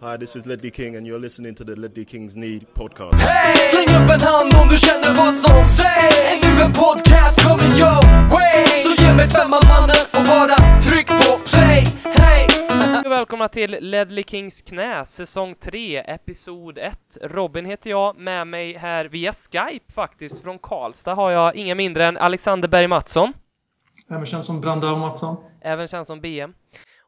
Hi, 0.00 0.16
this 0.16 0.36
is 0.36 0.46
Ledley 0.46 0.70
King, 0.70 0.96
and 0.96 1.06
you're 1.06 1.18
listening 1.18 1.54
to 1.54 1.64
the 1.64 1.76
Ledley 1.76 2.04
Kings 2.04 2.36
Need 2.36 2.66
podcast. 2.74 3.14
Hey! 3.14 3.54
Släng 3.56 3.96
upp 3.96 4.10
en 4.10 4.20
hand 4.20 4.54
om 4.62 4.68
du 4.68 4.78
känner 4.78 5.14
vad 5.14 5.34
som 5.34 5.64
sägs 5.64 6.18
Är 6.18 6.36
nu 6.42 6.64
en 6.64 6.72
podcast 6.72 7.48
coming 7.48 7.72
your 7.78 8.02
way 8.30 8.66
Så 8.66 9.02
ge 9.02 9.14
mig 9.14 9.28
femman 9.28 9.60
mannen 9.68 9.96
och 10.12 10.24
bara 10.26 10.80
tryck 10.80 11.06
på 11.06 11.38
play 11.44 11.84
Hey! 12.04 12.46
Välkomna 13.10 13.48
till 13.48 13.76
Ledley 13.80 14.24
Kings 14.24 14.62
knä, 14.62 15.04
säsong 15.04 15.54
3, 15.60 15.96
episod 16.06 16.78
1. 16.78 16.98
Robin 17.22 17.64
heter 17.66 17.90
jag, 17.90 18.16
med 18.18 18.46
mig 18.46 18.76
här 18.76 19.04
via 19.04 19.32
Skype 19.32 19.92
faktiskt, 19.92 20.42
från 20.42 20.58
Karlstad 20.58 21.14
har 21.14 21.30
jag 21.30 21.56
inga 21.56 21.74
mindre 21.74 22.04
än 22.06 22.16
Alexander 22.16 22.68
Berg 22.68 22.86
Mattsson, 22.88 23.32
Även 24.10 24.26
känd 24.26 24.44
som 24.44 24.60
Brandao 24.60 24.96
Mattsson. 24.96 25.36
även 25.62 25.88
känd 25.88 26.06
som 26.06 26.20
BM, 26.20 26.54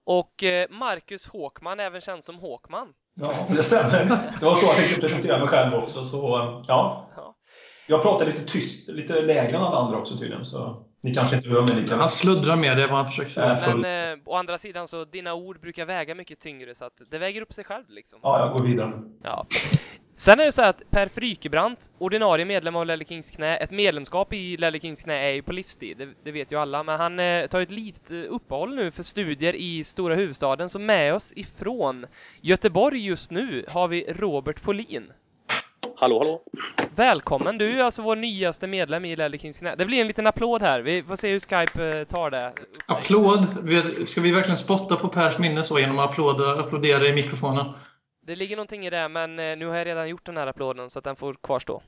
och 0.04 0.44
eh, 0.44 0.70
Marcus 0.70 1.26
Håkman, 1.26 1.80
även 1.80 2.00
känd 2.00 2.24
som 2.24 2.38
Håkman. 2.38 2.88
Ja, 3.14 3.32
det 3.48 3.62
stämmer. 3.62 4.04
Det 4.40 4.44
var 4.44 4.54
så 4.54 4.66
jag 4.66 4.76
tänkte 4.76 5.00
presentera 5.00 5.38
mig 5.38 5.48
själv 5.48 5.74
också. 5.74 6.04
Så 6.04 6.18
ja. 6.68 7.08
Ja. 7.16 7.34
Jag 7.86 8.02
pratar 8.02 8.26
lite 8.26 8.42
tyst, 8.42 8.88
lite 8.88 9.20
lägre 9.20 9.56
än 9.56 9.62
alla 9.62 9.76
andra 9.76 9.98
också 9.98 10.16
tydligen. 10.18 10.44
Så 10.44 10.86
ni 11.02 11.14
kanske 11.14 11.36
inte 11.36 11.48
hör 11.48 11.62
mig 11.62 11.82
lika 11.82 11.96
Han 11.96 12.08
sluddrar 12.08 12.56
med 12.56 12.76
det, 12.76 12.86
vad 12.86 12.96
han 12.96 13.06
försöker 13.06 13.30
säga. 13.30 13.52
Äh, 13.52 13.56
full. 13.56 13.80
Men 13.80 14.12
eh, 14.12 14.18
å 14.24 14.34
andra 14.34 14.58
sidan 14.58 14.88
så, 14.88 15.04
dina 15.04 15.34
ord 15.34 15.60
brukar 15.60 15.86
väga 15.86 16.14
mycket 16.14 16.40
tyngre, 16.40 16.74
så 16.74 16.84
att 16.84 17.02
det 17.10 17.18
väger 17.18 17.42
upp 17.42 17.52
sig 17.52 17.64
själv 17.64 17.84
liksom. 17.88 18.18
Ja, 18.22 18.38
jag 18.38 18.58
går 18.58 18.64
vidare. 18.64 19.02
Ja. 19.22 19.46
Sen 20.16 20.40
är 20.40 20.44
det 20.44 20.52
så 20.52 20.62
här 20.62 20.70
att 20.70 20.90
Per 20.90 21.08
Frykebrant, 21.08 21.90
ordinarie 21.98 22.44
medlem 22.44 22.76
av 22.76 22.86
Lelle 22.86 23.04
Kings 23.04 23.30
knä, 23.30 23.56
ett 23.56 23.70
medlemskap 23.70 24.32
i 24.32 24.56
Lelle 24.56 24.80
Kings 24.80 25.02
knä 25.02 25.14
är 25.14 25.32
ju 25.32 25.42
på 25.42 25.52
livstid, 25.52 25.98
det, 25.98 26.08
det 26.24 26.32
vet 26.32 26.52
ju 26.52 26.58
alla, 26.58 26.82
men 26.82 27.00
han 27.00 27.20
eh, 27.20 27.46
tar 27.46 27.60
ett 27.60 27.70
litet 27.70 28.10
eh, 28.10 28.18
uppehåll 28.28 28.74
nu 28.74 28.90
för 28.90 29.02
studier 29.02 29.54
i 29.54 29.84
stora 29.84 30.14
huvudstaden, 30.14 30.70
så 30.70 30.78
med 30.78 31.14
oss 31.14 31.32
ifrån 31.36 32.06
Göteborg 32.40 33.06
just 33.06 33.30
nu 33.30 33.64
har 33.68 33.88
vi 33.88 34.04
Robert 34.08 34.60
Folin. 34.60 35.12
Hallå, 35.96 36.18
hallå. 36.18 36.42
Välkommen, 36.96 37.58
du 37.58 37.80
är 37.80 37.84
alltså 37.84 38.02
vår 38.02 38.16
nyaste 38.16 38.66
medlem 38.66 39.04
i 39.04 39.16
Lelle 39.16 39.38
Kings 39.38 39.58
knä. 39.58 39.74
Det 39.76 39.86
blir 39.86 40.00
en 40.00 40.06
liten 40.06 40.26
applåd 40.26 40.62
här, 40.62 40.80
vi 40.80 41.02
får 41.02 41.16
se 41.16 41.30
hur 41.30 41.40
Skype 41.40 41.98
eh, 41.98 42.04
tar 42.04 42.30
det. 42.30 42.52
Applåd. 42.86 43.46
Ska 44.08 44.20
vi 44.20 44.32
verkligen 44.32 44.56
spotta 44.56 44.96
på 44.96 45.08
Pers 45.08 45.38
minne 45.38 45.64
så 45.64 45.78
genom 45.78 45.98
att 45.98 46.10
applåda, 46.10 46.60
applådera 46.60 47.06
i 47.06 47.12
mikrofonen? 47.12 47.72
Det 48.26 48.36
ligger 48.36 48.56
någonting 48.56 48.86
i 48.86 48.90
det, 48.90 49.08
men 49.08 49.38
eh, 49.38 49.56
nu 49.56 49.66
har 49.66 49.76
jag 49.76 49.86
redan 49.86 50.08
gjort 50.08 50.26
den 50.26 50.36
här 50.36 50.46
applåden 50.46 50.90
så 50.90 50.98
att 50.98 51.04
den 51.04 51.16
får 51.16 51.34
kvarstå. 51.42 51.82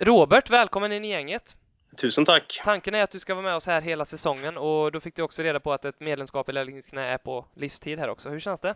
Robert, 0.00 0.50
välkommen 0.50 0.92
in 0.92 1.04
i 1.04 1.08
gänget. 1.08 1.56
Tusen 2.00 2.24
tack. 2.24 2.60
Tanken 2.64 2.94
är 2.94 3.02
att 3.02 3.10
du 3.10 3.18
ska 3.18 3.34
vara 3.34 3.44
med 3.44 3.54
oss 3.54 3.66
här 3.66 3.80
hela 3.80 4.04
säsongen 4.04 4.56
och 4.56 4.92
då 4.92 5.00
fick 5.00 5.16
du 5.16 5.22
också 5.22 5.42
reda 5.42 5.60
på 5.60 5.72
att 5.72 5.84
ett 5.84 6.00
medlemskap 6.00 6.48
i 6.48 6.52
Lärlingens 6.52 6.90
knä 6.90 7.06
är 7.06 7.18
på 7.18 7.46
livstid 7.54 7.98
här 7.98 8.08
också. 8.08 8.28
Hur 8.28 8.40
känns 8.40 8.60
det? 8.60 8.74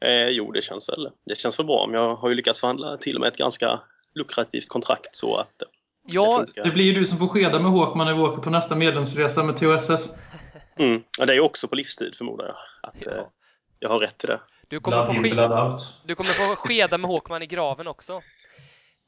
Eh, 0.00 0.28
jo, 0.28 0.52
det 0.52 0.62
känns 0.62 0.88
väl 0.88 1.10
det 1.24 1.34
känns 1.38 1.58
väl 1.58 1.66
bra. 1.66 1.86
Men 1.86 2.00
jag 2.00 2.14
har 2.16 2.28
ju 2.28 2.34
lyckats 2.34 2.60
förhandla 2.60 2.96
till 2.96 3.14
och 3.14 3.20
med 3.20 3.28
ett 3.28 3.36
ganska 3.36 3.80
lukrativt 4.14 4.68
kontrakt 4.68 5.16
så 5.16 5.36
att 5.36 5.62
eh, 5.62 5.68
Ja, 6.10 6.44
det. 6.54 6.62
Det 6.62 6.70
blir 6.70 6.84
ju 6.84 6.92
du 6.92 7.04
som 7.04 7.18
får 7.18 7.26
skeda 7.28 7.58
med 7.60 7.70
Håkman 7.72 8.06
när 8.06 8.14
vi 8.14 8.20
åker 8.20 8.42
på 8.42 8.50
nästa 8.50 8.76
medlemsresa 8.76 9.42
med 9.42 9.56
THSS. 9.56 10.08
Mm. 10.78 11.02
Ja, 11.18 11.26
det 11.26 11.32
är 11.32 11.34
ju 11.34 11.40
också 11.40 11.68
på 11.68 11.74
livstid 11.74 12.14
förmodar 12.16 12.46
jag. 12.46 12.56
Att 12.90 13.06
eh, 13.06 13.12
Ja. 13.16 13.30
jag 13.78 13.88
har 13.88 13.98
rätt 13.98 14.18
till 14.18 14.28
det. 14.28 14.40
du 14.68 14.80
kommer, 14.80 14.96
få 15.06 15.12
Blood 15.12 15.16
in, 15.16 15.22
ske- 15.30 15.30
blood 15.34 15.72
out. 15.72 15.80
du 16.04 16.14
kommer 16.14 16.30
få 16.30 16.56
skeda 16.56 16.98
med 16.98 17.10
Håkman 17.10 17.42
i 17.42 17.46
graven 17.46 17.86
också. 17.86 18.22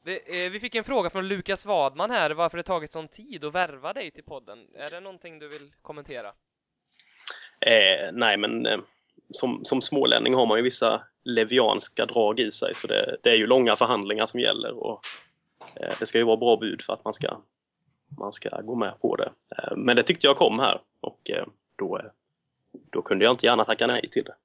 Vi, 0.03 0.45
eh, 0.45 0.51
vi 0.51 0.59
fick 0.59 0.75
en 0.75 0.83
fråga 0.83 1.09
från 1.09 1.27
Lukas 1.27 1.65
Wadman 1.65 2.11
här, 2.11 2.31
varför 2.31 2.57
det 2.57 2.63
tagit 2.63 2.91
sån 2.91 3.07
tid 3.07 3.43
att 3.45 3.53
värva 3.53 3.93
dig 3.93 4.11
till 4.11 4.23
podden. 4.23 4.59
Är 4.75 4.91
det 4.91 4.99
någonting 4.99 5.39
du 5.39 5.47
vill 5.47 5.71
kommentera? 5.81 6.27
Eh, 7.65 8.09
nej, 8.13 8.37
men 8.37 8.65
eh, 8.65 8.77
som, 9.29 9.65
som 9.65 9.81
smålänning 9.81 10.33
har 10.35 10.45
man 10.45 10.57
ju 10.57 10.63
vissa 10.63 11.01
levianska 11.23 12.05
drag 12.05 12.39
i 12.39 12.51
sig 12.51 12.75
så 12.75 12.87
det, 12.87 13.17
det 13.23 13.29
är 13.29 13.35
ju 13.35 13.47
långa 13.47 13.75
förhandlingar 13.75 14.25
som 14.25 14.39
gäller 14.39 14.73
och 14.83 15.01
eh, 15.75 15.93
det 15.99 16.05
ska 16.05 16.17
ju 16.17 16.23
vara 16.23 16.37
bra 16.37 16.57
bud 16.57 16.81
för 16.81 16.93
att 16.93 17.03
man 17.05 17.13
ska, 17.13 17.41
man 18.19 18.31
ska 18.31 18.61
gå 18.61 18.75
med 18.75 18.99
på 19.01 19.15
det. 19.15 19.31
Eh, 19.57 19.75
men 19.77 19.95
det 19.95 20.03
tyckte 20.03 20.27
jag 20.27 20.37
kom 20.37 20.59
här 20.59 20.81
och 21.01 21.29
eh, 21.29 21.45
då, 21.75 21.97
eh, 21.97 22.05
då 22.91 23.01
kunde 23.01 23.25
jag 23.25 23.33
inte 23.33 23.45
gärna 23.45 23.65
tacka 23.65 23.87
nej 23.87 24.09
till 24.11 24.23
det. 24.23 24.35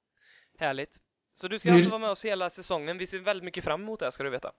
Härligt. 0.57 0.97
Så 1.35 1.47
du 1.47 1.59
ska 1.59 1.69
Vill- 1.69 1.75
alltså 1.75 1.89
vara 1.89 1.99
med 1.99 2.09
oss 2.09 2.25
hela 2.25 2.49
säsongen. 2.49 2.97
Vi 2.97 3.07
ser 3.07 3.19
väldigt 3.19 3.43
mycket 3.43 3.63
fram 3.63 3.81
emot 3.81 3.99
det, 3.99 4.11
ska 4.11 4.23
du 4.23 4.29
veta. 4.29 4.51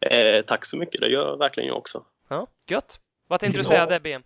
Eh, 0.00 0.42
tack 0.44 0.64
så 0.64 0.76
mycket, 0.76 1.00
det 1.00 1.08
gör 1.08 1.36
verkligen 1.36 1.66
jag 1.68 1.76
också. 1.76 2.04
Ja, 2.28 2.46
gött. 2.66 3.00
Vad 3.26 3.40
tänkte 3.40 3.58
du 3.58 3.62
Ja. 3.62 3.68
säga 3.68 3.86
där, 3.86 4.00
BM? 4.00 4.22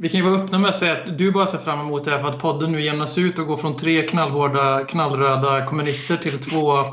Vi 0.00 0.08
kan 0.08 0.20
ju 0.20 0.26
vara 0.30 0.42
öppna 0.42 0.58
med 0.58 0.68
att 0.68 0.76
säga 0.76 0.92
att 0.92 1.18
du 1.18 1.32
bara 1.32 1.46
ser 1.46 1.58
fram 1.58 1.80
emot 1.80 2.04
det 2.04 2.10
här 2.10 2.22
för 2.22 2.28
att 2.28 2.40
podden 2.40 2.72
nu 2.72 2.82
jämnas 2.82 3.18
ut 3.18 3.38
och 3.38 3.46
går 3.46 3.56
från 3.56 3.76
tre 3.76 4.02
knallhårda, 4.02 4.84
knallröda 4.84 5.66
kommunister 5.66 6.16
till 6.16 6.38
två 6.38 6.72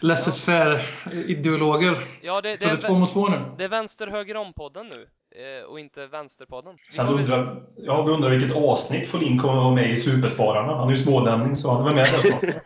laissez-faire-ideologer. 0.00 2.06
Ja, 2.22 2.40
det, 2.40 2.60
Så 2.62 2.68
det 2.68 2.74
är 2.74 2.76
två 2.76 2.94
mot 2.94 3.12
två 3.12 3.28
nu. 3.28 3.40
Det 3.58 3.64
är 3.64 3.68
vänster 3.68 4.06
höger 4.06 4.36
om-podden 4.36 4.86
nu 4.88 5.06
eh, 5.42 5.64
och 5.64 5.80
inte 5.80 6.06
vänsterpodden. 6.06 6.74
Vi 6.90 6.96
Sen 6.96 7.08
undrar 7.08 7.62
jag 7.76 8.08
undrar 8.08 8.30
vilket 8.30 8.56
avsnitt 8.56 9.08
Folin 9.08 9.38
kommer 9.38 9.54
att 9.54 9.64
vara 9.64 9.74
med 9.74 9.90
i 9.90 9.96
Superspararna. 9.96 10.76
Han 10.76 10.86
är 10.86 10.90
ju 10.90 10.96
smålänning 10.96 11.56
så 11.56 11.72
han 11.72 11.80
är 11.86 11.94
med 11.94 11.94
där. 11.94 12.06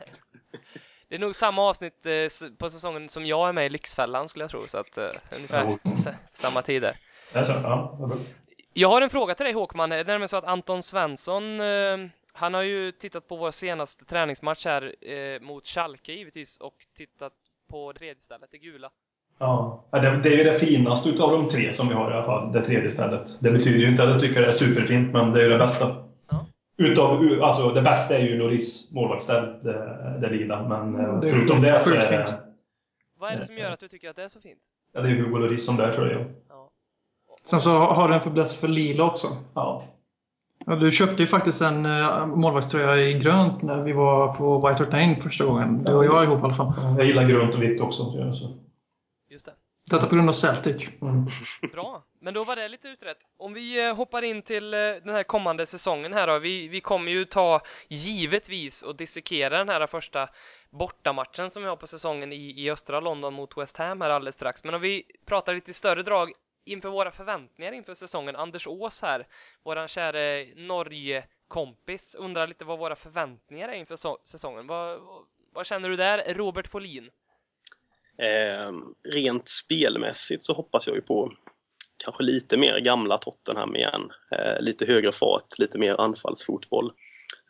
Det 1.09 1.15
är 1.15 1.19
nog 1.19 1.35
samma 1.35 1.63
avsnitt 1.63 2.07
eh, 2.07 2.13
på 2.59 2.71
säsongen 2.71 3.09
som 3.09 3.27
jag 3.27 3.49
är 3.49 3.53
med 3.53 3.67
i 3.67 3.69
Lyxfällan 3.69 4.29
skulle 4.29 4.43
jag 4.43 4.51
tro, 4.51 4.69
så 4.69 4.79
att 4.79 4.99
eh, 4.99 5.05
ungefär 5.37 5.79
Ja. 5.85 5.91
samma 6.35 6.63
tider. 6.63 6.97
Det 7.33 7.39
är 7.39 7.45
så, 7.45 7.53
ja, 7.63 7.99
det. 8.01 8.17
Jag 8.79 8.89
har 8.89 9.03
en 9.03 9.11
fråga 9.11 9.35
till 9.35 9.45
dig 9.45 9.53
Håkman, 9.53 9.91
det 9.91 9.97
är 9.97 10.05
nämligen 10.05 10.29
så 10.29 10.37
att 10.37 10.45
Anton 10.45 10.83
Svensson, 10.83 11.61
eh, 11.61 11.99
han 12.33 12.55
har 12.55 12.63
ju 12.63 12.93
tittat 12.93 13.29
på 13.29 13.37
vår 13.37 13.51
senaste 13.51 14.05
träningsmatch 14.05 14.65
här 14.65 14.95
eh, 15.11 15.41
mot 15.41 15.67
Schalke 15.67 16.13
givetvis 16.13 16.59
och 16.59 16.75
tittat 16.97 17.33
på 17.71 17.93
det 17.93 17.99
tredje 17.99 18.21
stället, 18.21 18.49
det 18.51 18.59
gula. 18.59 18.91
Ja, 19.39 19.85
det, 19.91 20.21
det 20.23 20.29
är 20.29 20.37
ju 20.37 20.45
det 20.45 20.59
finaste 20.59 21.09
utav 21.09 21.31
de 21.31 21.49
tre 21.49 21.73
som 21.73 21.89
vi 21.89 21.95
har 21.95 22.11
i 22.11 22.15
alla 22.15 22.25
fall, 22.25 22.53
det 22.53 22.65
tredje 22.65 22.91
stället. 22.91 23.41
Det 23.41 23.51
betyder 23.51 23.79
ju 23.79 23.89
inte 23.89 24.03
att 24.03 24.11
jag 24.11 24.21
tycker 24.21 24.41
det 24.41 24.47
är 24.47 24.53
superfint, 24.53 25.13
men 25.13 25.33
det 25.33 25.41
är 25.41 25.45
ju 25.45 25.51
det 25.51 25.59
bästa. 25.59 25.97
Ja. 26.31 26.47
Utav, 26.77 27.43
alltså 27.43 27.71
det 27.71 27.83
bästa 27.83 28.19
är 28.19 28.23
ju 28.23 28.39
Loris 28.39 28.93
målvaktsställ, 28.93 29.61
det, 29.63 30.19
det 30.21 30.31
lila. 30.31 30.69
Men 30.69 31.01
eh, 31.01 31.21
Det 31.21 31.31
förutom 31.31 31.61
det 31.61 31.81
så 31.81 31.95
är 31.95 32.01
fint. 32.01 32.35
Vad 33.19 33.33
är 33.33 33.37
det 33.37 33.47
som 33.47 33.59
gör 33.59 33.71
att 33.71 33.81
du 33.81 33.89
tycker 33.89 34.11
att 34.11 34.17
det 34.17 34.23
är 34.23 34.29
så 34.29 34.41
fint? 34.41 34.61
ja, 34.93 35.01
det 35.01 35.09
är 35.09 35.15
Hugo 35.15 35.39
Loris 35.39 35.67
som 35.67 35.77
där 35.77 35.93
tror 35.93 36.09
jag. 36.09 36.25
Ja. 36.49 36.68
Sen 37.51 37.61
så 37.61 37.71
har 37.71 38.09
du 38.09 38.15
en 38.15 38.21
fäbless 38.21 38.61
för 38.61 38.69
lila 38.69 39.05
också. 39.05 39.29
Ja. 39.55 39.85
Ja, 40.67 40.77
du 40.77 40.93
köpte 40.93 41.23
ju 41.23 41.27
faktiskt 41.27 41.63
en 41.63 41.87
uh, 41.87 42.27
målvaktströja 42.27 42.97
i 42.97 43.19
grönt 43.19 43.63
när 43.63 43.83
vi 43.83 43.93
var 43.93 44.35
på 44.35 44.69
White 44.69 44.83
Hart 44.83 44.93
Lane 44.93 45.17
första 45.21 45.45
gången. 45.45 45.85
Du 45.85 45.95
och 45.95 46.05
jag 46.05 46.25
ihop 46.25 46.41
i 46.41 46.45
alla 46.45 46.55
fall. 46.55 46.73
Jag 46.99 47.07
gillar 47.07 47.27
grönt 47.27 47.55
och 47.55 47.63
vitt 47.63 47.81
också. 47.81 48.05
Så. 48.33 48.57
Just 49.31 49.47
det. 49.47 49.53
Detta 49.91 50.07
på 50.07 50.15
grund 50.15 50.29
av 50.29 50.33
Celtic. 50.33 50.89
Mm. 51.03 51.27
Bra, 51.73 52.03
men 52.21 52.35
då 52.35 52.45
var 52.45 52.57
det 52.57 52.69
lite 52.69 52.89
utrett. 52.89 53.19
Om 53.39 53.55
vi 53.55 53.89
eh, 53.89 53.95
hoppar 53.95 54.23
in 54.23 54.43
till 54.43 54.75
eh, 54.75 54.79
den 54.79 55.15
här 55.15 55.23
kommande 55.23 55.67
säsongen 55.67 56.13
här 56.13 56.27
då. 56.27 56.39
Vi, 56.39 56.69
vi 56.69 56.81
kommer 56.81 57.11
ju 57.11 57.25
ta 57.25 57.61
givetvis 57.89 58.83
och 58.83 58.97
dissekera 58.97 59.59
den 59.59 59.69
här 59.69 59.87
första 59.87 60.29
bortamatchen 60.71 61.51
som 61.51 61.63
vi 61.63 61.69
har 61.69 61.77
på 61.77 61.87
säsongen 61.87 62.33
i, 62.33 62.65
i 62.65 62.71
östra 62.71 63.01
London 63.01 63.35
mot 63.35 63.59
West 63.59 63.77
Ham 63.77 64.01
här 64.01 64.11
alldeles 64.11 64.35
strax. 64.35 64.65
Men 64.65 64.75
om 64.75 64.81
vi 64.81 65.03
pratar 65.27 65.55
lite 65.55 65.73
större 65.75 66.03
drag 66.03 66.33
inför 66.69 66.89
våra 66.89 67.11
förväntningar 67.11 67.73
inför 67.73 67.95
säsongen. 67.95 68.37
Anders 68.37 68.67
Ås 68.67 69.03
här, 69.03 69.27
våran 69.63 69.89
käre 69.89 70.47
Norge-kompis, 70.57 72.15
undrar 72.19 72.47
lite 72.47 72.65
vad 72.65 72.79
våra 72.79 72.97
förväntningar 72.97 73.69
är 73.69 73.73
inför 73.73 73.99
säsongen. 74.25 74.67
Vad, 74.67 75.01
vad 75.53 75.67
känner 75.67 75.89
du 75.89 75.97
där, 75.97 76.35
Robert 76.35 76.69
Folin? 76.69 77.11
Eh, 78.19 78.73
rent 79.13 79.49
spelmässigt 79.49 80.45
så 80.45 80.53
hoppas 80.53 80.87
jag 80.87 80.97
ju 80.97 81.03
på 81.03 81.33
kanske 82.05 82.23
lite 82.23 82.57
mer 82.57 82.79
gamla 82.79 83.19
Tottenham 83.19 83.77
igen. 83.77 84.11
Eh, 84.33 84.61
lite 84.61 84.87
högre 84.87 85.13
fart, 85.13 85.59
lite 85.59 85.79
mer 85.79 86.01
anfallsfotboll. 86.01 86.93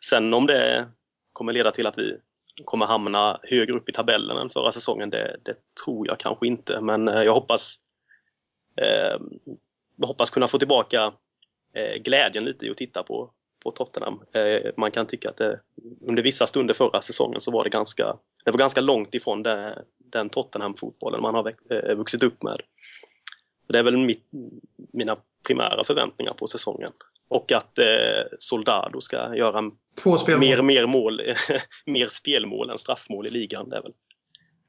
Sen 0.05 0.33
om 0.33 0.47
det 0.47 0.87
kommer 1.33 1.53
leda 1.53 1.71
till 1.71 1.87
att 1.87 1.97
vi 1.97 2.17
kommer 2.65 2.85
hamna 2.85 3.39
högre 3.43 3.73
upp 3.73 3.89
i 3.89 3.91
tabellen 3.91 4.37
än 4.37 4.49
förra 4.49 4.71
säsongen, 4.71 5.09
det, 5.09 5.39
det 5.43 5.55
tror 5.83 6.07
jag 6.07 6.19
kanske 6.19 6.47
inte. 6.47 6.81
Men 6.81 7.07
eh, 7.07 7.21
jag 7.21 7.33
hoppas, 7.33 7.75
hoppas 10.07 10.29
kunna 10.29 10.47
få 10.47 10.57
tillbaka 10.57 11.13
eh, 11.75 12.01
glädjen 12.01 12.45
lite 12.45 12.65
i 12.65 12.69
att 12.69 12.77
titta 12.77 13.03
på, 13.03 13.31
på 13.63 13.71
Tottenham. 13.71 14.19
Eh, 14.33 14.71
man 14.77 14.91
kan 14.91 15.07
tycka 15.07 15.29
att 15.29 15.37
det, 15.37 15.59
under 16.01 16.23
vissa 16.23 16.47
stunder 16.47 16.73
förra 16.73 17.01
säsongen 17.01 17.41
så 17.41 17.51
var 17.51 17.63
det 17.63 17.69
ganska, 17.69 18.17
det 18.45 18.51
var 18.51 18.57
ganska 18.57 18.81
långt 18.81 19.15
ifrån 19.15 19.43
det, 19.43 19.83
den 19.97 20.29
Tottenham-fotbollen 20.29 21.21
man 21.21 21.35
har 21.35 21.53
eh, 21.69 21.95
vuxit 21.95 22.23
upp 22.23 22.43
med. 22.43 22.61
Så 23.67 23.73
det 23.73 23.79
är 23.79 23.83
väl 23.83 23.97
mitt, 23.97 24.27
mina 24.93 25.17
primära 25.47 25.83
förväntningar 25.83 26.33
på 26.33 26.47
säsongen. 26.47 26.91
Och 27.29 27.51
att 27.51 27.77
eh, 27.77 27.85
Soldado 28.39 29.01
ska 29.01 29.35
göra 29.35 29.61
mer, 30.39 30.61
mer, 30.61 30.85
mål, 30.85 31.21
mer 31.85 32.07
spelmål 32.07 32.69
än 32.69 32.77
straffmål 32.77 33.27
i 33.27 33.31
ligan. 33.31 33.69
Det 33.69 33.77
är 33.77 33.81
väl 33.81 33.93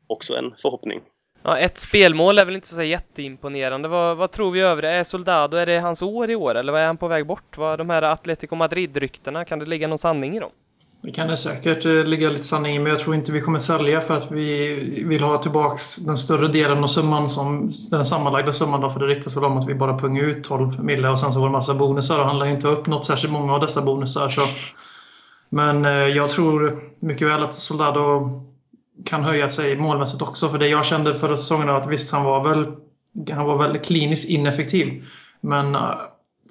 också 0.07 0.37
en 0.37 0.55
förhoppning. 0.57 1.01
Ja, 1.43 1.59
ett 1.59 1.79
spelmål 1.79 2.39
är 2.39 2.45
väl 2.45 2.55
inte 2.55 2.69
så 2.69 2.83
jätteimponerande. 2.83 3.89
Vad, 3.89 4.17
vad 4.17 4.31
tror 4.31 4.51
vi 4.51 4.61
övriga? 4.61 4.93
Är 4.93 5.05
Soldado, 5.05 5.57
är 5.57 5.67
det 5.67 5.79
hans 5.79 6.03
år 6.03 6.31
i 6.31 6.37
år 6.37 6.55
eller 6.55 6.73
vad 6.73 6.81
är 6.81 6.87
han 6.87 6.97
på 6.97 7.09
väg 7.09 7.27
bort? 7.27 7.59
Vad 7.59 7.79
de 7.79 7.91
här 7.91 8.03
Atletico 8.03 8.57
Madrid-ryktena, 8.57 9.45
kan 9.45 9.59
det 9.59 9.67
ligga 9.67 9.89
någon 9.89 9.99
sanning 9.99 10.37
i 10.37 10.41
dem? 10.41 10.51
Det 11.03 11.13
kan 11.13 11.29
det 11.29 11.37
säkert 11.37 11.85
eh, 11.85 11.93
ligga 11.93 12.31
lite 12.31 12.45
sanning 12.45 12.77
i, 12.77 12.79
men 12.79 12.93
jag 12.93 13.01
tror 13.01 13.15
inte 13.15 13.33
vi 13.33 13.41
kommer 13.41 13.59
sälja 13.59 14.01
för 14.01 14.17
att 14.17 14.31
vi 14.31 15.05
vill 15.07 15.23
ha 15.23 15.43
tillbaks 15.43 15.97
den 15.97 16.17
större 16.17 16.49
delen 16.49 16.85
av 16.85 16.89
summan, 16.89 17.29
som, 17.29 17.71
den 17.91 18.05
sammanlagda 18.05 18.53
summan 18.53 18.81
då, 18.81 18.91
för 18.91 19.01
det 19.01 19.07
riktas 19.07 19.37
väl 19.37 19.45
om 19.45 19.59
att 19.59 19.69
vi 19.69 19.75
bara 19.75 19.99
pungar 19.99 20.23
ut 20.23 20.45
12 20.45 20.85
mille 20.85 21.09
och 21.09 21.19
sen 21.19 21.33
så 21.33 21.41
var 21.41 21.47
det 21.47 21.53
massa 21.53 21.75
bonusar 21.75 22.19
och 22.19 22.25
han 22.25 22.39
lär 22.39 22.47
inte 22.47 22.69
upp 22.69 22.87
något 22.87 23.05
särskilt 23.05 23.33
många 23.33 23.55
av 23.55 23.61
dessa 23.61 23.83
bonusar. 23.83 24.29
Så. 24.29 24.41
Men 25.49 25.85
eh, 25.85 25.93
jag 25.93 26.31
tror 26.31 26.81
mycket 26.99 27.29
väl 27.29 27.43
att 27.43 27.55
Soldado 27.55 28.31
kan 29.05 29.25
höja 29.25 29.49
sig 29.49 29.77
målmässigt 29.77 30.23
också, 30.23 30.49
för 30.49 30.59
det 30.59 30.69
jag 30.69 30.85
kände 30.85 31.15
förra 31.15 31.37
säsongen 31.37 31.69
var 31.69 31.81
att 31.81 31.87
visst, 31.87 32.13
han 32.13 32.25
var 32.25 32.49
väl 32.49 32.67
han 33.33 33.47
var 33.47 33.59
väldigt 33.59 33.85
kliniskt 33.85 34.29
ineffektiv. 34.29 35.05
Men 35.41 35.75
uh, 35.75 35.95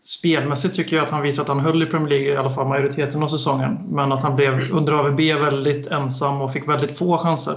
spelmässigt 0.03 0.75
tycker 0.75 0.95
jag 0.95 1.03
att 1.03 1.11
han 1.11 1.21
visade 1.21 1.41
att 1.41 1.57
han 1.57 1.65
höll 1.65 1.83
i 1.83 1.85
Premier 1.85 2.09
League 2.09 2.27
i 2.27 2.37
alla 2.37 2.49
fall 2.49 2.67
majoriteten 2.67 3.23
av 3.23 3.27
säsongen. 3.27 3.77
Men 3.89 4.11
att 4.11 4.23
han 4.23 4.35
blev 4.35 4.71
under 4.71 4.93
AVB 4.93 5.19
väldigt 5.19 5.87
ensam 5.87 6.41
och 6.41 6.53
fick 6.53 6.67
väldigt 6.67 6.97
få 6.97 7.17
chanser. 7.17 7.55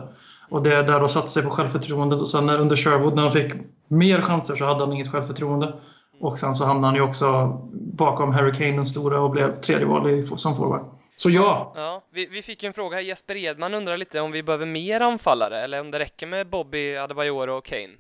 Och 0.48 0.62
det 0.62 0.82
där 0.82 1.00
då 1.00 1.08
satte 1.08 1.28
sig 1.28 1.42
på 1.42 1.50
självförtroendet 1.50 2.20
och 2.20 2.28
sen 2.28 2.46
när, 2.46 2.58
under 2.58 2.76
Sherwood 2.76 3.14
när 3.14 3.22
han 3.22 3.32
fick 3.32 3.52
mer 3.88 4.20
chanser 4.20 4.54
så 4.54 4.64
hade 4.64 4.80
han 4.80 4.92
inget 4.92 5.12
självförtroende. 5.12 5.74
Och 6.20 6.38
sen 6.38 6.54
så 6.54 6.64
hamnade 6.64 6.86
han 6.86 6.94
ju 6.94 7.02
också 7.02 7.58
bakom 7.72 8.32
Harry 8.32 8.52
Kane 8.52 8.72
den 8.72 8.86
stora 8.86 9.20
och 9.20 9.30
blev 9.30 9.60
tredje 9.60 9.86
val 9.86 10.26
som 10.36 10.56
forward. 10.56 10.82
Så 11.22 11.30
ja! 11.30 11.72
Ja, 11.76 12.02
vi, 12.12 12.26
vi 12.26 12.42
fick 12.42 12.62
ju 12.62 12.66
en 12.66 12.72
fråga 12.72 12.96
här. 12.96 13.04
Jesper 13.04 13.36
Edman 13.36 13.74
undrar 13.74 13.96
lite 13.96 14.20
om 14.20 14.32
vi 14.32 14.42
behöver 14.42 14.66
mer 14.66 15.00
anfallare 15.00 15.60
eller 15.60 15.80
om 15.80 15.90
det 15.90 15.98
räcker 15.98 16.26
med 16.26 16.50
Bobby, 16.50 16.96
Adebayor 16.96 17.48
och 17.48 17.64
Kane. 17.64 17.92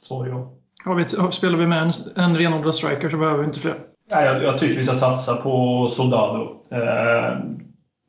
Svar 0.00 0.26
ja. 0.26 0.52
Har 0.84 0.94
vi, 0.94 1.32
spelar 1.32 1.58
vi 1.58 1.66
med 1.66 1.82
en, 1.82 1.92
en 2.16 2.36
renodlad 2.36 2.74
striker 2.74 3.08
så 3.08 3.16
behöver 3.16 3.38
vi 3.38 3.44
inte 3.44 3.60
fler. 3.60 3.78
Nej, 4.10 4.24
jag, 4.24 4.42
jag 4.42 4.58
tycker 4.58 4.76
vi 4.76 4.82
ska 4.82 4.94
satsa 4.94 5.36
på 5.36 5.88
Soldado. 5.88 6.64
Eh, 6.70 7.38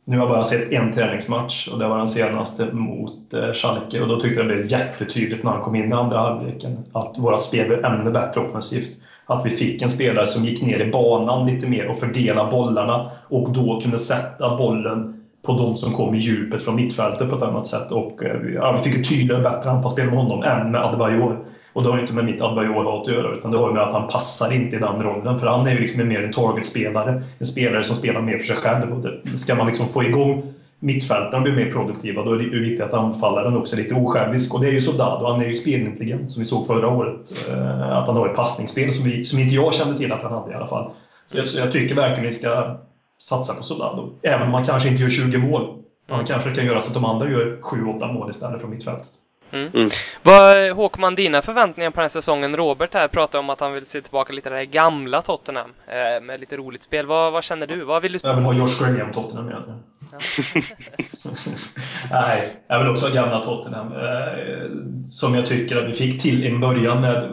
nu 0.06 0.18
har 0.18 0.26
jag 0.26 0.30
bara 0.30 0.44
sett 0.44 0.72
en 0.72 0.94
träningsmatch 0.94 1.68
och 1.68 1.80
det 1.80 1.88
var 1.88 1.98
den 1.98 2.08
senaste 2.08 2.66
mot 2.74 3.34
eh, 3.34 3.52
Schalke 3.54 4.02
och 4.02 4.08
då 4.08 4.20
tyckte 4.20 4.40
jag 4.40 4.50
det 4.50 4.56
blev 4.56 4.66
jättetydligt 4.66 5.44
när 5.44 5.52
han 5.52 5.62
kom 5.62 5.76
in 5.76 5.92
i 5.92 5.94
andra 5.94 6.18
halvleken 6.18 6.78
att 6.94 7.18
vårt 7.20 7.42
spel 7.42 7.68
blev 7.68 7.86
ännu 7.86 8.12
bättre 8.12 8.42
offensivt. 8.42 8.98
Att 9.30 9.46
vi 9.46 9.50
fick 9.50 9.82
en 9.82 9.90
spelare 9.90 10.26
som 10.26 10.46
gick 10.46 10.62
ner 10.62 10.80
i 10.80 10.92
banan 10.92 11.48
lite 11.48 11.68
mer 11.68 11.88
och 11.88 12.00
fördelade 12.00 12.52
bollarna 12.52 13.12
och 13.28 13.52
då 13.52 13.80
kunde 13.82 14.00
sätta 14.00 14.58
bollen 14.58 15.22
på 15.46 15.54
de 15.58 15.76
som 15.76 15.94
kom 15.94 16.16
i 16.16 16.18
djupet 16.18 16.62
från 16.62 16.76
mittfältet 16.76 17.30
på 17.30 17.36
ett 17.36 17.42
annat 17.42 17.68
sätt. 17.68 17.92
Och, 17.92 18.24
eh, 18.24 18.54
ja, 18.54 18.72
vi 18.72 18.92
fick 18.92 19.00
ett 19.00 19.10
tydligare 19.10 19.44
bättre 19.44 19.70
anfallsspel 19.70 20.06
med 20.06 20.16
honom 20.16 20.44
än 20.44 20.72
med 20.72 20.82
Adebayor. 20.82 21.38
Och 21.74 21.84
det 21.84 21.90
har 21.90 21.96
ju 21.96 22.02
inte 22.02 22.14
med 22.14 22.26
mitt 22.26 22.42
Adebayor 22.42 23.02
att 23.02 23.08
göra 23.08 23.38
utan 23.38 23.52
det 23.52 23.58
har 23.58 23.68
ju 23.68 23.74
med 23.74 23.84
att 23.84 23.94
han 23.94 24.08
passar 24.08 24.54
inte 24.54 24.76
i 24.76 24.80
den 24.80 25.04
rollen. 25.04 25.40
För 25.40 25.48
han 25.48 25.68
är 25.68 25.72
ju 25.72 25.80
liksom 25.80 26.08
mer 26.08 26.24
en 26.24 26.34
targetspelare. 26.34 27.24
En 27.40 27.46
spelare 27.46 27.84
som 27.84 27.96
spelar 27.96 28.22
mer 28.22 28.38
för 28.38 28.46
sig 28.46 28.56
själv. 28.56 28.94
Och 28.94 29.02
det, 29.02 29.38
ska 29.38 29.56
man 29.56 29.68
liksom 29.68 29.88
få 29.88 30.04
igång 30.04 30.54
mittfältarna 30.80 31.44
blir 31.44 31.54
mer 31.54 31.72
produktiva, 31.72 32.24
då 32.24 32.34
är 32.34 32.38
det 32.38 32.60
viktigt 32.60 32.82
att 32.82 32.94
anfallaren 32.94 33.58
också 33.58 33.76
är 33.76 33.82
lite 33.82 33.96
osjälvisk. 33.96 34.54
Och 34.54 34.62
det 34.62 34.68
är 34.68 34.72
ju 34.72 34.82
Soldado, 34.82 35.26
han 35.26 35.42
är 35.42 35.48
ju 35.48 35.54
spelintelligent 35.54 36.32
som 36.32 36.42
vi 36.42 36.46
såg 36.46 36.68
förra 36.68 36.88
året. 36.88 37.48
Eh, 37.50 37.98
att 37.98 38.08
han 38.08 38.16
har 38.16 38.30
ett 38.30 38.36
passningsspel 38.36 38.92
som, 38.92 39.06
vi, 39.06 39.24
som 39.24 39.40
inte 39.40 39.56
jag 39.56 39.74
kände 39.74 39.98
till 39.98 40.12
att 40.12 40.24
han 40.24 40.32
hade 40.32 40.52
i 40.52 40.56
alla 40.56 40.68
fall. 40.68 40.92
Så 41.28 41.38
jag, 41.38 41.48
så 41.48 41.60
jag 41.60 41.72
tycker 41.72 41.96
verkligen 41.96 42.26
vi 42.26 42.32
ska 42.32 42.78
satsa 43.20 43.54
på 43.54 43.64
Soldado. 43.64 44.14
Även 44.22 44.42
om 44.42 44.52
man 44.52 44.64
kanske 44.64 44.90
inte 44.90 45.02
gör 45.02 45.10
20 45.10 45.38
mål. 45.38 45.76
Man 46.10 46.26
kanske 46.26 46.56
kan 46.56 46.66
göra 46.66 46.82
så 46.82 46.88
att 46.88 46.94
de 46.94 47.06
andra 47.06 47.30
gör 47.30 47.58
7-8 47.62 48.14
mål 48.14 48.30
istället 48.30 48.62
från 48.62 48.70
mittfältet. 48.70 49.08
Mm. 49.52 49.70
Mm. 49.74 49.90
Vad, 50.24 50.72
Håkman, 50.72 51.16
dina 51.16 51.42
förväntningar 51.42 51.92
på 51.92 51.96
den 51.96 52.04
här 52.04 52.10
säsongen? 52.10 52.58
Robert 52.58 52.94
här 52.94 53.08
pratade 53.08 53.40
om 53.40 53.50
att 53.50 53.60
han 53.60 53.74
vill 53.74 53.86
se 53.86 54.02
tillbaka 54.02 54.34
lite 54.34 54.50
det 54.50 54.56
här 54.56 54.64
gamla 54.64 55.22
Tottenham 55.22 55.74
eh, 55.88 56.24
med 56.24 56.40
lite 56.40 56.58
roligt 56.58 56.84
spel. 56.84 57.06
Vad, 57.06 57.34
vad 57.34 57.44
känner 57.44 57.68
du? 57.68 57.84
Vad 57.84 58.02
vill 58.02 58.12
du 58.12 58.20
Jag 58.24 58.36
vill 58.36 58.46
ha 58.46 58.54
Josh 58.54 58.80
Graham 58.80 59.14
Tottenham 59.14 59.50
igen. 59.50 59.84
Nej, 62.12 62.54
jag 62.68 62.80
vill 62.80 62.88
också 62.88 63.06
ha 63.06 63.14
gamla 63.14 63.40
Tottenham. 63.40 63.94
Eh, 63.94 64.72
som 65.06 65.36
jag 65.36 65.46
tycker 65.46 65.78
att 65.78 65.90
vi 65.90 65.94
fick 65.94 66.22
till 66.22 66.46
i 66.46 66.58
början 66.58 67.02
med 67.02 67.16
eh, 67.16 67.30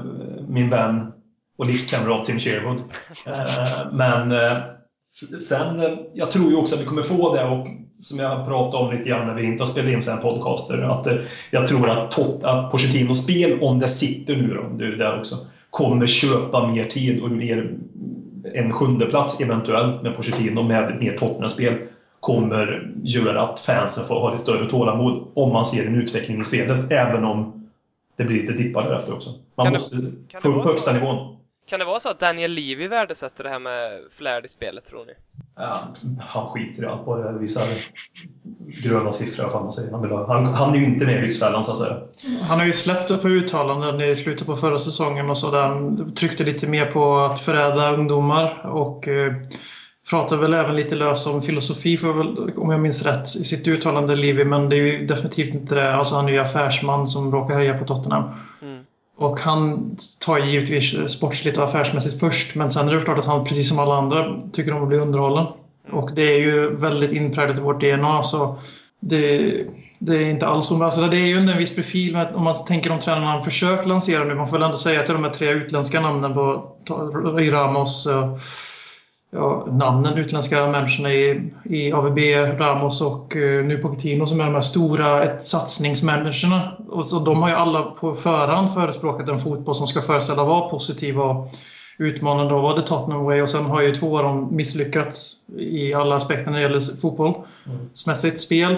min 0.48 0.70
vän 0.70 1.12
och 1.58 1.66
livskamrat 1.66 2.24
Tim 2.24 2.38
Sherwood. 2.38 2.80
Eh, 3.26 3.92
men 3.92 4.34
sen, 5.48 5.98
jag 6.14 6.30
tror 6.30 6.50
ju 6.50 6.56
också 6.56 6.74
att 6.74 6.80
vi 6.80 6.84
kommer 6.84 7.02
få 7.02 7.34
det 7.34 7.44
och 7.44 7.66
som 7.98 8.18
jag 8.18 8.46
pratade 8.46 8.84
om 8.84 8.94
lite 8.94 9.08
grann 9.08 9.26
när 9.26 9.34
vi 9.34 9.46
inte 9.46 9.62
har 9.62 9.66
spelat 9.66 9.90
in 9.90 10.02
sen 10.02 10.20
podcaster, 10.20 10.78
att 10.78 11.06
jag 11.50 11.66
tror 11.66 11.90
att, 11.90 12.10
Tot, 12.10 12.44
att 12.44 12.70
Pochettinos 12.70 13.22
spel, 13.22 13.60
om 13.60 13.78
det 13.78 13.88
sitter 13.88 14.36
nu 14.36 14.54
då, 14.54 14.76
du 14.76 14.92
är 14.92 14.98
där 14.98 15.18
också, 15.18 15.36
kommer 15.70 16.06
köpa 16.06 16.68
mer 16.68 16.84
tid 16.84 17.22
och 17.22 17.30
mer 17.30 17.76
en 18.54 18.72
sjunde 18.72 19.06
plats 19.06 19.40
eventuellt 19.40 20.02
med 20.02 20.16
Pochettino 20.16 20.62
med 20.62 21.00
mer 21.00 21.16
Tottenham-spel 21.16 21.74
kommer 22.26 22.90
göra 23.02 23.42
att 23.42 23.60
fansen 23.60 24.04
får 24.06 24.14
ha 24.20 24.30
lite 24.30 24.42
större 24.42 24.70
tålamod 24.70 25.26
om 25.34 25.52
man 25.52 25.64
ser 25.64 25.86
en 25.86 25.94
utveckling 25.94 26.40
i 26.40 26.44
spelet, 26.44 26.90
även 26.92 27.24
om 27.24 27.68
det 28.16 28.24
blir 28.24 28.40
lite 28.40 28.52
dippar 28.52 28.82
därefter 28.88 29.14
också. 29.14 29.30
Man 29.30 29.64
Kan 29.66 29.72
det- 29.72 29.78
måste 29.78 29.96
kan 30.28 30.40
få 30.42 30.48
det 30.48 30.54
upp 30.58 30.64
högsta 30.64 30.90
så? 30.90 30.96
nivån. 30.96 31.36
Kan 31.68 31.78
det 31.78 31.84
vara 31.84 32.00
så 32.00 32.08
att 32.08 32.20
Daniel 32.20 32.50
Levy 32.52 32.88
värdesätter 32.88 33.44
det 33.44 33.50
här 33.50 33.58
med 33.58 33.90
flärd 34.18 34.44
i 34.44 34.48
spelet, 34.48 34.84
tror 34.84 35.04
ni? 35.06 35.12
Ja, 35.56 35.80
han 36.20 36.46
skiter 36.46 36.82
i 36.82 36.86
allt, 36.86 37.04
bara 37.06 37.32
visar 37.32 37.62
gröna 38.82 39.12
siffror, 39.12 39.44
vad 39.52 39.62
man 39.62 39.72
säger. 39.72 39.92
Han, 39.92 40.02
vill 40.02 40.10
ha, 40.10 40.26
han, 40.26 40.46
han 40.46 40.74
är 40.74 40.78
ju 40.78 40.84
inte 40.84 41.04
med 41.06 41.18
i 41.18 41.20
Lyxfällan, 41.22 41.64
så 41.64 41.72
att 41.72 41.78
säga. 41.78 41.96
Han 42.48 42.58
har 42.58 42.66
ju 42.66 42.72
släppt 42.72 43.10
ett 43.10 43.22
par 43.22 43.28
uttalanden 43.28 44.00
i 44.00 44.16
slutet 44.16 44.46
på 44.46 44.56
förra 44.56 44.78
säsongen 44.78 45.30
och 45.30 45.38
så 45.38 45.50
där 45.50 45.62
han 45.62 46.12
tryckte 46.14 46.44
lite 46.44 46.66
mer 46.66 46.86
på 46.86 47.16
att 47.18 47.40
förädla 47.40 47.92
ungdomar 47.92 48.66
och 48.66 49.08
pratade 50.10 50.40
väl 50.40 50.54
även 50.54 50.76
lite 50.76 50.94
lös 50.94 51.26
om 51.26 51.42
filosofi, 51.42 51.96
för 51.96 52.12
väl, 52.12 52.50
om 52.56 52.70
jag 52.70 52.80
minns 52.80 53.02
rätt, 53.02 53.36
i 53.36 53.44
sitt 53.44 53.68
uttalande, 53.68 54.16
Livi, 54.16 54.44
men 54.44 54.68
det 54.68 54.76
är 54.76 54.80
ju 54.80 55.06
definitivt 55.06 55.54
inte 55.54 55.74
det. 55.74 55.94
Alltså 55.94 56.14
han 56.14 56.28
är 56.28 56.32
ju 56.32 56.38
affärsman 56.38 57.06
som 57.06 57.32
råkar 57.32 57.54
heja 57.54 57.78
på 57.78 57.84
Tottenham. 57.84 58.24
Mm. 58.62 58.84
Och 59.16 59.40
han 59.40 59.90
tar 60.26 60.38
givetvis 60.38 61.10
sportsligt 61.12 61.58
och 61.58 61.64
affärsmässigt 61.64 62.20
först, 62.20 62.54
men 62.54 62.70
sen 62.70 62.88
är 62.88 62.94
det 62.94 63.02
klart 63.02 63.18
att 63.18 63.26
han, 63.26 63.44
precis 63.44 63.68
som 63.68 63.78
alla 63.78 63.94
andra, 63.94 64.40
tycker 64.52 64.72
om 64.72 64.82
att 64.82 64.88
bli 64.88 64.98
underhållen. 64.98 65.46
Och 65.90 66.10
det 66.14 66.22
är 66.22 66.38
ju 66.38 66.76
väldigt 66.76 67.12
inpräglat 67.12 67.58
i 67.58 67.60
vårt 67.60 67.80
DNA, 67.80 68.22
så 68.22 68.58
det, 69.00 69.52
det 69.98 70.16
är 70.16 70.30
inte 70.30 70.46
alls 70.46 70.72
alltså 70.72 71.06
Det 71.06 71.16
är 71.16 71.26
ju 71.26 71.36
en 71.36 71.58
viss 71.58 71.74
profil, 71.74 72.12
med, 72.12 72.34
om 72.34 72.44
man 72.44 72.54
tänker 72.66 72.90
de 72.90 73.00
tränarna 73.00 73.26
han 73.26 73.44
försökt 73.44 73.86
lansera 73.86 74.24
nu. 74.24 74.34
Man 74.34 74.48
får 74.48 74.56
väl 74.56 74.64
ändå 74.66 74.76
säga 74.76 75.00
att 75.00 75.06
det 75.06 75.12
är 75.12 75.14
de 75.14 75.24
här 75.24 75.30
tre 75.30 75.50
utländska 75.50 76.00
namnen 76.00 76.34
på 76.34 76.72
Ramos, 77.50 78.08
ja, 79.36 79.66
namnen, 79.72 80.18
utländska 80.18 80.66
människorna 80.66 81.12
i, 81.12 81.52
i 81.64 81.92
AVB, 81.92 82.18
Ramos 82.58 83.00
och 83.00 83.36
uh, 83.36 83.64
nu 83.64 83.78
Pochettino 83.78 84.26
som 84.26 84.40
är 84.40 84.44
de 84.44 84.54
här 84.54 84.60
stora 84.60 85.24
ett, 85.24 85.44
satsningsmänniskorna. 85.44 86.76
Och 86.88 87.06
så 87.06 87.18
de 87.18 87.42
har 87.42 87.48
ju 87.48 87.54
alla 87.54 87.82
på 87.82 88.14
förhand 88.14 88.74
förespråkat 88.74 89.28
en 89.28 89.40
fotboll 89.40 89.74
som 89.74 89.86
ska 89.86 90.02
föreställa 90.02 90.44
vara 90.44 90.68
positiv 90.68 91.20
och 91.20 91.50
utmanande 91.98 92.54
och 92.54 92.62
var 92.62 92.76
det 92.76 92.82
Tottenham 92.82 93.24
Way 93.24 93.40
och 93.42 93.48
sen 93.48 93.64
har 93.64 93.82
ju 93.82 93.94
två 93.94 94.18
av 94.18 94.24
dem 94.24 94.48
misslyckats 94.56 95.36
i 95.58 95.94
alla 95.94 96.16
aspekter 96.16 96.50
när 96.50 96.58
det 96.58 96.62
gäller 96.62 97.00
fotboll. 97.00 97.34
Smässigt 97.92 98.40
spel. 98.40 98.76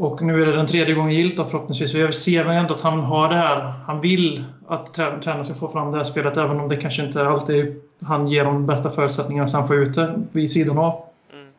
Och 0.00 0.22
nu 0.22 0.42
är 0.42 0.46
det 0.46 0.52
den 0.52 0.66
tredje 0.66 0.94
gången 0.94 1.12
gillt 1.12 1.38
och 1.38 1.50
förhoppningsvis. 1.50 1.94
Jag 1.94 2.14
ser 2.14 2.44
ändå 2.44 2.74
att 2.74 2.80
han 2.80 3.00
har 3.00 3.28
det 3.28 3.34
här. 3.34 3.60
Han 3.60 4.00
vill 4.00 4.44
att 4.68 4.94
tränaren 4.94 5.44
ska 5.44 5.54
få 5.54 5.68
fram 5.68 5.90
det 5.90 5.96
här 5.96 6.04
spelet 6.04 6.36
även 6.36 6.60
om 6.60 6.68
det 6.68 6.76
kanske 6.76 7.02
inte 7.02 7.26
alltid 7.26 7.82
han 8.00 8.28
ger 8.28 8.44
de 8.44 8.66
bästa 8.66 8.90
förutsättningarna 8.90 9.48
sen 9.48 9.66
får 9.66 9.76
ut 9.76 9.94
det 9.94 10.22
vid 10.32 10.50
sidan 10.50 10.78
av. 10.78 11.04
Mm. 11.32 11.52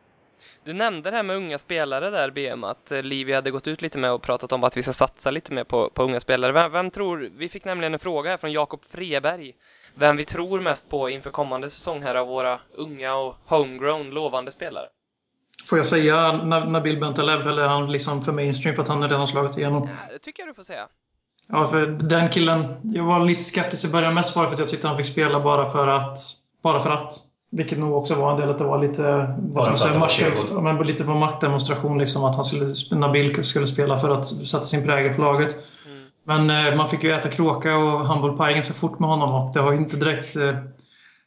Du 0.64 0.72
nämnde 0.72 1.10
det 1.10 1.16
här 1.16 1.22
med 1.22 1.36
unga 1.36 1.58
spelare 1.58 2.10
där, 2.10 2.30
BM, 2.30 2.64
att 2.64 2.92
eh, 2.92 3.02
Livi 3.02 3.32
hade 3.32 3.50
gått 3.50 3.66
ut 3.66 3.82
lite 3.82 3.98
med 3.98 4.12
och 4.12 4.22
pratat 4.22 4.52
om 4.52 4.64
att 4.64 4.76
vi 4.76 4.82
ska 4.82 4.92
satsa 4.92 5.30
lite 5.30 5.52
mer 5.52 5.64
på, 5.64 5.90
på 5.94 6.02
unga 6.02 6.20
spelare. 6.20 6.52
Vem, 6.52 6.72
vem 6.72 6.90
tror, 6.90 7.30
vi 7.36 7.48
fick 7.48 7.64
nämligen 7.64 7.92
en 7.94 7.98
fråga 7.98 8.30
här 8.30 8.36
från 8.36 8.52
Jakob 8.52 8.80
Freberg, 8.88 9.52
vem 9.94 10.16
vi 10.16 10.24
tror 10.24 10.60
mest 10.60 10.90
på 10.90 11.10
inför 11.10 11.30
kommande 11.30 11.70
säsong 11.70 12.02
här 12.02 12.14
av 12.14 12.26
våra 12.26 12.60
unga 12.74 13.14
och 13.14 13.34
homegrown 13.46 14.10
lovande 14.10 14.50
spelare. 14.50 14.86
Får 15.66 15.78
jag 15.78 15.86
säga 15.86 16.16
Nab- 16.32 16.68
Nabil 16.70 17.00
Bentaleb 17.00 17.46
eller 17.46 17.62
är 17.62 17.68
han 17.68 17.92
liksom 17.92 18.22
för 18.22 18.32
mainstream 18.32 18.74
för 18.76 18.82
att 18.82 18.88
han 18.88 19.02
redan 19.08 19.26
slagit 19.26 19.58
igenom? 19.58 19.82
Ja, 19.82 20.12
det 20.12 20.18
tycker 20.18 20.42
jag 20.42 20.50
du 20.50 20.54
får 20.54 20.62
säga. 20.62 20.86
Ja, 21.48 21.66
för 21.66 21.86
den 21.86 22.28
killen, 22.28 22.66
jag 22.82 23.04
var 23.04 23.20
lite 23.20 23.44
skeptisk 23.44 23.84
i 23.84 23.88
början 23.88 24.14
mest 24.14 24.34
bara 24.34 24.46
för 24.46 24.52
att 24.54 24.58
jag 24.60 24.68
tyckte 24.68 24.88
han 24.88 24.96
fick 24.96 25.06
spela 25.06 25.40
bara 25.40 25.70
för 25.70 25.88
att. 25.88 26.18
Bara 26.62 26.80
för 26.80 26.90
att. 26.90 27.14
Vilket 27.54 27.78
nog 27.78 27.96
också 27.96 28.14
var 28.14 28.32
en 28.32 28.40
del 28.40 28.50
att 28.50 28.58
det 28.58 28.64
var 28.64 28.78
lite, 28.78 29.34
vad 29.38 29.64
ska 29.64 29.76
säga, 29.76 29.98
makt, 29.98 30.52
men 30.62 30.78
lite 30.78 31.04
var 31.04 31.14
maktdemonstration 31.14 31.98
liksom. 31.98 32.24
Att 32.24 32.34
han 32.34 32.44
skulle, 32.44 33.00
Nabil 33.00 33.44
skulle 33.44 33.66
spela 33.66 33.96
för 33.96 34.10
att 34.10 34.26
sätta 34.26 34.64
sin 34.64 34.84
prägel 34.84 35.14
på 35.14 35.22
laget. 35.22 35.56
Mm. 35.86 36.04
Men 36.24 36.66
eh, 36.66 36.76
man 36.76 36.88
fick 36.88 37.02
ju 37.02 37.12
äta 37.12 37.28
kråka 37.28 37.76
och 37.76 38.06
humble 38.06 38.44
pie 38.46 38.54
ganska 38.54 38.74
fort 38.74 38.98
med 38.98 39.08
honom 39.08 39.34
och 39.34 39.52
det 39.54 39.60
har 39.60 39.72
ju 39.72 39.78
inte 39.78 39.96
direkt 39.96 40.36
eh, 40.36 40.54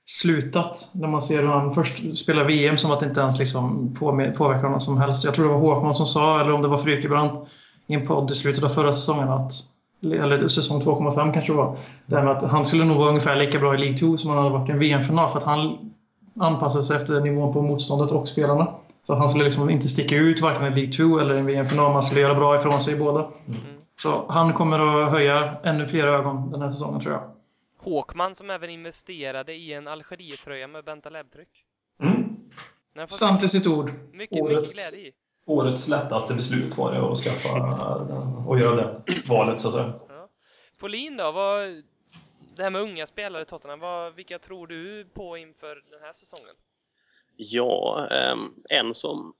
slutat. 0.05 0.89
När 0.91 1.07
man 1.07 1.21
ser 1.21 1.41
hur 1.41 1.47
han 1.47 1.73
först 1.73 2.17
spelar 2.17 2.43
VM 2.43 2.77
som 2.77 2.91
att 2.91 2.99
det 2.99 3.05
inte 3.05 3.21
ens 3.21 3.39
liksom 3.39 3.95
på, 3.99 4.31
påverkar 4.37 4.63
honom 4.63 4.79
som 4.79 4.97
helst. 4.97 5.25
Jag 5.25 5.33
tror 5.33 5.45
det 5.45 5.53
var 5.53 5.59
Håkman 5.59 5.93
som 5.93 6.05
sa, 6.05 6.39
eller 6.39 6.51
om 6.51 6.61
det 6.61 6.67
var 6.67 6.77
Frykebrant 6.77 7.47
i 7.87 7.93
en 7.93 8.07
podd 8.07 8.31
i 8.31 8.35
slutet 8.35 8.63
av 8.63 8.69
förra 8.69 8.93
säsongen 8.93 9.29
att 9.29 9.51
eller 10.03 10.47
säsong 10.47 10.81
2,5 10.81 11.33
kanske 11.33 11.51
det 11.51 11.57
var. 11.57 11.77
Det 12.05 12.23
med 12.23 12.31
att 12.31 12.51
han 12.51 12.65
skulle 12.65 12.85
nog 12.85 12.97
vara 12.97 13.09
ungefär 13.09 13.35
lika 13.35 13.59
bra 13.59 13.75
i 13.75 13.77
League 13.77 13.97
2 13.97 14.17
som 14.17 14.29
han 14.29 14.39
hade 14.39 14.49
varit 14.49 14.69
i 14.69 14.71
en 14.71 14.79
VM-final 14.79 15.29
för 15.29 15.39
att 15.39 15.45
han 15.45 15.77
anpassade 16.39 16.83
sig 16.83 16.97
efter 16.97 17.21
nivån 17.21 17.53
på 17.53 17.61
motståndet 17.61 18.11
och 18.11 18.27
spelarna. 18.27 18.67
Så 19.03 19.13
att 19.13 19.19
han 19.19 19.29
skulle 19.29 19.43
liksom 19.43 19.69
inte 19.69 19.87
sticka 19.87 20.15
ut 20.15 20.41
varken 20.41 20.65
i 20.65 20.69
League 20.69 20.91
2 20.91 21.19
eller 21.19 21.35
i 21.35 21.39
en 21.39 21.45
VM-final. 21.45 21.93
Man 21.93 22.03
skulle 22.03 22.21
göra 22.21 22.35
bra 22.35 22.55
ifrån 22.55 22.81
sig 22.81 22.93
i 22.93 22.97
båda. 22.97 23.19
Mm. 23.19 23.59
Så 23.93 24.25
han 24.29 24.53
kommer 24.53 25.03
att 25.03 25.11
höja 25.11 25.53
ännu 25.63 25.87
fler 25.87 26.07
ögon 26.07 26.51
den 26.51 26.61
här 26.61 26.71
säsongen 26.71 27.01
tror 27.01 27.13
jag. 27.13 27.21
Håkman 27.85 28.35
som 28.35 28.49
även 28.49 28.69
investerade 28.69 29.53
i 29.53 29.73
en 29.73 29.87
Algeriet-tröja 29.87 30.67
med 30.67 30.83
Bentaleb-tryck. 30.85 31.65
Mm. 32.01 33.07
Sant 33.07 33.43
i 33.43 33.47
sitt 33.47 33.67
ord. 33.67 33.85
mycket, 33.85 34.13
mycket 34.13 34.37
Årets- 34.41 34.73
glädje 34.73 35.07
i. 35.07 35.13
Årets 35.45 35.87
lättaste 35.87 36.33
beslut 36.33 36.77
var 36.77 36.91
det 36.91 37.11
att 37.11 37.17
skaffa 37.17 37.49
och 38.47 38.59
göra 38.59 38.75
det 38.75 39.01
valet 39.29 39.61
så 39.61 39.67
att 39.67 39.73
säga. 39.73 39.93
Folin 40.77 41.17
då? 41.17 41.31
Vad, 41.31 41.83
det 42.55 42.63
här 42.63 42.69
med 42.69 42.81
unga 42.81 43.07
spelare 43.07 43.41
i 43.41 43.45
Tottenham, 43.45 43.79
vad, 43.79 44.13
vilka 44.15 44.39
tror 44.39 44.67
du 44.67 45.05
på 45.13 45.37
inför 45.37 45.75
den 45.91 46.01
här 46.03 46.11
säsongen? 46.13 46.55
Ja, 47.35 48.07
ehm, 48.11 48.53
en 48.69 48.93
som 48.93 49.33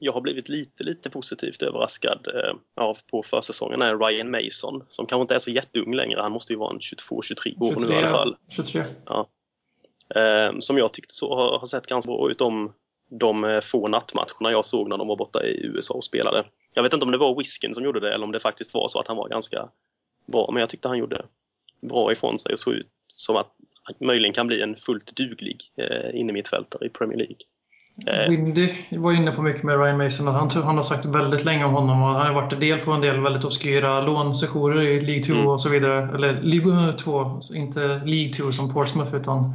jag 0.00 0.12
har 0.12 0.20
blivit 0.20 0.48
lite, 0.48 0.84
lite 0.84 1.10
positivt 1.10 1.62
överraskad 1.62 2.26
eh, 2.34 2.84
av 2.84 2.98
på 3.10 3.22
försäsongen 3.22 3.82
är 3.82 3.98
Ryan 3.98 4.30
Mason 4.30 4.84
som 4.88 5.06
kanske 5.06 5.22
inte 5.22 5.34
är 5.34 5.38
så 5.38 5.50
jätteung 5.50 5.94
längre. 5.94 6.20
Han 6.20 6.32
måste 6.32 6.52
ju 6.52 6.58
vara 6.58 6.70
en 6.70 6.78
22-23 6.78 7.62
år 7.62 7.80
nu 7.80 7.94
i 7.94 7.96
alla 7.96 8.08
fall. 8.08 8.36
23. 8.48 8.84
Eh, 10.14 10.58
som 10.58 10.78
jag 10.78 10.92
tyckte 10.92 11.14
så 11.14 11.34
har, 11.34 11.58
har 11.58 11.66
sett 11.66 11.86
ganska 11.86 12.12
bra 12.12 12.30
ut 12.30 12.38
de, 12.38 12.72
de 13.10 13.44
eh, 13.44 13.60
få 13.60 13.88
nattmatcherna 13.88 14.52
jag 14.52 14.64
såg 14.64 14.88
när 14.88 14.98
de 14.98 15.08
var 15.08 15.16
borta 15.16 15.44
i 15.44 15.66
USA 15.66 15.94
och 15.94 16.04
spelade. 16.04 16.44
Jag 16.74 16.82
vet 16.82 16.92
inte 16.92 17.04
om 17.04 17.12
det 17.12 17.18
var 17.18 17.38
Whisken 17.38 17.74
som 17.74 17.84
gjorde 17.84 18.00
det 18.00 18.14
eller 18.14 18.24
om 18.24 18.32
det 18.32 18.40
faktiskt 18.40 18.74
var 18.74 18.88
så 18.88 19.00
att 19.00 19.08
han 19.08 19.16
var 19.16 19.28
ganska 19.28 19.68
bra, 20.26 20.50
men 20.52 20.60
jag 20.60 20.70
tyckte 20.70 20.88
han 20.88 20.98
gjorde 20.98 21.24
bra 21.80 22.12
ifrån 22.12 22.38
sig 22.38 22.52
och 22.52 22.58
såg 22.58 22.74
ut 22.74 22.88
som 23.06 23.36
att 23.36 23.52
han 23.82 23.94
möjligen 24.06 24.34
kan 24.34 24.46
bli 24.46 24.62
en 24.62 24.76
fullt 24.76 25.16
duglig 25.16 25.60
eh, 25.76 26.20
innermittfältare 26.20 26.86
i 26.86 26.88
Premier 26.88 27.18
League. 27.18 27.36
Eh, 28.06 28.28
Windy 28.30 28.68
var 28.90 29.12
inne 29.12 29.30
på 29.32 29.42
mycket 29.42 29.62
med 29.62 29.78
Ryan 29.80 29.96
Mason. 29.98 30.28
Att 30.28 30.34
han, 30.54 30.62
han 30.64 30.76
har 30.76 30.82
sagt 30.82 31.04
väldigt 31.04 31.44
länge 31.44 31.64
om 31.64 31.72
honom 31.74 32.02
och 32.02 32.08
han 32.08 32.26
har 32.26 32.32
varit 32.42 32.60
del 32.60 32.78
på 32.78 32.92
en 32.92 33.00
del 33.00 33.20
väldigt 33.20 33.44
obskyra 33.44 34.00
lånsessioner 34.00 34.82
i 34.82 35.00
League 35.00 35.24
2 35.24 35.32
Mm. 35.32 35.46
och 35.48 35.60
så 35.60 35.68
vidare. 35.68 36.10
Eller 36.14 36.40
League 36.42 36.92
2, 36.92 37.40
inte 37.54 37.80
League 38.04 38.32
2 38.32 38.52
som 38.52 38.72
Portsmouth 38.74 39.14
utan 39.14 39.54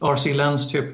RC 0.00 0.34
Lens 0.34 0.72
typ. 0.72 0.84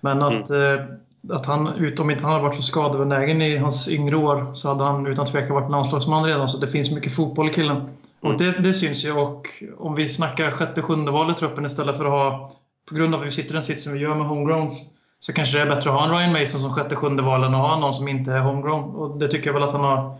Men 0.00 0.22
att, 0.22 0.50
eh, 0.50 1.36
att 1.36 1.46
han, 1.46 1.68
ut- 1.68 2.00
om 2.00 2.10
inte 2.10 2.22
han 2.24 2.32
hade 2.32 2.44
varit 2.44 2.54
så 2.56 2.62
skadebenägen 2.62 3.42
i 3.42 3.56
hans 3.56 3.88
yngre 3.88 4.16
år 4.16 4.50
så 4.54 4.68
hade 4.68 4.84
han 4.84 5.06
utan 5.06 5.26
tvekan 5.26 5.54
varit 5.54 5.70
landslagsman 5.70 6.24
redan. 6.24 6.48
Så 6.48 6.58
det 6.58 6.68
finns 6.68 6.90
mycket 6.94 7.14
fotboll 7.14 7.48
i 7.50 7.52
killen. 7.52 7.76
Och 8.20 8.38
det, 8.38 8.50
det 8.62 8.72
syns 8.72 9.04
ju. 9.04 9.12
Och 9.12 9.46
om 9.78 9.94
vi 9.94 10.08
snackar 10.08 10.50
sjätte, 10.50 10.82
sjunde 10.82 11.10
val 11.12 11.30
i 11.30 11.34
truppen 11.34 11.66
istället 11.66 11.96
för 11.96 12.04
att 12.04 12.10
ha, 12.10 12.52
på 12.88 12.94
grund 12.94 13.14
av 13.14 13.20
att 13.20 13.26
vi 13.26 13.30
sitter 13.30 13.50
i 13.50 13.52
den 13.52 13.62
sits 13.62 13.84
som 13.84 13.92
vi 13.92 13.98
gör 13.98 14.14
med 14.14 14.26
homegrowns, 14.26 14.90
så 15.18 15.32
kanske 15.32 15.58
det 15.58 15.62
är 15.62 15.66
bättre 15.66 15.90
att 15.90 15.96
ha 15.96 16.04
en 16.04 16.10
Ryan 16.10 16.32
Mason 16.32 16.60
som 16.60 16.74
sjätte, 16.74 16.96
sjunde 16.96 17.22
val 17.22 17.44
än 17.44 17.54
att 17.54 17.60
ha 17.60 17.78
någon 17.78 17.92
som 17.92 18.08
inte 18.08 18.32
är 18.32 18.40
homegrown. 18.40 18.94
Och 18.96 19.18
det 19.18 19.28
tycker 19.28 19.46
jag 19.46 19.54
väl 19.54 19.62
att 19.62 19.72
han 19.72 19.80
har 19.84 20.18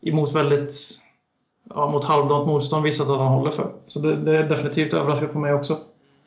emot 0.00 0.32
väldigt 0.32 0.74
ja, 1.74 1.90
mot 1.90 2.04
halvdant 2.04 2.46
motstånd 2.46 2.84
visat 2.84 3.08
att 3.10 3.18
han 3.18 3.28
håller 3.28 3.50
för. 3.50 3.74
Så 3.86 3.98
det, 3.98 4.16
det 4.16 4.38
är 4.38 4.42
definitivt 4.42 4.92
överraskat 4.94 5.32
på 5.32 5.38
mig 5.38 5.52
också. 5.52 5.78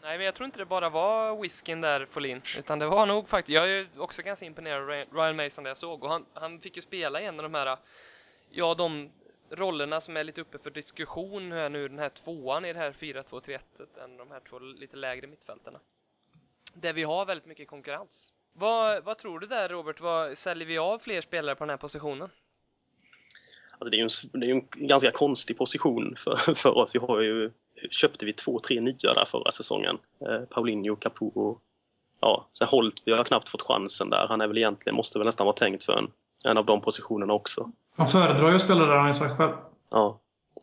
Nej, 0.02 0.18
men 0.18 0.26
jag 0.26 0.36
tror 0.36 0.46
inte 0.46 0.60
det 0.60 0.66
bara 0.66 0.90
var 0.90 1.42
whiskyn 1.42 1.82
där, 1.82 2.08
Folin, 2.10 2.42
utan 2.58 2.80
det 2.80 2.86
var 2.88 3.06
nog 3.06 3.30
faktiskt, 3.30 3.56
jag 3.56 3.64
är 3.64 3.68
ju 3.68 3.88
också 3.98 4.22
ganska 4.22 4.46
imponerad 4.46 4.82
av 4.82 4.90
Ryan- 4.90 5.36
Mason 5.36 5.64
det 5.64 5.70
jag 5.70 5.78
såg 5.78 6.04
och 6.04 6.10
han, 6.10 6.26
han 6.34 6.60
fick 6.60 6.76
ju 6.76 6.82
spela 6.82 7.22
i 7.22 7.26
en 7.26 7.40
av 7.40 7.44
de 7.44 7.54
här, 7.54 7.78
ja 8.52 8.74
de 8.74 9.10
rollerna 9.50 10.02
som 10.02 10.18
är 10.18 10.24
lite 10.24 10.42
uppe 10.42 10.58
för 10.58 10.70
diskussion 10.70 11.52
här 11.52 11.70
nu, 11.70 11.88
den 11.88 12.00
här 12.00 12.10
tvåan 12.10 12.66
i 12.66 12.74
det 12.74 12.80
här 12.80 12.92
4-2-3-1, 12.92 13.60
än 14.04 14.18
de 14.18 14.32
här 14.32 14.42
två 14.50 14.60
lite 14.60 14.98
lägre 14.98 15.28
mittfältarna. 15.28 15.80
Där 16.74 16.94
vi 16.94 17.04
har 17.04 17.26
väldigt 17.26 17.46
mycket 17.46 17.68
konkurrens. 17.68 18.34
Vad, 18.54 19.04
vad 19.04 19.18
tror 19.18 19.40
du 19.40 19.48
där 19.48 19.70
Robert, 19.70 20.02
vad, 20.02 20.38
säljer 20.38 20.68
vi 20.68 20.78
av 20.78 21.00
fler 21.00 21.22
spelare 21.22 21.56
på 21.56 21.64
den 21.64 21.70
här 21.70 21.78
positionen? 21.78 22.30
Alltså 23.72 23.90
det 23.90 23.96
är 23.96 24.00
ju 24.00 24.04
en, 24.04 24.40
det 24.40 24.48
är 24.48 24.52
en 24.52 24.88
ganska 24.88 25.12
konstig 25.12 25.58
position 25.58 26.16
för, 26.18 26.56
för 26.56 26.78
oss. 26.78 26.96
Vi 26.96 27.00
har 27.00 27.22
ju, 27.22 27.52
köpte 27.92 28.26
vi 28.26 28.34
två, 28.34 28.60
tre 28.60 28.82
nya 28.82 29.14
där 29.14 29.26
förra 29.26 29.52
säsongen. 29.52 29.98
Eh, 30.20 30.42
Paulinho, 30.42 30.96
Capo 30.96 31.28
och 31.28 31.62
ja, 32.20 32.48
sen 32.52 32.68
Holt. 32.68 33.02
Vi 33.06 33.12
har 33.12 33.24
knappt 33.24 33.50
fått 33.50 33.62
chansen 33.62 34.10
där. 34.10 34.28
Han 34.28 34.42
är 34.42 34.48
väl 34.48 34.58
egentligen, 34.58 34.96
måste 34.96 35.20
väl 35.20 35.26
nästan 35.26 35.46
vara 35.46 35.56
tänkt 35.56 35.84
för 35.84 35.94
en, 35.94 36.12
en 36.46 36.58
av 36.58 36.66
de 36.66 36.82
positionerna 36.82 37.34
också. 37.34 37.72
Han 37.96 38.08
föredrar 38.08 38.50
ju 38.50 38.56
att 38.56 38.62
spela 38.62 38.86
där, 38.86 38.88
har 38.88 39.00
han 39.00 39.14
sagt 39.14 39.38
själv. 39.38 39.54
Ja. 39.90 40.20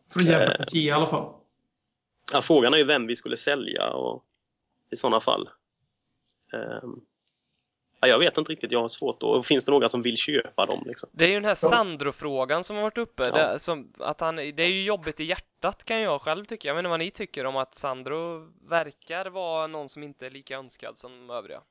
För 0.09 0.19
att 0.19 0.25
jämföra 0.25 0.57
med 0.57 0.67
10 0.67 0.89
i 0.89 0.91
alla 0.91 1.07
fall. 1.07 1.33
Ja, 2.33 2.41
frågan 2.41 2.73
är 2.73 2.77
ju 2.77 2.83
vem 2.83 3.07
vi 3.07 3.15
skulle 3.15 3.37
sälja 3.37 3.89
och, 3.89 4.23
i 4.91 4.97
sådana 4.97 5.19
fall. 5.19 5.49
Ehm, 6.53 7.01
ja, 8.01 8.07
jag 8.07 8.19
vet 8.19 8.37
inte 8.37 8.51
riktigt, 8.51 8.71
jag 8.71 8.81
har 8.81 8.87
svårt 8.87 9.23
att... 9.23 9.45
Finns 9.45 9.63
det 9.63 9.71
några 9.71 9.89
som 9.89 10.01
vill 10.01 10.17
köpa 10.17 10.65
dem? 10.65 10.83
Liksom? 10.85 11.09
Det 11.13 11.25
är 11.25 11.29
ju 11.29 11.35
den 11.35 11.45
här 11.45 11.55
Sandro-frågan 11.55 12.63
som 12.63 12.75
har 12.75 12.83
varit 12.83 12.97
uppe. 12.97 13.23
Ja. 13.23 13.31
Det, 13.31 13.59
som, 13.59 13.93
att 13.99 14.21
han, 14.21 14.35
det 14.35 14.59
är 14.59 14.71
ju 14.71 14.83
jobbigt 14.83 15.19
i 15.19 15.23
hjärtat 15.23 15.83
kan 15.85 16.01
jag 16.01 16.21
själv 16.21 16.45
tycka. 16.45 16.67
Jag 16.67 16.75
vet 16.75 16.79
inte 16.79 16.89
vad 16.89 16.99
ni 16.99 17.11
tycker 17.11 17.45
om 17.45 17.57
att 17.57 17.75
Sandro 17.75 18.51
verkar 18.69 19.29
vara 19.29 19.67
någon 19.67 19.89
som 19.89 20.03
inte 20.03 20.25
är 20.25 20.29
lika 20.29 20.57
önskad 20.57 20.97
som 20.97 21.29
övriga. 21.29 21.61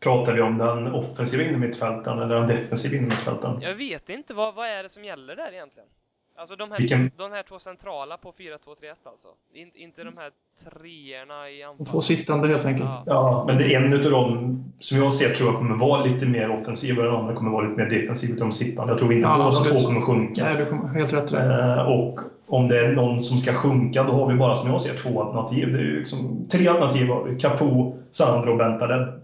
Pratar 0.00 0.32
vi 0.32 0.40
om 0.40 0.58
den 0.58 0.94
offensiva 0.94 1.42
innermittfältaren 1.42 2.18
eller 2.18 2.34
den 2.34 2.48
defensiva 2.48 2.96
innermittfältaren? 2.96 3.60
Jag 3.60 3.74
vet 3.74 4.08
inte, 4.08 4.34
vad, 4.34 4.54
vad 4.54 4.68
är 4.68 4.82
det 4.82 4.88
som 4.88 5.04
gäller 5.04 5.36
där 5.36 5.52
egentligen? 5.52 5.88
Alltså 6.36 6.56
de 6.56 6.70
här, 6.70 6.78
Vilken- 6.78 7.10
de 7.16 7.32
här 7.32 7.42
två 7.42 7.58
centrala 7.58 8.16
på 8.16 8.32
4-2-3-1 8.32 8.94
alltså. 9.04 9.28
In, 9.54 9.70
inte 9.74 10.04
de 10.04 10.12
här 10.16 10.30
treorna 10.64 11.50
i 11.50 11.62
anfall. 11.64 11.86
två 11.86 12.00
sittande 12.00 12.48
helt 12.48 12.64
enkelt. 12.66 12.90
Ja, 12.90 13.02
Ja, 13.06 13.44
men 13.46 13.58
det 13.58 13.74
är 13.74 13.80
en 13.80 13.92
utav 13.92 14.10
dem 14.10 14.64
som 14.78 14.98
jag 14.98 15.12
ser 15.12 15.28
tror 15.34 15.48
jag 15.50 15.58
kommer 15.58 15.76
vara 15.76 16.04
lite 16.04 16.26
mer 16.26 16.50
offensiv 16.60 16.98
och 16.98 17.04
den 17.04 17.14
andra 17.14 17.34
kommer 17.34 17.50
vara 17.50 17.68
lite 17.68 17.76
mer 17.84 17.90
defensiv 17.90 18.30
utav 18.30 18.46
de 18.48 18.52
sittande. 18.52 18.92
Jag 18.92 18.98
tror 18.98 19.12
inte 19.12 19.28
Ja, 19.28 19.36
båda 19.38 19.64
två 19.64 19.86
kommer 19.86 20.00
sjunka. 20.00 20.44
Nej, 20.44 20.56
du 20.56 20.66
kommer 20.66 20.88
helt 20.88 21.12
rätt 21.12 21.28
det. 21.30 21.74
Eh, 21.74 21.82
och 21.90 22.20
om 22.46 22.68
det 22.68 22.78
är 22.86 22.92
någon 22.92 23.22
som 23.22 23.38
ska 23.38 23.52
sjunka, 23.52 24.02
då 24.02 24.12
har 24.12 24.32
vi 24.32 24.34
bara 24.38 24.54
som 24.54 24.70
jag 24.70 24.80
ser 24.80 24.94
två 24.94 25.22
alternativ. 25.22 25.72
Det 25.72 25.78
är 25.78 25.82
ju 25.82 25.98
liksom, 25.98 26.48
tre 26.52 26.68
alternativ 26.68 27.06
har 27.06 27.24
vi. 27.24 27.38
Capo, 27.40 27.96
Sandro 28.10 28.50
och 28.52 28.58
Bentaleb. 28.58 29.21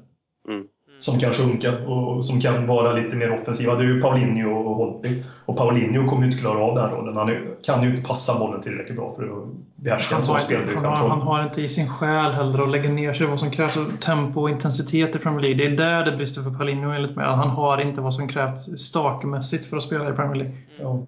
Mm. 0.99 1.02
Som 1.02 1.19
kan 1.19 1.33
sjunka 1.33 1.78
och 1.78 2.25
som 2.25 2.40
kan 2.40 2.67
vara 2.67 2.93
lite 2.93 3.17
mer 3.17 3.33
offensiva. 3.33 3.75
Det 3.75 3.85
är 3.85 3.87
ju 3.87 4.00
Paulinho 4.00 4.50
och 4.50 4.76
Holtby. 4.76 5.25
Och 5.45 5.57
Paulinho 5.57 6.09
kommer 6.09 6.23
ju 6.23 6.31
inte 6.31 6.43
klara 6.43 6.59
av 6.59 6.75
den 6.75 6.90
rollen. 6.90 7.17
Han 7.17 7.57
kan 7.64 7.83
ju 7.83 7.90
inte 7.90 8.09
passa 8.09 8.38
bollen 8.38 8.61
tillräckligt 8.61 8.97
bra 8.97 9.14
för 9.14 9.23
att 9.23 9.49
behärska 9.76 10.14
en 10.14 10.23
sån 10.23 10.40
spelare. 10.40 10.75
han, 10.75 10.85
har, 10.85 11.09
han 11.09 11.21
har 11.21 11.43
inte 11.43 11.62
i 11.62 11.69
sin 11.69 11.88
själ 11.88 12.33
heller 12.33 12.62
att 12.62 12.71
lägga 12.71 12.90
ner 12.90 13.14
sig 13.14 13.26
vad 13.26 13.40
som 13.40 13.50
krävs 13.50 13.78
tempo 14.00 14.40
och 14.40 14.50
intensitet 14.50 15.17
i 15.17 15.19
Premier 15.19 15.40
League. 15.40 15.59
Det 15.59 15.67
är 15.73 15.76
där 15.76 16.11
det 16.11 16.17
brister 16.17 16.43
för 16.43 16.50
Paulinho 16.50 16.90
enligt 16.90 17.17
mig. 17.17 17.26
Han 17.26 17.50
har 17.50 17.81
inte 17.81 18.00
vad 18.00 18.14
som 18.14 18.28
krävs 18.28 18.78
stakmässigt 18.78 19.67
för 19.67 19.76
att 19.76 19.83
spela 19.83 20.11
i 20.11 20.12
Premier 20.12 20.35
League. 20.35 20.57
Ja. 20.76 21.07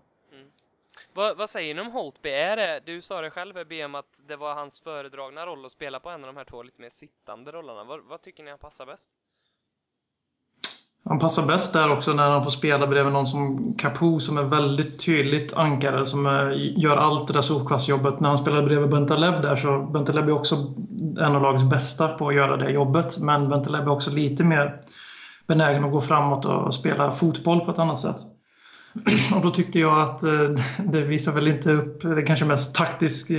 Vad, 1.13 1.37
vad 1.37 1.51
säger 1.51 1.75
ni 1.75 1.81
om 1.81 1.93
Holtby? 1.93 2.29
Är 2.29 2.57
det, 2.57 2.81
du 2.87 3.01
sa 3.01 3.21
det 3.21 3.31
själv 3.31 3.67
BM 3.69 3.95
att 3.95 4.21
det 4.29 4.37
var 4.37 4.55
hans 4.55 4.81
föredragna 4.81 5.47
roll 5.47 5.67
att 5.67 5.73
spela 5.73 6.01
på 6.01 6.09
en 6.09 6.25
av 6.25 6.27
de 6.27 6.37
här 6.37 6.45
två 6.45 6.63
lite 6.63 6.81
mer 6.81 6.91
sittande 6.91 7.53
rollerna. 7.53 7.85
Vad, 7.85 8.01
vad 8.05 8.23
tycker 8.23 8.43
ni 8.43 8.51
han 8.51 8.59
passar 8.59 8.87
bäst? 8.87 9.11
Han 11.05 11.19
passar 11.19 11.47
bäst 11.47 11.73
där 11.73 11.93
också 11.93 12.13
när 12.13 12.31
han 12.31 12.43
får 12.43 12.51
spela 12.51 12.87
bredvid 12.87 13.13
någon 13.13 13.27
som 13.27 13.75
Capo 13.79 14.21
som 14.21 14.39
är 14.39 14.43
väldigt 14.43 15.05
tydligt 15.05 15.57
ankare 15.57 16.07
som 16.07 16.27
eh, 16.27 16.83
gör 16.83 16.97
allt 16.97 17.27
det 17.27 17.33
där 17.33 17.41
solkvastjobbet. 17.41 18.21
När 18.21 18.29
han 18.29 18.39
spelade 18.39 18.63
bredvid 18.63 18.91
Bentaleb 18.91 19.43
där 19.43 19.57
så 19.57 19.79
Bentaleb 19.79 20.29
är 20.29 20.33
också 20.33 20.55
en 21.21 21.37
av 21.37 21.43
lagets 21.43 21.65
bästa 21.65 22.09
på 22.09 22.29
att 22.29 22.35
göra 22.35 22.57
det 22.57 22.71
jobbet. 22.71 23.19
Men 23.19 23.49
Bentaleb 23.49 23.87
är 23.87 23.91
också 23.91 24.11
lite 24.11 24.45
mer 24.45 24.81
benägen 25.47 25.85
att 25.85 25.93
gå 25.93 26.01
framåt 26.01 26.45
och 26.45 26.75
spela 26.75 27.11
fotboll 27.11 27.61
på 27.61 27.71
ett 27.71 27.79
annat 27.79 27.99
sätt. 27.99 28.17
Och 29.35 29.43
då 29.43 29.51
tyckte 29.51 29.79
jag 29.79 30.01
att 30.01 30.23
eh, 30.23 30.65
det 30.79 31.03
visar 31.03 31.33
väl 31.33 31.49
inte 31.49 31.73
upp 31.73 32.03
det 32.03 32.23
kanske 32.23 32.45
mest 32.45 32.75
taktiskt 32.75 33.31
eh, 33.31 33.37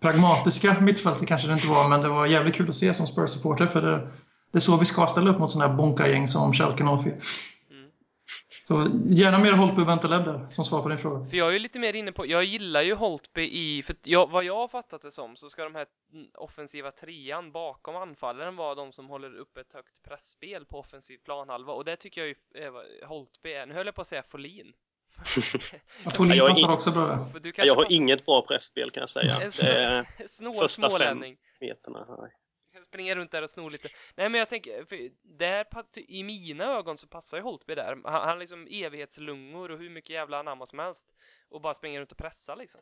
pragmatiska 0.00 0.80
mittfältet 0.80 1.28
kanske 1.28 1.48
det 1.48 1.54
inte 1.54 1.68
var 1.68 1.88
men 1.88 2.00
det 2.00 2.08
var 2.08 2.26
jävligt 2.26 2.54
kul 2.54 2.68
att 2.68 2.74
se 2.74 2.94
som 2.94 3.06
Spurs-supporter 3.06 3.66
för 3.66 3.82
det, 3.82 4.08
det 4.52 4.58
är 4.58 4.60
så 4.60 4.76
vi 4.76 4.84
ska 4.84 5.06
ställa 5.06 5.30
upp 5.30 5.38
mot 5.38 5.50
sådana 5.50 5.70
här 5.70 5.76
bonka-gäng 5.76 6.26
som 6.26 6.52
Schalke 6.52 6.84
04. 6.84 7.14
Mm. 7.70 7.90
Så 8.64 8.90
gärna 9.06 9.38
mer 9.38 9.52
håll 9.52 9.74
på 9.74 9.84
Bentaleb 9.84 10.24
där, 10.24 10.46
som 10.50 10.64
svar 10.64 10.82
på 10.82 10.88
din 10.88 10.98
fråga. 10.98 11.26
För 11.30 11.36
jag 11.36 11.48
är 11.48 11.52
ju 11.52 11.58
lite 11.58 11.78
mer 11.78 11.94
inne 11.96 12.12
på, 12.12 12.26
jag 12.26 12.44
gillar 12.44 12.82
ju 12.82 12.94
Holtby 12.94 13.42
i, 13.42 13.82
för 13.82 13.96
jag, 14.02 14.30
vad 14.30 14.44
jag 14.44 14.56
har 14.56 14.68
fattat 14.68 15.02
det 15.02 15.10
som 15.12 15.36
så 15.36 15.48
ska 15.48 15.64
de 15.64 15.74
här 15.74 15.86
offensiva 16.34 16.90
trean 16.90 17.52
bakom 17.52 17.96
anfallaren 17.96 18.56
vara 18.56 18.74
de 18.74 18.92
som 18.92 19.08
håller 19.08 19.34
upp 19.36 19.56
ett 19.56 19.72
högt 19.72 20.02
pressspel 20.02 20.64
på 20.64 20.78
offensiv 20.78 21.18
planhalva 21.24 21.72
och 21.72 21.84
det 21.84 21.96
tycker 21.96 22.20
jag 22.20 22.28
ju 22.28 22.64
eh, 22.64 23.08
Holtby 23.08 23.52
är, 23.52 23.66
nu 23.66 23.74
höll 23.74 23.86
jag 23.86 23.94
på 23.94 24.00
att 24.00 24.06
säga 24.06 24.22
Folin. 24.22 24.72
Folin 26.16 26.36
jag 26.36 26.48
passar 26.48 26.62
in- 26.68 26.70
också 26.74 26.90
bra 26.90 27.06
där. 27.06 27.24
För 27.32 27.40
du 27.40 27.52
kanske 27.52 27.66
Jag 27.68 27.74
har 27.76 27.92
inget 27.92 28.26
bra 28.26 28.42
pressspel 28.48 28.90
kan 28.90 29.00
jag 29.00 29.10
säga. 29.10 29.34
En 29.40 29.50
Det 29.60 29.66
är 29.72 30.06
snål 30.26 30.54
första 30.54 30.98
fem. 30.98 31.24
meterna. 31.60 32.06
nej 32.20 32.30
springa 32.92 33.14
runt 33.14 33.30
där 33.30 33.42
och 33.42 33.50
sno 33.50 33.68
lite. 33.68 33.88
Nej 34.16 34.28
men 34.28 34.38
jag 34.38 34.48
tänker, 34.48 34.84
för 34.84 34.96
där, 35.38 35.66
i 35.94 36.22
mina 36.22 36.64
ögon 36.64 36.98
så 36.98 37.06
passar 37.06 37.36
ju 37.36 37.42
Holtby 37.42 37.74
där. 37.74 37.98
Han, 38.04 38.14
han 38.14 38.28
har 38.28 38.36
liksom 38.36 38.66
evighetslungor 38.70 39.70
och 39.70 39.78
hur 39.78 39.90
mycket 39.90 40.10
jävla 40.10 40.38
anamma 40.38 40.66
som 40.66 40.78
helst. 40.78 41.06
Och 41.50 41.60
bara 41.60 41.74
springer 41.74 42.00
runt 42.00 42.12
och 42.12 42.18
pressar 42.18 42.56
liksom. 42.56 42.80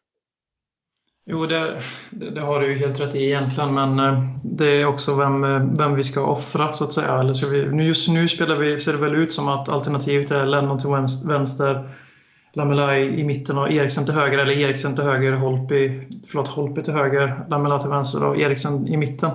Jo, 1.25 1.47
det, 1.47 1.85
det, 2.11 2.31
det 2.31 2.41
har 2.41 2.61
du 2.61 2.73
ju 2.73 2.79
helt 2.79 3.01
rätt 3.01 3.15
i 3.15 3.25
egentligen, 3.25 3.75
men 3.75 3.99
eh, 3.99 4.23
det 4.45 4.81
är 4.81 4.87
också 4.87 5.17
vem, 5.17 5.75
vem 5.75 5.95
vi 5.95 6.05
ska 6.05 6.27
offra 6.27 6.73
så 6.73 6.85
att 6.85 6.93
säga. 6.93 7.21
Eller 7.21 7.33
ska 7.33 7.51
vi, 7.51 7.85
just 7.85 8.09
nu 8.09 8.29
spelar 8.29 8.57
vi, 8.57 8.81
ser 8.81 8.93
det 8.93 8.99
väl 8.99 9.15
ut 9.15 9.33
som 9.33 9.49
att 9.49 9.69
alternativet 9.69 10.31
är 10.31 10.47
Lennon 10.47 10.79
till 10.79 10.91
vänster, 10.91 11.29
vänster 11.29 11.91
Lamela 12.53 12.99
i, 12.99 13.21
i 13.21 13.25
mitten 13.25 13.59
och 13.59 13.73
Eriksen 13.73 14.05
till 14.05 14.15
höger, 14.15 14.39
eller 14.39 14.59
Eriksen 14.59 14.95
till 14.95 15.05
höger, 15.05 15.33
Holpi, 15.33 16.09
förlåt, 16.29 16.49
Holpi 16.49 16.83
till 16.83 16.93
höger, 16.93 17.47
Lamela 17.49 17.79
till 17.79 17.91
vänster 17.91 18.27
och 18.27 18.39
Eriksen 18.39 18.89
i 18.89 18.97
mitten. 18.97 19.31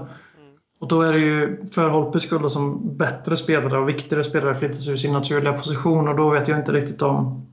Och 0.85 0.89
då 0.89 1.01
är 1.01 1.13
det 1.13 1.19
ju 1.19 1.65
för 1.71 1.89
Holpes 1.89 2.23
skull 2.23 2.49
som 2.49 2.97
bättre 2.97 3.37
spelare 3.37 3.77
och 3.77 3.89
viktigare 3.89 4.23
spelare 4.23 4.55
flyttas 4.55 4.87
ur 4.87 4.97
sin 4.97 5.13
naturliga 5.13 5.53
position 5.53 6.07
och 6.07 6.15
då 6.15 6.29
vet 6.29 6.47
jag 6.47 6.59
inte 6.59 6.71
riktigt 6.71 7.01
om 7.01 7.47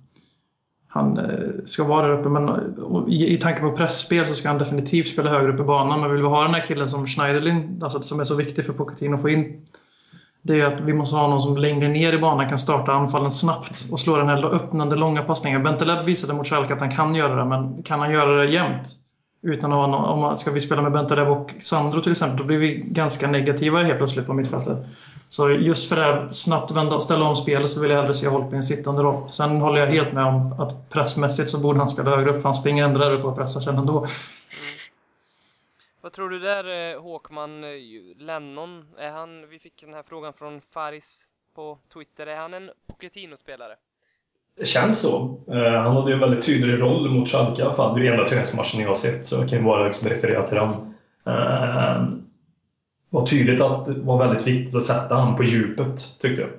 han 0.88 1.18
eh, 1.18 1.50
ska 1.64 1.84
vara 1.84 2.06
där 2.06 2.18
uppe. 2.18 2.28
Men 2.28 2.50
i, 3.08 3.34
i 3.34 3.36
tanke 3.36 3.60
på 3.60 3.72
pressspel 3.72 4.26
så 4.26 4.34
ska 4.34 4.48
han 4.48 4.58
definitivt 4.58 5.08
spela 5.08 5.30
högre 5.30 5.52
upp 5.52 5.60
i 5.60 5.62
banan. 5.62 6.00
Men 6.00 6.10
vill 6.10 6.22
vi 6.22 6.28
ha 6.28 6.42
den 6.42 6.54
här 6.54 6.66
killen 6.66 6.88
som 6.88 7.06
Schneiderlin, 7.06 7.80
alltså 7.82 8.02
som 8.02 8.20
är 8.20 8.24
så 8.24 8.34
viktig 8.34 8.66
för 8.66 8.72
Pochettino 8.72 9.14
att 9.14 9.22
få 9.22 9.28
in, 9.28 9.62
det 10.42 10.60
är 10.60 10.66
att 10.66 10.80
vi 10.80 10.92
måste 10.92 11.16
ha 11.16 11.28
någon 11.28 11.42
som 11.42 11.56
längre 11.56 11.88
ner 11.88 12.12
i 12.12 12.18
banan 12.18 12.48
kan 12.48 12.58
starta 12.58 12.92
anfallen 12.92 13.30
snabbt 13.30 13.84
och 13.90 14.00
slå 14.00 14.16
den 14.16 14.28
här 14.28 14.44
öppnande 14.44 14.96
långa 14.96 15.22
passningen. 15.22 15.62
Bentaleb 15.62 16.04
visade 16.04 16.34
mot 16.34 16.46
Schalke 16.46 16.74
att 16.74 16.80
han 16.80 16.96
kan 16.96 17.14
göra 17.14 17.34
det, 17.34 17.44
men 17.44 17.82
kan 17.82 18.00
han 18.00 18.12
göra 18.12 18.44
det 18.44 18.50
jämt? 18.50 19.01
Utan 19.42 19.72
att 19.72 19.78
ha 19.78 19.86
någon, 19.86 20.04
om 20.04 20.20
man, 20.20 20.38
ska 20.38 20.50
vi 20.50 20.60
spela 20.60 20.82
med 20.82 20.92
Bentaleb 20.92 21.28
och 21.28 21.50
Sandro 21.60 22.02
till 22.02 22.12
exempel, 22.12 22.38
då 22.38 22.44
blir 22.44 22.58
vi 22.58 22.74
ganska 22.76 23.28
negativa 23.28 23.82
helt 23.82 23.98
plötsligt 23.98 24.26
på 24.26 24.34
mittfältet. 24.34 24.78
Så 25.28 25.50
just 25.50 25.88
för 25.88 25.96
det 25.96 26.02
här 26.02 26.28
snabbt 26.30 26.70
vända 26.70 26.96
och 26.96 27.02
ställa 27.02 27.24
om 27.24 27.36
spelet 27.36 27.70
så 27.70 27.80
vill 27.80 27.90
jag 27.90 27.98
hellre 27.98 28.14
se 28.14 28.28
Holp 28.28 28.52
i 28.52 28.56
en 28.56 28.62
sittande 28.62 29.02
roll. 29.02 29.30
Sen 29.30 29.60
håller 29.60 29.80
jag 29.80 29.86
helt 29.86 30.12
med 30.12 30.24
om 30.24 30.52
att 30.60 30.90
pressmässigt 30.90 31.50
så 31.50 31.62
borde 31.62 31.78
han 31.78 31.88
spela 31.88 32.16
högre 32.16 32.30
upp, 32.30 32.36
för 32.36 32.44
han 32.44 32.54
springer 32.54 32.84
ändå 32.84 32.98
där 32.98 33.12
uppe 33.12 33.26
och 33.26 33.36
pressar 33.36 33.60
sen 33.60 33.78
ändå. 33.78 34.06
Vad 36.00 36.12
tror 36.12 36.30
du 36.30 36.38
där 36.38 36.94
eh, 36.94 37.02
Håkman? 37.02 37.64
Eh, 37.64 37.70
Lennon, 38.16 38.94
är 38.98 39.10
han, 39.10 39.48
vi 39.48 39.58
fick 39.58 39.80
den 39.80 39.94
här 39.94 40.02
frågan 40.02 40.32
från 40.32 40.60
Faris 40.60 41.28
på 41.54 41.78
Twitter, 41.92 42.26
är 42.26 42.36
han 42.36 42.54
en 42.54 42.70
Pochettino-spelare? 42.86 43.76
Det 44.58 44.64
känns 44.64 45.00
så. 45.00 45.38
Eh, 45.50 45.82
han 45.82 45.96
hade 45.96 46.10
ju 46.10 46.14
en 46.14 46.20
väldigt 46.20 46.46
tydlig 46.46 46.80
roll 46.80 47.10
mot 47.10 47.28
Schalke 47.28 47.62
i 47.62 47.64
alla 47.64 47.74
fall. 47.74 47.94
Det 47.94 48.00
är 48.00 48.04
ju 48.04 48.10
enda 48.10 48.28
träningsmatchen 48.28 48.80
jag 48.80 48.88
har 48.88 48.94
sett, 48.94 49.26
så 49.26 49.36
jag 49.36 49.48
kan 49.48 49.58
ju 49.58 49.64
bara 49.64 49.86
liksom 49.86 50.08
referera 50.08 50.42
till 50.42 50.56
den. 50.56 50.70
Eh, 51.26 52.02
det 53.10 53.18
var 53.18 53.26
tydligt 53.26 53.60
att 53.60 53.84
det 53.84 53.94
var 53.94 54.18
väldigt 54.18 54.46
viktigt 54.46 54.76
att 54.76 54.82
sätta 54.82 55.14
han 55.14 55.36
på 55.36 55.42
djupet, 55.42 56.04
tyckte 56.20 56.40
jag. 56.40 56.50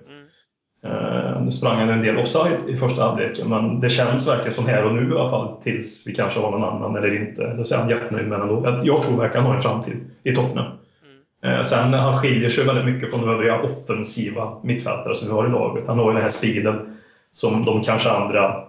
Eh, 0.86 1.42
nu 1.42 1.52
sprang 1.52 1.80
han 1.80 1.90
en 1.90 2.02
del 2.02 2.18
offside 2.18 2.70
i 2.70 2.76
första 2.76 3.04
halvleken, 3.04 3.50
men 3.50 3.80
det 3.80 3.90
känns 3.90 4.28
verkligen 4.28 4.54
som 4.54 4.66
här 4.66 4.86
och 4.86 4.96
nu 4.96 5.10
i 5.10 5.18
alla 5.18 5.30
fall, 5.30 5.62
tills 5.62 6.08
vi 6.08 6.16
kanske 6.16 6.40
har 6.40 6.52
någon 6.52 6.64
annan 6.64 6.96
eller 6.96 7.16
inte. 7.16 7.42
Då 7.42 7.62
är 7.62 7.78
han 7.78 7.90
jättenöjd 7.90 8.28
med 8.28 8.42
ändå. 8.42 8.82
Jag, 8.84 9.04
tror 9.04 9.18
verkligen 9.18 9.46
han 9.46 9.52
har 9.52 9.56
en 9.56 9.62
framtid 9.62 9.98
i 10.24 10.36
Tottenham. 10.36 10.72
Mm. 11.44 11.64
Sen 11.64 11.94
han 11.94 12.18
skiljer 12.18 12.50
sig 12.50 12.66
väldigt 12.66 12.86
mycket 12.86 13.10
från 13.10 13.22
de 13.22 13.30
övriga 13.30 13.62
offensiva 13.62 14.58
mittfältare 14.64 15.16
som 15.16 15.28
vi 15.28 15.34
har 15.34 15.48
i 15.48 15.52
laget. 15.52 15.84
Han 15.88 16.00
har 16.00 16.08
ju 16.08 16.14
den 16.14 16.22
här 16.22 16.30
speeden 16.30 16.93
som 17.34 17.66
de 17.66 17.82
kanske 17.82 18.10
andra 18.10 18.64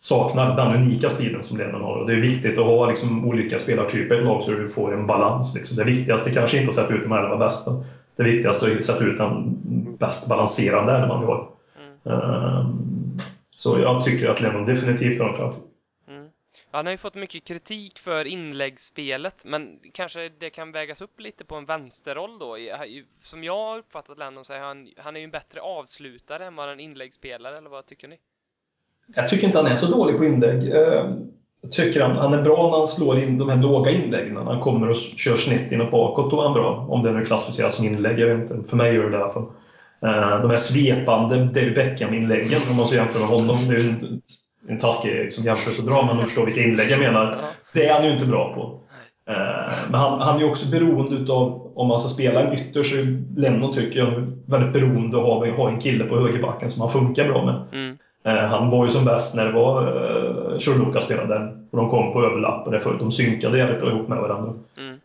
saknar. 0.00 0.56
Den 0.56 0.82
unika 0.82 1.08
speeden 1.08 1.42
som 1.42 1.58
Lennon 1.58 1.82
har. 1.82 1.96
Och 1.96 2.06
det 2.06 2.12
är 2.12 2.20
viktigt 2.20 2.58
att 2.58 2.64
ha 2.64 2.86
liksom 2.86 3.28
olika 3.28 3.58
spelartyper 3.58 4.20
i 4.20 4.24
lag 4.24 4.42
så 4.42 4.50
du 4.50 4.68
får 4.68 4.94
en 4.94 5.06
balans. 5.06 5.54
Liksom. 5.54 5.76
Det 5.76 5.84
viktigaste 5.84 6.30
kanske 6.30 6.56
inte 6.56 6.68
att 6.68 6.74
sätta 6.74 6.94
ut 6.94 7.02
de 7.02 7.12
elva 7.12 7.36
bästa. 7.36 7.70
Det 8.16 8.22
viktigaste 8.22 8.66
är 8.66 8.76
att 8.76 8.84
sätta 8.84 9.04
ut 9.04 9.18
den 9.18 9.56
bäst 9.98 10.28
balanserande 10.28 10.92
elvan 10.92 11.20
vi 11.20 11.26
har. 11.26 11.48
Mm. 12.06 12.20
Ehm, 12.20 13.18
Så 13.56 13.78
jag 13.78 14.04
tycker 14.04 14.28
att 14.28 14.40
Lennon 14.40 14.66
definitivt 14.66 15.20
har 15.20 15.28
en 15.28 15.36
framtid. 15.36 15.62
Han 16.70 16.86
har 16.86 16.90
ju 16.90 16.96
fått 16.96 17.14
mycket 17.14 17.44
kritik 17.44 17.98
för 17.98 18.24
inläggsspelet, 18.24 19.42
men 19.44 19.78
kanske 19.92 20.28
det 20.28 20.50
kan 20.50 20.72
vägas 20.72 21.00
upp 21.00 21.20
lite 21.20 21.44
på 21.44 21.54
en 21.56 21.64
vänsterroll 21.64 22.38
då. 22.38 22.56
Som 23.20 23.44
jag 23.44 23.64
har 23.64 23.78
uppfattat 23.78 24.18
Lennon 24.18 24.44
så 24.44 24.52
är 24.52 24.60
han, 24.60 24.88
han 24.96 25.16
är 25.16 25.20
ju 25.20 25.24
en 25.24 25.30
bättre 25.30 25.60
avslutare 25.60 26.46
än 26.46 26.56
vad 26.56 26.72
en 26.72 26.80
inläggsspelare, 26.80 27.58
eller 27.58 27.70
vad 27.70 27.86
tycker 27.86 28.08
ni? 28.08 28.16
Jag 29.14 29.28
tycker 29.28 29.46
inte 29.46 29.58
han 29.58 29.66
är 29.66 29.76
så 29.76 29.86
dålig 29.86 30.18
på 30.18 30.24
inlägg. 30.24 30.74
Eh, 30.74 31.04
jag 31.60 31.72
tycker 31.72 32.00
han, 32.00 32.16
han 32.16 32.34
är 32.34 32.42
bra 32.42 32.70
när 32.70 32.76
han 32.76 32.86
slår 32.86 33.18
in 33.18 33.38
de 33.38 33.48
här 33.48 33.56
låga 33.56 33.90
inläggen. 33.90 34.34
När 34.34 34.42
han 34.42 34.60
kommer 34.60 34.88
och 34.88 34.96
kör 34.96 35.36
snett 35.36 35.72
in 35.72 35.80
och 35.80 35.90
bakåt, 35.90 36.30
då 36.30 36.40
är 36.40 36.44
han 36.44 36.54
bra. 36.54 36.86
Om 36.88 37.02
det 37.02 37.12
nu 37.12 37.24
klassificeras 37.24 37.76
som 37.76 37.84
inlägg, 37.84 38.18
jag 38.18 38.36
vet 38.36 38.50
inte. 38.50 38.68
För 38.70 38.76
mig 38.76 38.94
gör 38.94 39.04
det 39.04 39.10
det 39.10 39.18
i 39.18 39.20
alla 39.20 39.32
fall. 39.32 39.46
Eh, 40.02 40.42
de 40.42 40.50
här 40.50 40.56
svepande 40.56 41.44
David 41.44 41.74
Beckham-inläggen, 41.74 42.60
om 42.70 42.76
man 42.76 42.86
så 42.86 42.94
jämför 42.94 43.18
med 43.18 43.28
honom. 43.28 43.68
Det 43.68 43.74
är 43.74 43.78
ju 43.78 44.20
en, 44.68 44.78
taskig 44.78 45.14
liksom, 45.14 45.44
jämförelse 45.44 45.82
att 45.82 45.88
dra, 45.88 46.04
men 46.06 46.16
man 46.16 46.24
förstår 46.24 46.46
vilka 46.46 46.62
inlägg 46.62 46.90
jag 46.90 46.98
menar. 46.98 47.44
Det 47.72 47.86
är 47.88 47.94
han 47.94 48.04
ju 48.04 48.12
inte 48.12 48.26
bra 48.26 48.54
på. 48.54 48.80
Eh, 49.32 49.72
Men 49.90 50.00
han, 50.00 50.20
han 50.20 50.36
är 50.36 50.40
ju 50.40 50.50
också 50.50 50.70
beroende 50.70 51.16
utav, 51.16 51.70
om 51.74 51.88
man 51.88 51.98
ska 51.98 52.08
spela 52.08 52.40
en 52.40 52.52
ytter 52.52 52.82
så 52.82 52.96
är 52.96 53.22
Lennon 53.40 53.72
tycker 53.72 53.98
jag 54.00 54.32
väldigt 54.46 54.72
beroende 54.72 55.16
av 55.16 55.42
att 55.42 55.56
ha 55.56 55.68
en 55.70 55.80
kille 55.80 56.04
på 56.04 56.20
högerbacken 56.20 56.68
som 56.68 56.80
han 56.80 56.90
funkar 56.90 57.28
bra 57.28 57.44
med. 57.44 57.62
Mm. 57.72 57.98
Eh, 58.24 58.50
Han 58.50 58.70
var 58.70 58.84
ju 58.84 58.90
som 58.90 59.04
bäst 59.04 59.34
när 59.34 59.44
det 59.44 59.52
var 59.52 59.82
Churluka 60.58 61.00
spelade 61.00 61.34
där. 61.34 61.56
Och 61.70 61.76
de 61.78 61.90
kom 61.90 62.12
på 62.12 62.24
överlapp 62.24 62.66
och 62.66 62.72
därför 62.72 62.98
de 62.98 63.10
synkade 63.10 63.58
jävligt 63.58 63.80
bra 63.80 63.90
ihop 63.90 64.08
med 64.08 64.18
varandra. 64.18 64.52
Mm. 64.78 64.98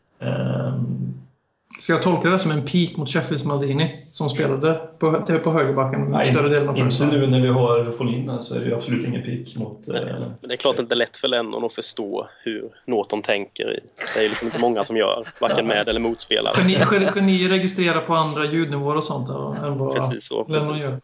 Ska 1.79 1.93
jag 1.93 2.01
tolka 2.01 2.29
det 2.29 2.39
som 2.39 2.51
en 2.51 2.61
peak 2.61 2.97
mot 2.97 3.09
Sheffields 3.09 3.45
Maldini 3.45 4.05
som 4.11 4.29
spelade 4.29 4.73
på, 4.99 5.21
på 5.43 5.51
högerbacken 5.51 6.11
nej, 6.11 6.25
större 6.25 6.49
delen 6.49 6.69
av 6.69 6.77
inte 6.77 7.05
nu 7.05 7.27
när 7.27 7.39
vi 7.41 7.47
har 7.47 7.91
Folin 7.91 8.29
här 8.29 8.37
så 8.39 8.55
är 8.55 8.59
det 8.59 8.65
ju 8.65 8.75
absolut 8.75 9.07
ingen 9.07 9.21
peak 9.23 9.55
mot... 9.55 9.87
eh, 9.87 9.93
Men 10.03 10.35
det 10.41 10.53
är 10.53 10.57
klart 10.57 10.79
inte 10.79 10.95
lätt 10.95 11.17
för 11.17 11.27
Lennon 11.27 11.65
att 11.65 11.73
förstå 11.73 12.27
hur 12.43 12.69
Norton 12.85 13.21
tänker. 13.21 13.73
i. 13.73 13.79
Det 14.13 14.19
är 14.19 14.23
ju 14.23 14.29
liksom 14.29 14.47
inte 14.47 14.59
många 14.61 14.83
som 14.83 14.97
gör, 14.97 15.27
varken 15.41 15.67
med 15.73 15.89
eller 15.89 15.99
motspelare. 15.99 16.53
Geni- 16.53 17.11
geni 17.15 17.49
registrerar 17.49 18.01
på 18.01 18.13
andra 18.15 18.45
ljudnivåer 18.45 18.95
och 18.95 19.03
sånt 19.03 19.27
då, 19.27 19.55
än 19.63 19.77
vad 19.77 19.95
Precis 19.95 20.25
så. 20.27 20.45
Lennon 20.47 20.67
Precis. 20.67 20.83
gör. 20.89 20.99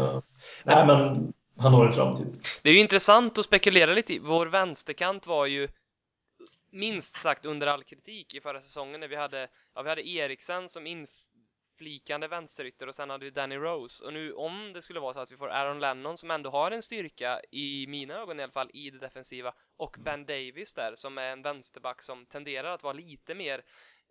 eh, 0.00 0.20
nej, 0.64 0.86
men 0.86 1.32
han 1.58 1.74
har 1.74 1.86
en 1.86 1.92
framtid. 1.92 2.26
Det 2.62 2.68
är 2.70 2.74
ju 2.74 2.80
intressant 2.80 3.38
att 3.38 3.44
spekulera 3.44 3.92
lite 3.94 4.14
i. 4.14 4.18
Vår 4.18 4.46
vänsterkant 4.46 5.26
var 5.26 5.46
ju 5.46 5.68
minst 6.76 7.16
sagt 7.16 7.44
under 7.46 7.66
all 7.66 7.84
kritik 7.84 8.34
i 8.34 8.40
förra 8.40 8.60
säsongen 8.60 9.00
när 9.00 9.08
vi 9.08 9.16
hade, 9.16 9.48
ja, 9.74 9.82
vi 9.82 9.88
hade 9.88 10.08
Eriksen 10.08 10.68
som 10.68 10.86
inflikande 10.86 12.28
vänsterytter 12.28 12.86
och 12.86 12.94
sen 12.94 13.10
hade 13.10 13.24
vi 13.24 13.30
Danny 13.30 13.56
Rose. 13.56 14.04
Och 14.04 14.12
nu 14.12 14.32
om 14.32 14.72
det 14.72 14.82
skulle 14.82 15.00
vara 15.00 15.14
så 15.14 15.20
att 15.20 15.32
vi 15.32 15.36
får 15.36 15.48
Aaron 15.48 15.80
Lennon 15.80 16.16
som 16.16 16.30
ändå 16.30 16.50
har 16.50 16.70
en 16.70 16.82
styrka, 16.82 17.40
i 17.50 17.86
mina 17.86 18.14
ögon 18.14 18.40
i 18.40 18.42
alla 18.42 18.52
fall, 18.52 18.70
i 18.72 18.90
det 18.90 18.98
defensiva 18.98 19.54
och 19.76 19.96
Ben 20.00 20.26
Davis 20.26 20.74
där 20.74 20.94
som 20.94 21.18
är 21.18 21.32
en 21.32 21.42
vänsterback 21.42 22.02
som 22.02 22.26
tenderar 22.26 22.74
att 22.74 22.82
vara 22.82 22.92
lite 22.92 23.34
mer 23.34 23.64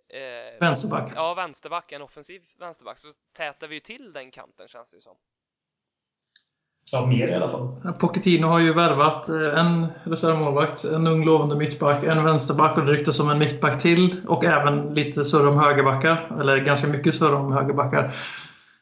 eh, 0.07 0.59
Vänsterback. 0.59 1.11
Ja, 1.15 1.33
vänsterback, 1.33 1.91
en 1.91 2.01
offensiv 2.01 2.43
vänsterback, 2.59 2.99
så 2.99 3.13
tätar 3.33 3.67
vi 3.67 3.75
ju 3.75 3.79
till 3.81 4.13
den 4.13 4.31
kanten 4.31 4.67
känns 4.67 4.91
det 4.91 4.97
ju 4.97 5.01
som. 5.01 5.17
Ja, 6.91 7.05
mer 7.05 7.27
i 7.27 7.33
alla 7.33 7.49
fall. 7.49 7.93
Pochettino 7.99 8.47
har 8.47 8.59
ju 8.59 8.73
värvat 8.73 9.29
eh, 9.29 9.59
en 9.59 9.87
reservmålvakt, 10.03 10.83
en 10.83 11.07
ung 11.07 11.25
lovande 11.25 11.55
mittback, 11.55 12.03
en 12.03 12.23
vänsterback 12.23 12.77
och 12.77 12.85
det 12.85 12.91
ryktas 12.91 13.19
om 13.19 13.29
en 13.29 13.39
mittback 13.39 13.81
till 13.81 14.15
och 14.27 14.45
även 14.45 14.93
lite 14.93 15.23
surr 15.23 15.47
om 15.47 15.57
högerbackar, 15.57 16.37
eller 16.39 16.57
ganska 16.57 16.87
mycket 16.87 17.15
surr 17.15 17.33
om 17.33 17.51
högerbackar. 17.51 18.15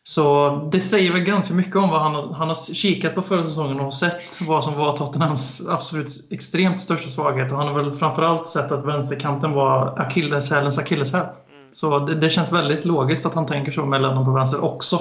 Så 0.05 0.49
det 0.71 0.81
säger 0.81 1.11
väl 1.13 1.21
ganska 1.21 1.53
mycket 1.53 1.75
om 1.75 1.89
vad 1.89 2.01
han 2.01 2.15
har, 2.15 2.33
han 2.33 2.47
har 2.47 2.73
kikat 2.73 3.15
på 3.15 3.21
förra 3.21 3.43
säsongen 3.43 3.79
och 3.79 3.93
sett 3.93 4.21
vad 4.41 4.63
som 4.63 4.77
var 4.77 4.91
Tottenhams 4.91 5.67
absolut 5.69 6.07
extremt 6.31 6.81
största 6.81 7.09
svaghet. 7.09 7.51
Och 7.51 7.57
han 7.57 7.67
har 7.67 7.83
väl 7.83 7.95
framförallt 7.95 8.47
sett 8.47 8.71
att 8.71 8.85
vänsterkanten 8.85 9.51
var 9.51 9.99
akilleshälens 9.99 10.77
akilleshäl. 10.77 11.25
Så 11.71 11.99
det, 11.99 12.15
det 12.15 12.29
känns 12.29 12.51
väldigt 12.51 12.85
logiskt 12.85 13.25
att 13.25 13.33
han 13.33 13.45
tänker 13.45 13.71
så 13.71 13.85
med 13.85 14.01
Lennon 14.01 14.25
på 14.25 14.31
vänster 14.31 14.63
också. 14.63 14.99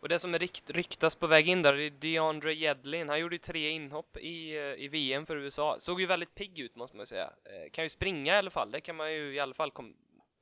Och 0.00 0.08
det 0.08 0.18
som 0.18 0.34
är 0.34 0.38
rikt, 0.38 0.70
ryktas 0.70 1.14
på 1.14 1.26
väg 1.26 1.48
in 1.48 1.62
där, 1.62 1.74
är 1.74 1.90
DeAndre 1.90 2.54
Jedlin. 2.54 3.08
Han 3.08 3.20
gjorde 3.20 3.34
ju 3.34 3.38
tre 3.38 3.70
inhopp 3.70 4.16
i, 4.16 4.56
eh, 4.56 4.84
i 4.84 4.88
VM 4.88 5.26
för 5.26 5.36
USA. 5.36 5.76
Såg 5.78 6.00
ju 6.00 6.06
väldigt 6.06 6.34
pigg 6.34 6.58
ut 6.58 6.76
måste 6.76 6.96
man 6.96 7.06
säga. 7.06 7.24
Eh, 7.24 7.70
kan 7.72 7.84
ju 7.84 7.90
springa 7.90 8.34
i 8.34 8.38
alla 8.38 8.50
fall, 8.50 8.70
det 8.70 8.80
kan 8.80 8.96
man 8.96 9.12
ju 9.12 9.34
i 9.34 9.40
alla 9.40 9.54
fall 9.54 9.70
kom, 9.70 9.94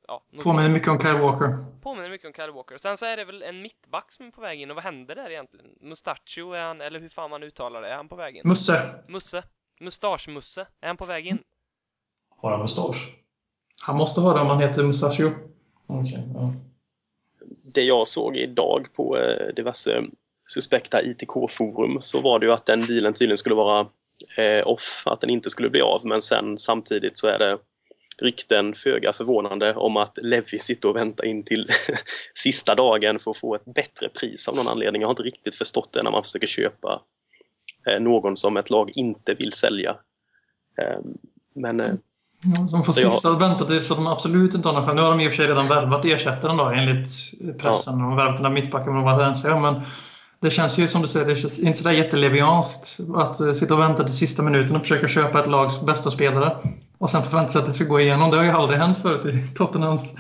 ja. 0.09 0.23
Påminner 0.43 0.69
mycket 0.69 0.89
om 0.89 1.01
Kyle 1.01 1.19
Walker. 1.19 1.65
Påminner 1.83 2.11
mycket 2.11 2.27
om 2.27 2.33
Kyle 2.33 2.53
Walker. 2.53 2.79
Sen 2.79 2.97
så 2.97 3.07
är 3.07 3.17
det 3.17 3.25
väl 3.25 3.43
en 3.43 3.63
mittback 3.63 4.13
som 4.13 4.27
är 4.27 4.31
på 4.31 4.41
väg 4.41 4.61
in, 4.61 4.71
och 4.71 4.75
vad 4.75 4.85
händer 4.85 5.15
där 5.15 5.31
egentligen? 5.31 5.67
Mustachio 5.81 6.53
är 6.53 6.63
han, 6.63 6.81
eller 6.81 7.01
hur 7.01 7.09
fan 7.09 7.31
man 7.31 7.43
uttalar 7.43 7.83
det, 7.83 7.89
är 7.89 7.97
han 7.97 8.09
på 8.09 8.17
väg 8.17 8.37
in? 8.37 8.43
Musse. 8.45 9.05
Musse? 9.09 9.43
Mustaschmusse? 9.81 10.67
Är 10.81 10.87
han 10.87 10.97
på 10.97 11.05
väg 11.05 11.27
in? 11.27 11.39
Har 12.37 12.51
han 12.51 12.61
mustasch? 12.61 13.23
Han 13.87 13.97
måste 13.97 14.21
ha 14.21 14.35
det 14.35 14.41
om 14.41 14.47
han 14.47 14.61
heter 14.61 14.83
Musachio. 14.83 15.33
Okej, 15.87 16.29
ja. 16.35 16.53
Det 17.65 17.83
jag 17.83 18.09
såg 18.09 18.37
idag 18.37 18.87
på 18.97 19.19
eh, 19.19 19.55
diverse 19.57 20.03
suspekta 20.49 21.03
ITK-forum 21.03 22.01
så 22.01 22.21
var 22.21 22.39
det 22.39 22.47
ju 22.47 22.53
att 22.53 22.67
den 22.67 22.87
dealen 22.87 23.15
tydligen 23.15 23.39
skulle 23.39 23.55
vara 23.55 23.87
eh, 24.39 24.67
off, 24.67 25.03
att 25.07 25.21
den 25.21 25.31
inte 25.31 25.51
skulle 25.51 25.71
bli 25.71 25.81
av. 25.81 26.07
Men 26.07 26.23
sen 26.23 26.59
samtidigt 26.59 27.19
så 27.19 27.27
är 27.27 27.39
det 27.39 27.59
rykten, 28.23 28.75
föga 28.75 29.13
förvånande, 29.13 29.75
om 29.75 29.97
att 29.97 30.19
Levi 30.23 30.59
sitter 30.59 30.89
och 30.89 30.97
väntar 30.97 31.25
in 31.25 31.43
till 31.45 31.69
sista 32.35 32.75
dagen 32.75 33.19
för 33.19 33.31
att 33.31 33.37
få 33.37 33.55
ett 33.55 33.65
bättre 33.65 34.09
pris 34.09 34.49
av 34.49 34.57
någon 34.57 34.69
anledning. 34.69 35.03
Jag 35.03 35.09
har 35.09 35.13
inte 35.13 35.23
riktigt 35.23 35.55
förstått 35.55 35.93
det 35.93 36.03
när 36.03 36.11
man 36.11 36.23
försöker 36.23 36.47
köpa 36.47 37.03
eh, 37.89 38.01
någon 38.01 38.37
som 38.37 38.57
ett 38.57 38.71
lag 38.71 38.91
inte 38.95 39.35
vill 39.35 39.53
sälja. 39.53 39.97
Ehm, 40.83 40.89
eh, 40.89 41.01
men 41.55 42.01
eh, 42.59 42.65
Som 42.67 42.85
får 42.85 42.93
Så 42.93 43.01
jag- 43.01 43.13
sista 43.13 43.31
vänta 43.39 43.65
tills 43.65 43.89
de 43.89 44.07
absolut 44.07 44.55
inte 44.55 44.69
har 44.69 44.73
någon 44.75 44.85
chans. 44.87 44.97
Nu 44.97 45.03
har 45.03 45.11
de 45.11 45.21
i 45.21 45.27
och 45.29 45.31
för 45.33 45.37
sig 45.37 45.47
redan 45.47 45.69
värvat 45.69 46.05
ersättaren 46.05 46.57
då 46.57 46.65
enligt 46.65 47.09
pressen. 47.59 47.93
De 47.93 48.03
har 48.03 48.17
värvat 48.17 48.37
den 48.37 48.43
där 48.43 48.51
mittbacken 48.51 48.95
med 48.95 49.05
Valencia. 49.05 49.61
Men 49.61 49.81
det 50.41 50.51
känns 50.51 50.79
ju 50.79 50.89
som 50.89 51.03
du 51.03 51.09
säger, 51.09 51.27
det 51.27 51.37
känns 51.37 51.59
inte 51.59 51.79
sådär 51.79 51.93
jättelevianskt 51.97 53.01
att 53.17 53.41
eh, 53.41 53.53
sitta 53.53 53.75
och 53.75 53.81
vänta 53.81 54.05
till 54.05 54.17
sista 54.17 54.43
minuten 54.43 54.77
och 54.77 54.83
försöka 54.83 55.09
köpa 55.09 55.41
ett 55.41 55.51
lags 55.51 55.83
bästa 55.87 56.11
spelare. 56.11 56.57
Och 56.99 57.11
sen 57.11 57.23
förvänta 57.23 57.49
sig 57.49 57.59
att 57.61 57.67
det 57.67 57.73
ska 57.73 57.85
gå 57.85 58.01
igenom. 58.01 58.31
Det 58.31 58.37
har 58.37 58.45
ju 58.45 58.51
aldrig 58.51 58.79
hänt 58.79 58.99
förut 58.99 59.25
i 59.35 59.55
Tottenhams 59.55 60.15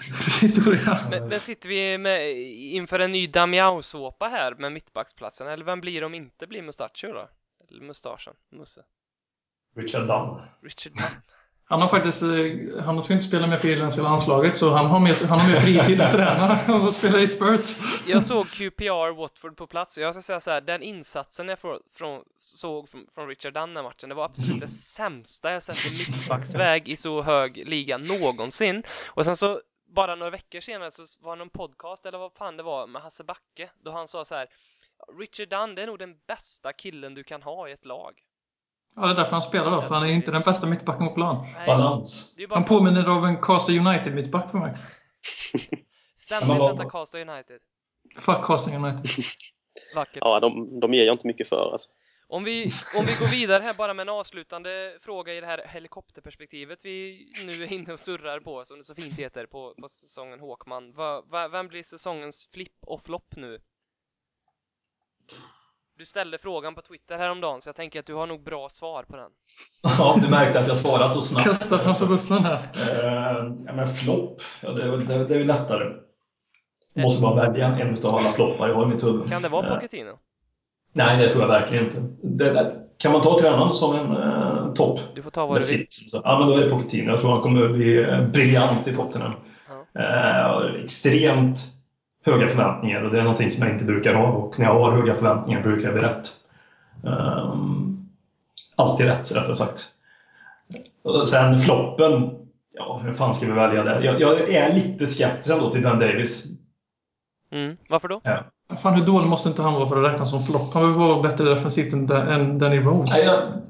historia. 0.40 0.98
Men, 1.10 1.28
men 1.28 1.40
sitter 1.40 1.68
vi 1.68 1.98
med, 1.98 2.30
inför 2.74 2.98
en 2.98 3.12
ny 3.12 3.26
Damiao-såpa 3.26 4.28
här 4.28 4.54
med 4.54 4.72
mittbacksplatsen? 4.72 5.48
Eller 5.48 5.64
vem 5.64 5.80
blir 5.80 6.00
det 6.00 6.06
om 6.06 6.14
inte 6.14 6.46
blir 6.46 6.62
Mustacho 6.62 7.06
då? 7.12 7.28
Eller 7.70 7.82
mustaschen? 7.82 8.34
Musse? 8.52 8.80
Richard 9.76 10.06
Dunn. 10.06 10.40
Richard 10.62 10.92
Dunn? 10.92 11.04
Han 11.70 11.82
har 11.82 11.88
faktiskt, 11.88 12.22
eh, 12.22 12.84
han 12.84 13.04
ska 13.04 13.14
inte 13.14 13.26
spela 13.26 13.46
med 13.46 13.60
för 13.60 13.68
irländska 13.68 14.02
landslaget 14.02 14.58
så 14.58 14.70
han 14.70 14.86
har 14.86 15.00
mer, 15.00 15.28
han 15.28 15.40
har 15.40 15.48
mer 15.48 15.60
fritid 15.60 16.00
att 16.00 16.12
träna 16.16 16.74
och 16.86 16.94
spela 16.94 17.20
i 17.20 17.28
Spurs. 17.28 17.76
Jag 18.06 18.24
såg 18.24 18.46
QPR 18.46 19.16
Watford 19.16 19.56
på 19.56 19.66
plats 19.66 19.96
och 19.96 20.02
jag 20.02 20.14
ska 20.14 20.22
säga 20.22 20.40
så 20.40 20.50
här, 20.50 20.60
den 20.60 20.82
insatsen 20.82 21.48
jag 21.48 21.58
får, 21.58 21.80
från, 21.94 22.22
såg 22.40 22.88
från, 22.88 23.06
från 23.14 23.28
Richard 23.28 23.54
Dunn 23.54 23.74
den 23.74 23.84
matchen, 23.84 24.08
det 24.08 24.14
var 24.14 24.24
absolut 24.24 24.60
det 24.60 24.68
sämsta 24.68 25.52
jag 25.52 25.62
sett 25.62 25.86
i 25.86 25.90
mittbacksväg 25.90 26.88
i 26.88 26.96
så 26.96 27.22
hög 27.22 27.68
liga 27.68 27.98
någonsin. 27.98 28.82
Och 29.06 29.24
sen 29.24 29.36
så 29.36 29.60
bara 29.94 30.14
några 30.14 30.30
veckor 30.30 30.60
senare 30.60 30.90
så 30.90 31.02
var 31.20 31.36
det 31.36 31.38
någon 31.38 31.50
podcast 31.50 32.06
eller 32.06 32.18
vad 32.18 32.32
fan 32.32 32.56
det 32.56 32.62
var 32.62 32.86
med 32.86 33.02
Hasse 33.02 33.24
Backe 33.24 33.70
då 33.84 33.90
han 33.90 34.08
sa 34.08 34.24
så 34.24 34.34
här 34.34 34.46
Richard 35.18 35.48
Dunn, 35.48 35.74
det 35.74 35.82
är 35.82 35.86
nog 35.86 35.98
den 35.98 36.14
bästa 36.26 36.72
killen 36.72 37.14
du 37.14 37.24
kan 37.24 37.42
ha 37.42 37.68
i 37.68 37.72
ett 37.72 37.84
lag. 37.84 38.22
Ja, 38.96 39.02
det 39.06 39.10
är 39.12 39.14
därför 39.14 39.30
han 39.32 39.42
spelar 39.42 39.70
då, 39.70 39.82
för 39.82 39.94
han 39.94 40.06
är 40.06 40.12
inte 40.12 40.30
den 40.30 40.42
bästa 40.42 40.66
mittbacken 40.66 41.08
på 41.08 41.14
plan. 41.14 41.46
Nej, 41.54 41.66
Balans. 41.66 42.34
det 42.34 42.40
är 42.40 42.42
ju 42.42 42.46
bara 42.48 42.54
Han 42.54 42.64
påminner 42.64 43.08
av 43.08 43.26
en 43.26 43.36
Castor 43.36 43.72
United-mittback 43.78 44.50
för 44.50 44.58
mig. 44.58 44.76
ständigt 46.16 46.48
vad- 46.58 46.76
detta 46.78 46.90
Karlstad 46.90 47.18
United. 47.20 47.60
Fuck 48.16 48.44
Castor 48.46 48.74
United. 48.74 49.06
Vackert. 49.94 50.18
Ja, 50.20 50.40
de, 50.40 50.80
de 50.80 50.94
ger 50.94 51.06
jag 51.06 51.14
inte 51.14 51.26
mycket 51.26 51.48
för. 51.48 51.72
Alltså. 51.72 51.88
Om 52.28 52.44
vi, 52.44 52.70
om 52.98 53.04
vi 53.06 53.12
går 53.20 53.30
vidare 53.30 53.62
här 53.62 53.74
bara 53.74 53.94
med 53.94 54.02
en 54.02 54.08
avslutande 54.08 54.98
fråga 55.00 55.34
i 55.34 55.40
det 55.40 55.46
här 55.46 55.62
helikopterperspektivet 55.66 56.84
vi 56.84 57.26
nu 57.44 57.64
är 57.64 57.72
inne 57.72 57.92
och 57.92 58.00
surrar 58.00 58.40
på, 58.40 58.64
som 58.64 58.78
det 58.78 58.84
så 58.84 58.94
fint 58.94 59.18
heter, 59.18 59.46
på, 59.46 59.74
på 59.82 59.88
säsongen 59.88 60.40
Håkman. 60.40 60.92
Va, 60.92 61.22
va, 61.26 61.48
vem 61.48 61.68
blir 61.68 61.82
säsongens 61.82 62.48
flipp 62.52 62.76
och 62.80 63.02
flopp 63.02 63.36
nu? 63.36 63.60
Du 66.00 66.06
ställde 66.06 66.38
frågan 66.38 66.74
på 66.74 66.80
Twitter 66.82 67.18
häromdagen, 67.18 67.60
så 67.60 67.68
jag 67.68 67.76
tänker 67.76 68.00
att 68.00 68.06
du 68.06 68.14
har 68.14 68.26
nog 68.26 68.42
bra 68.44 68.68
svar 68.68 69.02
på 69.02 69.16
den. 69.16 69.30
Ja, 69.82 70.18
du 70.22 70.28
märkte 70.30 70.60
att 70.60 70.68
jag 70.68 70.76
svarade 70.76 71.08
så 71.10 71.20
snabbt. 71.20 71.46
Kasta 71.46 71.78
framför 71.78 72.06
bussen 72.06 72.44
här. 72.44 72.68
Eh, 72.74 73.52
ja, 73.66 73.72
men 73.72 73.86
flopp, 73.86 74.40
ja, 74.62 74.70
det, 74.72 74.82
är 74.82 74.88
väl- 74.88 75.06
det, 75.06 75.24
det 75.24 75.34
är 75.34 75.38
ju 75.38 75.44
lättare. 75.44 75.84
Jag 76.94 77.02
måste 77.02 77.22
bara 77.22 77.34
välja 77.34 77.66
en 77.66 77.96
utav 77.96 78.14
alla 78.14 78.30
floppar 78.30 78.68
jag 78.68 78.74
har 78.74 78.82
i 78.84 78.86
mitt 78.86 79.04
huvud. 79.04 79.28
Kan 79.28 79.42
det 79.42 79.48
vara 79.48 79.66
Eh, 79.68 79.74
Pochettino? 79.74 80.18
Nej, 80.92 81.18
det 81.18 81.28
tror 81.30 81.42
jag 81.42 81.48
verkligen 81.48 81.84
inte. 81.84 82.00
Det, 82.22 82.52
det, 82.52 82.76
kan 82.98 83.12
man 83.12 83.22
ta 83.22 83.38
tränaren 83.40 83.72
som 83.72 83.96
en 83.96 84.16
eh, 84.16 84.72
topp? 84.74 85.00
Du 85.14 85.22
får 85.22 85.30
ta 85.30 85.46
vad 85.46 85.60
du 85.60 85.66
vill. 85.66 85.86
ja, 86.12 86.38
men 86.38 86.48
då 86.48 86.54
är 86.56 86.60
det 86.64 86.70
Pochettino. 86.70 87.10
Jag 87.10 87.20
tror 87.20 87.30
han 87.30 87.40
kommer 87.42 87.64
att 87.64 87.72
bli 87.72 88.06
briljant 88.32 88.88
i 88.88 88.94
Tottenham. 88.94 89.32
Ja. 89.94 90.00
Eh, 90.00 90.82
extremt 90.82 91.58
höga 92.24 92.48
förväntningar 92.48 93.02
och 93.02 93.10
det 93.10 93.18
är 93.18 93.22
någonting 93.22 93.50
som 93.50 93.66
jag 93.66 93.74
inte 93.74 93.84
brukar 93.84 94.14
ha. 94.14 94.26
Och 94.26 94.58
när 94.58 94.66
jag 94.66 94.74
har 94.74 94.92
höga 94.92 95.14
förväntningar 95.14 95.62
brukar 95.62 95.84
jag 95.84 95.94
bli 95.94 96.02
rätt. 96.02 96.28
Um, 97.02 98.08
alltid 98.76 99.06
rätt, 99.06 99.36
rättare 99.36 99.54
sagt. 99.54 99.86
Och 101.02 101.28
sen 101.28 101.58
floppen. 101.58 102.30
Ja, 102.74 103.00
hur 103.04 103.12
fan 103.12 103.34
ska 103.34 103.46
vi 103.46 103.52
välja 103.52 103.84
det? 103.84 104.04
Jag, 104.04 104.20
jag 104.20 104.50
är 104.50 104.74
lite 104.74 105.06
skeptisk 105.06 105.50
ändå 105.50 105.70
till 105.70 105.82
Ben 105.82 105.98
Davis. 105.98 106.46
Mm. 107.52 107.76
Varför 107.88 108.08
då? 108.08 108.20
Ja. 108.24 108.44
Fan, 108.82 108.94
hur 108.94 109.06
dålig 109.06 109.28
måste 109.28 109.48
inte 109.48 109.62
han 109.62 109.74
vara 109.74 109.88
för 109.88 110.04
att 110.04 110.12
räknas 110.12 110.30
som 110.30 110.42
flopp? 110.42 110.74
Han 110.74 110.88
vill 110.88 110.98
vara 110.98 111.22
bättre 111.22 111.54
defensivt 111.54 111.92
än, 111.92 112.10
än 112.10 112.58
Danny 112.58 112.78
Rose. 112.80 113.12
Nej, 113.12 113.24
jag, 113.26 113.62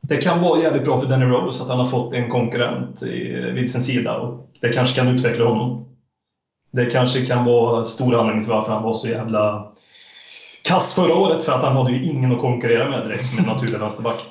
det 0.00 0.16
kan 0.16 0.40
vara 0.40 0.62
jävligt 0.62 0.84
bra 0.84 1.00
för 1.00 1.08
Danny 1.08 1.24
Rose 1.24 1.62
att 1.62 1.68
han 1.68 1.78
har 1.78 1.86
fått 1.86 2.12
en 2.12 2.30
konkurrent 2.30 3.02
i, 3.02 3.32
vid 3.54 3.70
sin 3.70 3.80
sida 3.80 4.16
och 4.16 4.50
det 4.60 4.72
kanske 4.72 4.96
kan 4.96 5.08
utveckla 5.08 5.44
honom. 5.44 5.86
Det 6.70 6.86
kanske 6.86 7.26
kan 7.26 7.44
vara 7.44 7.84
stor 7.84 8.14
anledning 8.14 8.44
till 8.44 8.52
varför 8.52 8.72
han 8.72 8.82
var 8.82 8.92
så 8.92 9.08
jävla 9.08 9.72
kass 10.62 10.94
förra 10.94 11.14
året 11.14 11.42
för 11.42 11.52
att 11.52 11.62
han 11.62 11.76
hade 11.76 11.92
ju 11.92 12.04
ingen 12.06 12.32
att 12.32 12.40
konkurrera 12.40 12.90
med 12.90 13.06
direkt 13.06 13.24
som 13.24 13.38
en 13.38 13.44
naturlig 13.44 13.78
vänsterback. 13.78 14.24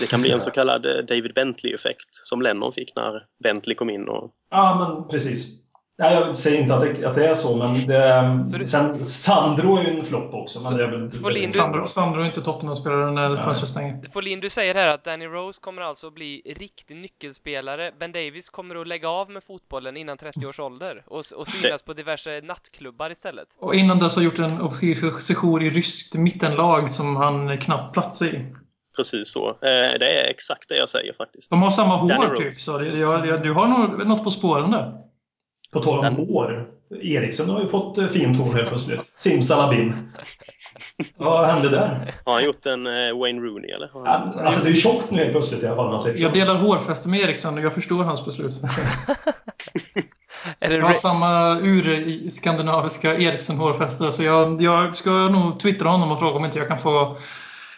Det 0.00 0.06
kan 0.06 0.20
bli 0.20 0.30
en 0.30 0.40
så 0.40 0.50
kallad 0.50 0.86
eh, 0.86 1.04
David 1.08 1.34
Bentley-effekt 1.34 2.08
som 2.10 2.42
Lennon 2.42 2.72
fick 2.72 2.96
när 2.96 3.22
Bentley 3.44 3.74
kom 3.74 3.90
in. 3.90 4.08
Och, 4.08 4.30
Ja, 4.50 4.78
men 4.78 5.08
precis. 5.08 5.60
Nej, 6.00 6.14
jag 6.14 6.34
säger 6.34 6.60
inte 6.62 6.74
att 6.74 6.80
det, 6.80 7.04
att 7.08 7.14
det 7.14 7.26
är 7.28 7.34
så, 7.34 7.56
men 7.56 7.86
det, 7.86 8.46
Så 8.50 8.56
det- 8.58 8.66
sen 8.66 9.04
Sandro 9.04 9.76
är 9.76 9.82
ju 9.82 9.98
en 9.98 10.04
flopp 10.04 10.34
också. 10.34 10.58
Men 10.58 10.68
Så- 10.68 10.76
det 10.76 10.84
är 10.84 10.88
väl, 10.90 11.10
Folin, 11.10 11.52
Sandro, 11.52 11.86
Sandro 11.86 12.20
är 12.22 12.26
inte 12.26 12.42
Tottenham-spelare 12.42 13.10
när 13.10 13.44
fönstret 13.44 13.68
stänger. 13.70 13.98
Folin, 14.12 14.40
du 14.40 14.50
säger 14.50 14.74
här 14.74 14.86
att 14.88 15.04
Danny 15.04 15.26
Rose 15.26 15.60
kommer 15.60 15.82
alltså 15.82 16.06
att 16.06 16.14
bli 16.14 16.42
riktig 16.58 16.96
nyckelspelare. 16.96 17.92
Ben 18.00 18.12
Davis 18.12 18.50
kommer 18.50 18.76
att 18.80 18.88
lägga 18.88 19.08
av 19.08 19.30
med 19.30 19.44
fotbollen 19.44 19.96
innan 19.96 20.16
30 20.18 20.46
års 20.46 20.60
ålder 20.60 21.02
och, 21.06 21.24
och 21.36 21.48
synas 21.48 21.82
på 21.82 21.92
diverse 21.92 22.40
nattklubbar 22.40 23.10
istället. 23.10 23.48
Och 23.58 23.74
innan 23.74 23.98
dess 23.98 24.16
har 24.16 24.22
gjort 24.22 24.38
en 24.38 24.72
sejour 25.20 25.62
i 25.62 25.70
ryskt 25.70 26.14
mittenlag 26.14 26.90
som 26.90 27.16
han 27.16 27.58
knappt 27.58 27.92
platsar 27.94 28.26
i. 28.26 28.54
precis 28.96 29.32
så. 29.32 29.48
Eh, 29.48 29.98
det 29.98 30.20
är 30.26 30.30
exakt 30.30 30.68
det 30.68 30.76
jag 30.76 30.88
säger 30.88 31.12
faktiskt. 31.12 31.50
De 31.50 31.62
har 31.62 31.70
samma 31.70 31.96
hår 31.96 32.36
typ, 32.36 32.54
så 32.54 32.78
det, 32.78 32.98
jag, 32.98 33.26
jag, 33.26 33.42
du 33.42 33.52
har 33.52 33.68
något 34.04 34.24
på 34.24 34.30
spåren 34.30 34.70
där. 34.70 34.92
På 35.72 35.80
tal 35.82 35.98
om 36.06 36.14
hår. 36.16 36.66
Eriksen 37.02 37.50
har 37.50 37.60
ju 37.60 37.66
fått 37.66 37.98
eh, 37.98 38.06
fint 38.06 38.36
hår 38.38 38.54
helt 38.54 38.68
plötsligt. 38.68 39.12
Simsalabim. 39.16 40.10
Vad 41.16 41.46
hände 41.46 41.68
där? 41.68 42.14
Har 42.24 42.32
han 42.32 42.44
gjort 42.44 42.66
en 42.66 42.86
eh, 42.86 43.18
Wayne 43.18 43.40
Rooney 43.40 43.70
eller? 43.70 43.90
Han- 43.92 44.02
Ja, 44.36 44.42
Alltså 44.44 44.60
det 44.60 44.66
är 44.66 44.70
ju 44.70 44.76
tjockt 44.80 45.10
nu 45.10 45.18
helt 45.18 45.32
plötsligt 45.32 45.62
i 45.62 45.66
alla 45.66 45.76
fall. 45.76 45.84
när 45.84 45.90
Man 45.90 46.00
ser 46.00 46.14
Jag 46.22 46.32
delar 46.32 46.54
hårfäste 46.54 47.08
med 47.08 47.20
Eriksson 47.20 47.58
och 47.58 47.64
jag 47.64 47.74
förstår 47.74 48.04
hans 48.04 48.24
beslut. 48.24 48.54
Är 50.60 50.68
det 50.68 50.76
Jag 50.76 50.86
har 50.86 50.94
samma 50.94 51.58
ur-skandinaviska 51.60 53.18
Eriksson-hårfäste 53.18 54.12
så 54.12 54.22
jag, 54.22 54.62
jag 54.62 54.96
ska 54.96 55.10
nog 55.10 55.60
twittra 55.60 55.88
honom 55.88 56.12
och 56.12 56.18
fråga 56.18 56.36
om 56.38 56.44
inte 56.44 56.58
jag 56.58 56.68
kan 56.68 56.78
få 56.78 57.16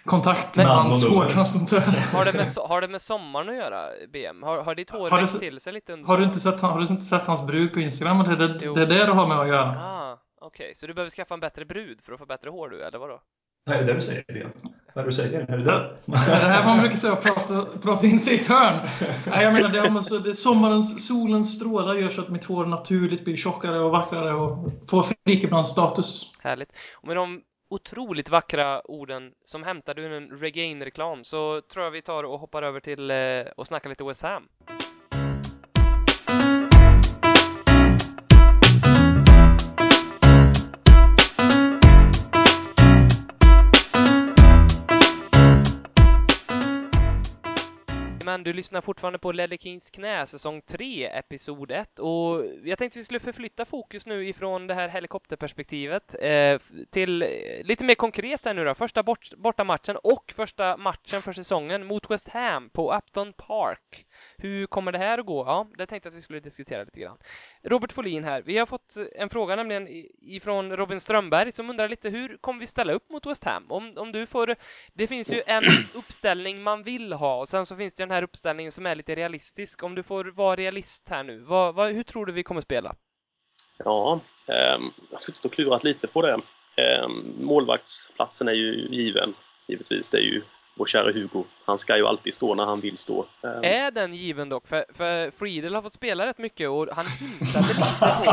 kontakt 0.05 0.57
med 0.57 0.67
hans 0.67 1.09
hårtransportör. 1.09 1.81
har, 2.13 2.25
det 2.25 2.33
med, 2.33 2.45
so- 2.47 2.69
har 2.69 2.81
det 2.81 2.89
med 2.89 3.01
sommaren 3.01 3.49
att 3.49 3.55
göra, 3.57 3.87
BM? 4.13 4.43
Har, 4.43 4.63
har 4.63 4.75
ditt 4.75 4.91
hår 4.91 5.11
Har 5.11 5.17
du 5.19 5.23
växt 5.23 5.41
till 5.41 5.61
sig 5.61 5.73
lite 5.73 5.93
under 5.93 6.09
Har 6.09 6.19
du, 6.19 6.25
inte 6.25 6.41
sett, 6.41 6.61
har 6.61 6.79
du 6.79 6.87
inte 6.87 7.05
sett 7.05 7.23
hans 7.27 7.47
brud 7.47 7.73
på 7.73 7.81
Instagram? 7.81 8.19
Det, 8.19 8.37
det, 8.37 8.59
Jo. 8.65 8.75
det 8.75 8.83
är 8.83 8.87
det 8.87 9.07
du 9.07 9.13
har 9.13 9.27
med 9.27 9.39
att 9.41 9.49
göra. 9.49 9.69
Ah, 9.81 10.19
okej. 10.41 10.73
Så 10.75 10.87
du 10.87 10.95
behöver 10.95 11.11
skaffa 11.11 11.35
en 11.35 11.41
bättre 11.41 11.65
brud 11.65 12.01
för 12.05 12.13
att 12.13 12.19
få 12.19 12.27
bättre 12.27 12.51
hår 12.51 12.69
du, 12.69 12.83
eller 12.85 12.99
vadå? 12.99 13.21
Nej, 13.67 13.79
det 13.79 13.83
är 13.85 13.87
det 13.87 13.95
du 13.95 14.01
säger 14.01 14.37
igen. 14.37 14.53
Vad 14.95 14.97
är 14.97 15.03
det 15.03 15.09
du 15.11 15.13
säger? 15.13 15.41
Är 15.41 15.59
det 15.59 15.65
det? 15.65 15.97
Det 16.07 16.17
här 16.17 16.67
man 16.67 16.81
brukar 16.81 16.97
säga, 16.97 17.17
prata, 17.17 17.67
prata 17.83 18.07
in 18.07 18.21
sig 18.21 18.33
i 18.35 18.41
ett 18.41 18.47
hörn. 18.49 18.89
Nej, 19.27 19.45
jag 19.45 19.53
menar, 19.53 19.69
det, 19.69 19.79
är, 19.79 19.97
alltså, 19.97 20.19
det 20.19 20.31
är 20.31 20.35
sommarens, 20.35 21.07
solens 21.07 21.57
strålar 21.57 21.95
gör 21.95 22.09
så 22.09 22.21
att 22.21 22.29
mitt 22.29 22.45
hår 22.45 22.67
naturligt 22.67 23.25
blir 23.25 23.37
tjockare 23.37 23.79
och 23.81 23.91
vackrare 23.91 24.35
och 24.35 24.71
får 24.91 25.07
frikebrand-status. 25.27 26.33
Härligt. 26.43 26.69
Och 26.97 27.07
med 27.09 27.17
de 27.17 27.41
otroligt 27.73 28.29
vackra 28.29 28.91
orden 28.91 29.33
som 29.45 29.63
hämtade 29.63 30.03
ur 30.03 30.13
en 30.13 30.31
Regain-reklam 30.31 31.25
så 31.25 31.61
tror 31.61 31.85
jag 31.85 31.91
vi 31.91 32.03
tar 32.03 32.25
och 32.25 32.39
hoppar 32.39 32.63
över 32.63 32.81
till 32.81 33.11
eh, 33.11 33.53
och 33.57 33.67
snackar 33.67 33.91
lite 33.91 34.05
West 34.05 34.23
Ham. 34.23 34.49
Men 48.25 48.43
du 48.43 48.53
lyssnar 48.53 48.81
fortfarande 48.81 49.19
på 49.19 49.33
Ledley 49.33 49.59
Kings 49.59 49.91
knä, 49.91 50.27
säsong 50.27 50.63
3, 50.63 51.07
episod 51.07 51.71
1. 51.71 51.99
Och 51.99 52.45
jag 52.65 52.79
tänkte 52.79 52.99
vi 52.99 53.05
skulle 53.05 53.21
förflytta 53.21 53.65
fokus 53.65 54.07
nu 54.07 54.29
ifrån 54.29 54.67
det 54.67 54.75
här 54.75 54.89
helikopterperspektivet 54.89 56.15
eh, 56.21 56.59
till 56.91 57.23
eh, 57.23 57.29
lite 57.63 57.85
mer 57.85 57.95
konkret 57.95 58.45
här 58.45 58.55
nu 58.55 58.65
då. 58.65 58.75
Första 58.75 59.03
bort, 59.03 59.31
bortamatchen 59.37 59.97
och 59.97 60.33
första 60.37 60.77
matchen 60.77 61.23
för 61.23 61.33
säsongen 61.33 61.87
mot 61.87 62.11
West 62.11 62.29
Ham 62.29 62.71
på 62.71 62.95
Upton 62.95 63.33
Park. 63.33 64.07
Hur 64.37 64.67
kommer 64.67 64.93
det 64.93 64.99
här 64.99 65.19
att 65.19 65.27
gå? 65.27 65.45
Ja, 65.47 65.69
det 65.79 65.87
tänkte 65.87 66.07
jag 66.07 66.13
att 66.13 66.19
vi 66.19 66.23
skulle 66.23 66.41
diskutera 66.41 66.85
lite 66.85 67.01
grann. 67.01 67.19
Robert 67.63 67.93
Folin 67.93 68.25
här. 68.25 68.43
Vi 68.43 68.59
har 68.59 68.67
fått 68.67 68.97
en 69.17 69.29
fråga 69.29 69.57
nämligen 69.57 69.89
ifrån 70.21 70.77
Robin 70.77 71.01
Strömberg 71.01 71.53
som 71.53 71.71
undrar 71.71 71.89
lite 71.89 72.09
hur 72.09 72.37
kommer 72.37 72.61
vi 72.61 72.67
ställa 72.67 72.93
upp 72.93 73.11
mot 73.11 73.27
West 73.27 73.45
Ham? 73.45 73.67
Om, 73.69 73.93
om 73.97 74.13
du 74.13 74.27
får... 74.27 74.57
Det 74.93 75.07
finns 75.07 75.33
ju 75.33 75.43
en 75.47 75.63
uppställning 75.95 76.63
man 76.63 76.83
vill 76.83 77.13
ha 77.13 77.37
och 77.37 77.49
sen 77.49 77.67
så 77.67 77.77
finns 77.77 77.95
det 77.95 78.03
den 78.03 78.11
här 78.13 78.23
uppställningen 78.23 78.73
som 78.73 78.87
är 78.87 78.95
lite 78.95 79.15
realistisk. 79.15 79.83
Om 79.83 79.95
du 79.95 80.03
får 80.03 80.25
vara 80.25 80.57
realist 80.57 81.09
här 81.09 81.23
nu, 81.23 81.39
vad, 81.39 81.75
vad, 81.75 81.93
hur 81.93 82.03
tror 82.03 82.27
du 82.27 82.33
vi 82.33 82.43
kommer 82.43 82.61
spela? 82.61 82.95
Ja, 83.79 84.21
ehm, 84.47 84.83
jag 85.11 85.15
har 85.15 85.19
suttit 85.19 85.45
och 85.45 85.53
klurat 85.53 85.85
lite 85.85 86.07
på 86.07 86.23
det. 86.23 86.41
Ehm, 86.77 87.35
målvaktsplatsen 87.41 88.49
är 88.49 88.53
ju 88.53 88.89
given, 88.91 89.35
givetvis. 89.67 90.09
Det 90.11 90.17
är 90.17 90.23
ju 90.23 90.43
vår 90.75 90.87
kära 90.87 91.13
Hugo. 91.13 91.45
Han 91.65 91.79
ska 91.79 91.97
ju 91.97 92.07
alltid 92.07 92.35
stå 92.35 92.55
när 92.55 92.65
han 92.65 92.81
vill 92.81 92.99
stå. 92.99 93.27
Ehm, 93.43 93.65
Är 93.65 93.91
den 93.91 94.15
given 94.15 94.49
dock? 94.49 94.67
För, 94.67 94.85
för 94.95 95.31
Friedel 95.31 95.75
har 95.75 95.83
fått 95.83 95.93
spela 95.93 96.27
rätt 96.27 96.39
mycket 96.39 96.69
och 96.69 96.89
han 96.93 97.07
hintade 97.07 97.69
lite 97.69 97.99
på... 98.01 98.31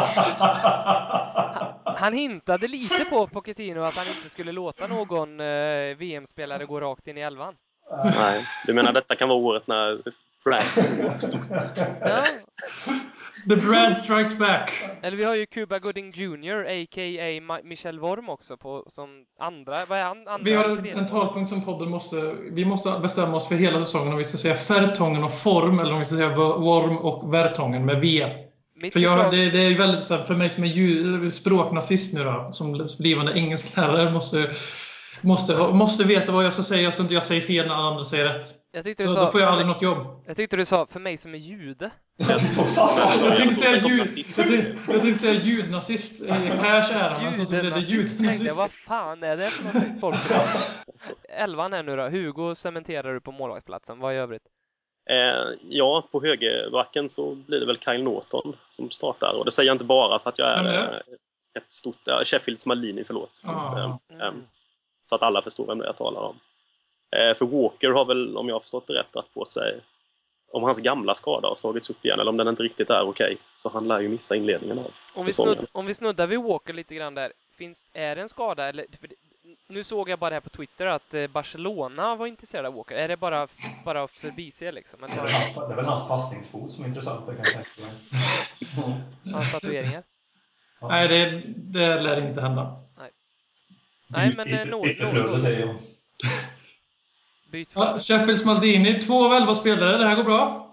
Han 2.00 2.13
hintade 2.13 2.68
lite 2.68 3.06
på 3.06 3.28
Pochettino 3.28 3.82
att 3.82 3.96
han 3.96 4.08
inte 4.08 4.30
skulle 4.30 4.52
låta 4.52 4.88
någon 4.88 5.39
eh, 5.39 5.98
VM-spelare 5.98 6.65
gå 6.65 6.80
rakt 6.82 7.08
in 7.08 7.18
i 7.18 7.22
elvan. 7.22 7.56
Nej, 8.04 8.45
du 8.65 8.73
menar 8.73 8.93
detta 8.93 9.15
kan 9.15 9.30
vara 9.30 9.39
året 9.39 9.67
när 9.67 10.02
stort? 11.19 11.47
Ja, 12.02 12.23
The 13.49 13.56
Brad 13.56 13.97
strikes 13.97 14.38
back! 14.38 14.71
eller 15.02 15.17
vi 15.17 15.23
har 15.23 15.36
ju 15.36 15.45
Cuba 15.45 15.80
Gooding 15.80 16.12
Jr, 16.15 16.65
a.k.a. 16.65 17.39
Ma- 17.39 17.63
Michel 17.63 17.99
Worm 17.99 18.30
också 18.30 18.58
på, 18.58 18.86
som 18.89 19.10
andra... 19.39 19.86
Vad 19.86 19.99
är 19.99 20.04
han? 20.04 20.17
Andra, 20.17 20.43
Vi 20.43 20.54
har 20.54 20.88
en 20.88 21.08
talpunkt 21.08 21.49
som 21.49 21.65
podden 21.65 21.89
måste... 21.89 22.36
Vi 22.52 22.65
måste 22.65 22.99
bestämma 23.02 23.36
oss 23.36 23.47
för 23.47 23.56
hela 23.56 23.80
säsongen 23.80 24.12
om 24.12 24.17
vi 24.17 24.23
ska 24.23 24.38
säga 24.38 24.56
Fertongen 24.56 25.23
och 25.23 25.34
Form 25.34 25.80
eller 25.80 25.93
om 25.93 25.99
vi 25.99 26.06
ska 26.06 26.15
säga 26.15 26.36
Worm 26.36 26.97
och 26.97 27.34
Vertongen 27.34 27.86
med 27.86 27.99
V. 27.99 28.30
Mitt 28.82 28.93
För 28.93 28.99
jag, 28.99 29.32
det, 29.32 29.49
det 29.49 29.60
är 29.60 29.78
väldigt 29.78 30.04
så 30.04 30.15
här, 30.15 30.23
för 30.23 30.36
mig 30.36 30.49
som 30.49 30.63
är 30.63 31.30
språknazist 31.30 32.13
nu 32.13 32.23
då, 32.23 32.47
som 32.52 32.88
blivande 32.99 33.34
engelsklärare, 33.34 34.12
måste, 34.12 34.49
måste, 35.21 35.58
måste 35.58 36.03
veta 36.03 36.32
vad 36.32 36.45
jag 36.45 36.53
ska 36.53 36.63
säga 36.63 36.91
så 36.91 37.01
inte 37.01 37.13
jag 37.13 37.23
säger 37.23 37.41
fel 37.41 37.67
när 37.67 37.73
alla 37.73 37.88
andra 37.88 38.03
säger 38.03 38.25
rätt. 38.25 38.47
Jag 38.71 38.84
tyckte 38.84 39.03
du 39.03 39.08
Då, 39.08 39.13
sa... 39.13 39.25
då 39.25 39.32
får 39.32 39.41
jag 39.41 39.49
aldrig 39.49 39.67
något 39.67 39.82
jobb. 39.82 40.23
Jag 40.27 40.36
tyckte 40.36 40.58
du 40.58 40.65
sa 40.65 40.86
för 40.86 40.99
mig 40.99 41.17
som 41.17 41.34
är 41.34 41.38
jude. 41.38 41.91
Jag 42.17 42.55
tog 42.55 42.69
samma. 42.69 43.25
Jag 43.25 43.38
tänkte 43.38 43.55
säga, 43.55 43.88
ljud, 43.88 44.08
jag 44.88 45.01
tänkte, 45.01 45.19
säga 45.19 45.34
ljudnazist 45.34 46.21
i 46.21 46.27
Pers 46.27 46.91
ära, 46.91 47.21
men 47.21 47.36
så, 47.36 47.45
så 47.45 47.51
blev 47.51 47.73
det 47.73 47.79
ljudnazist. 47.79 48.58
vad 48.58 48.71
fan 48.71 49.23
är 49.23 49.38
det 49.38 49.47
för 49.47 49.63
något 49.63 49.99
folk? 50.01 50.17
Elvan 51.29 51.73
här 51.73 51.84
nu 51.84 51.95
då. 51.95 52.10
Hugo 52.10 52.55
cementerar 52.55 53.13
du 53.13 53.21
på 53.21 53.32
målvaktsplatsen. 53.32 53.99
Vad 53.99 54.13
i 54.13 54.17
övrigt? 54.17 54.43
Eh, 55.10 55.58
ja, 55.69 56.08
på 56.12 56.21
högerbacken 56.21 57.10
så 57.10 57.36
blir 57.36 57.60
det 57.60 57.65
väl 57.65 57.77
Kyle 57.77 58.03
Norton 58.03 58.55
som 58.69 58.91
startar. 58.91 59.34
Och 59.39 59.45
det 59.45 59.51
säger 59.51 59.67
jag 59.67 59.75
inte 59.75 59.86
bara 59.86 60.19
för 60.19 60.29
att 60.29 60.39
jag 60.39 60.47
är 60.47 60.73
eh, 60.73 60.99
ett 61.58 61.71
stort... 61.71 61.97
Ja, 62.03 62.21
Sheffields 62.25 62.65
Maldini, 62.65 63.03
förlåt. 63.03 63.41
Ah. 63.43 63.77
Eh, 63.77 63.86
eh, 64.19 64.32
Så 65.10 65.15
att 65.15 65.24
alla 65.24 65.41
förstår 65.41 65.65
vem 65.65 65.78
det 65.78 65.84
är 65.84 65.88
jag 65.88 65.98
talar 65.98 66.22
om. 66.22 66.39
Eh, 67.12 67.38
för 67.38 67.45
Walker 67.45 67.89
har 67.89 68.06
väl, 68.06 68.38
om 68.38 68.48
jag 68.48 68.56
har 68.56 68.60
förstått 68.60 68.88
det 68.88 68.93
rätt, 68.93 69.13
dragit 69.13 69.34
på 69.34 69.45
sig 69.45 69.82
om 70.52 70.63
hans 70.63 70.80
gamla 70.80 71.15
skada 71.15 71.48
har 71.48 71.56
slagits 71.56 71.89
upp 71.89 72.06
igen 72.06 72.19
eller 72.19 72.30
om 72.30 72.38
den 72.38 72.48
inte 72.48 72.63
riktigt 72.63 72.89
är 72.89 73.02
okej. 73.02 73.38
Så 73.54 73.69
han 73.69 73.88
lär 73.88 74.00
ju 74.00 74.10
missa 74.10 74.36
inledningen 74.36 74.80
av 74.80 74.86
Om 74.86 74.91
vi, 75.15 75.22
säsongen. 75.22 75.56
snudd, 75.56 75.67
om 75.72 75.86
vi 75.86 75.93
snuddar 75.93 76.28
vid 76.28 76.41
Walker 76.41 76.74
lite 76.74 76.95
grann 76.95 77.15
där. 77.15 77.34
Finns, 77.58 77.86
är 77.93 78.15
det 78.15 78.22
en 78.22 78.30
skada 78.30 78.69
eller? 78.69 78.86
För 79.00 79.08
det, 79.08 79.15
nu 79.67 79.84
såg 79.84 80.10
jag 80.10 80.19
bara 80.19 80.34
här 80.34 80.41
på 80.41 80.50
Twitter 80.50 80.86
att 80.86 81.13
eh, 81.13 81.28
Barcelona 81.28 82.15
var 82.15 82.28
intresserade 82.28 82.67
av 82.67 82.74
Walker. 82.74 82.95
Är 82.95 83.08
det 83.08 83.17
bara, 83.17 83.48
bara 83.86 84.08
förbise 84.08 84.72
liksom? 84.72 85.04
Eller 85.04 85.15
Det 85.15 85.22
är 85.22 85.76
väl 85.76 85.86
hans, 85.86 86.04
det 86.04 86.08
passningsfot 86.08 86.72
som 86.72 86.84
är 86.84 86.88
intressant, 86.88 87.26
det 87.28 87.36
kan 87.36 87.43
jag 87.43 87.54
tänka 87.54 87.82
mig. 87.82 89.34
Hans 89.34 89.52
tatueringar? 89.52 90.04
Nej, 90.82 91.08
det, 91.08 91.41
det 91.56 92.02
lär 92.02 92.28
inte 92.28 92.41
hända. 92.41 92.82
Nej, 92.98 93.12
men 94.10 94.39
eh, 94.54 95.36
säger 95.38 95.60
jag. 95.60 95.76
Byt 97.52 97.69
Ja. 97.76 98.00
Sheffields 98.00 98.45
Maldini, 98.45 99.02
två 99.02 99.26
av 99.26 99.34
elva 99.34 99.56
spelare. 99.56 99.98
Det 99.98 100.06
här 100.06 100.15
går 100.15 100.24
bra. 100.24 100.65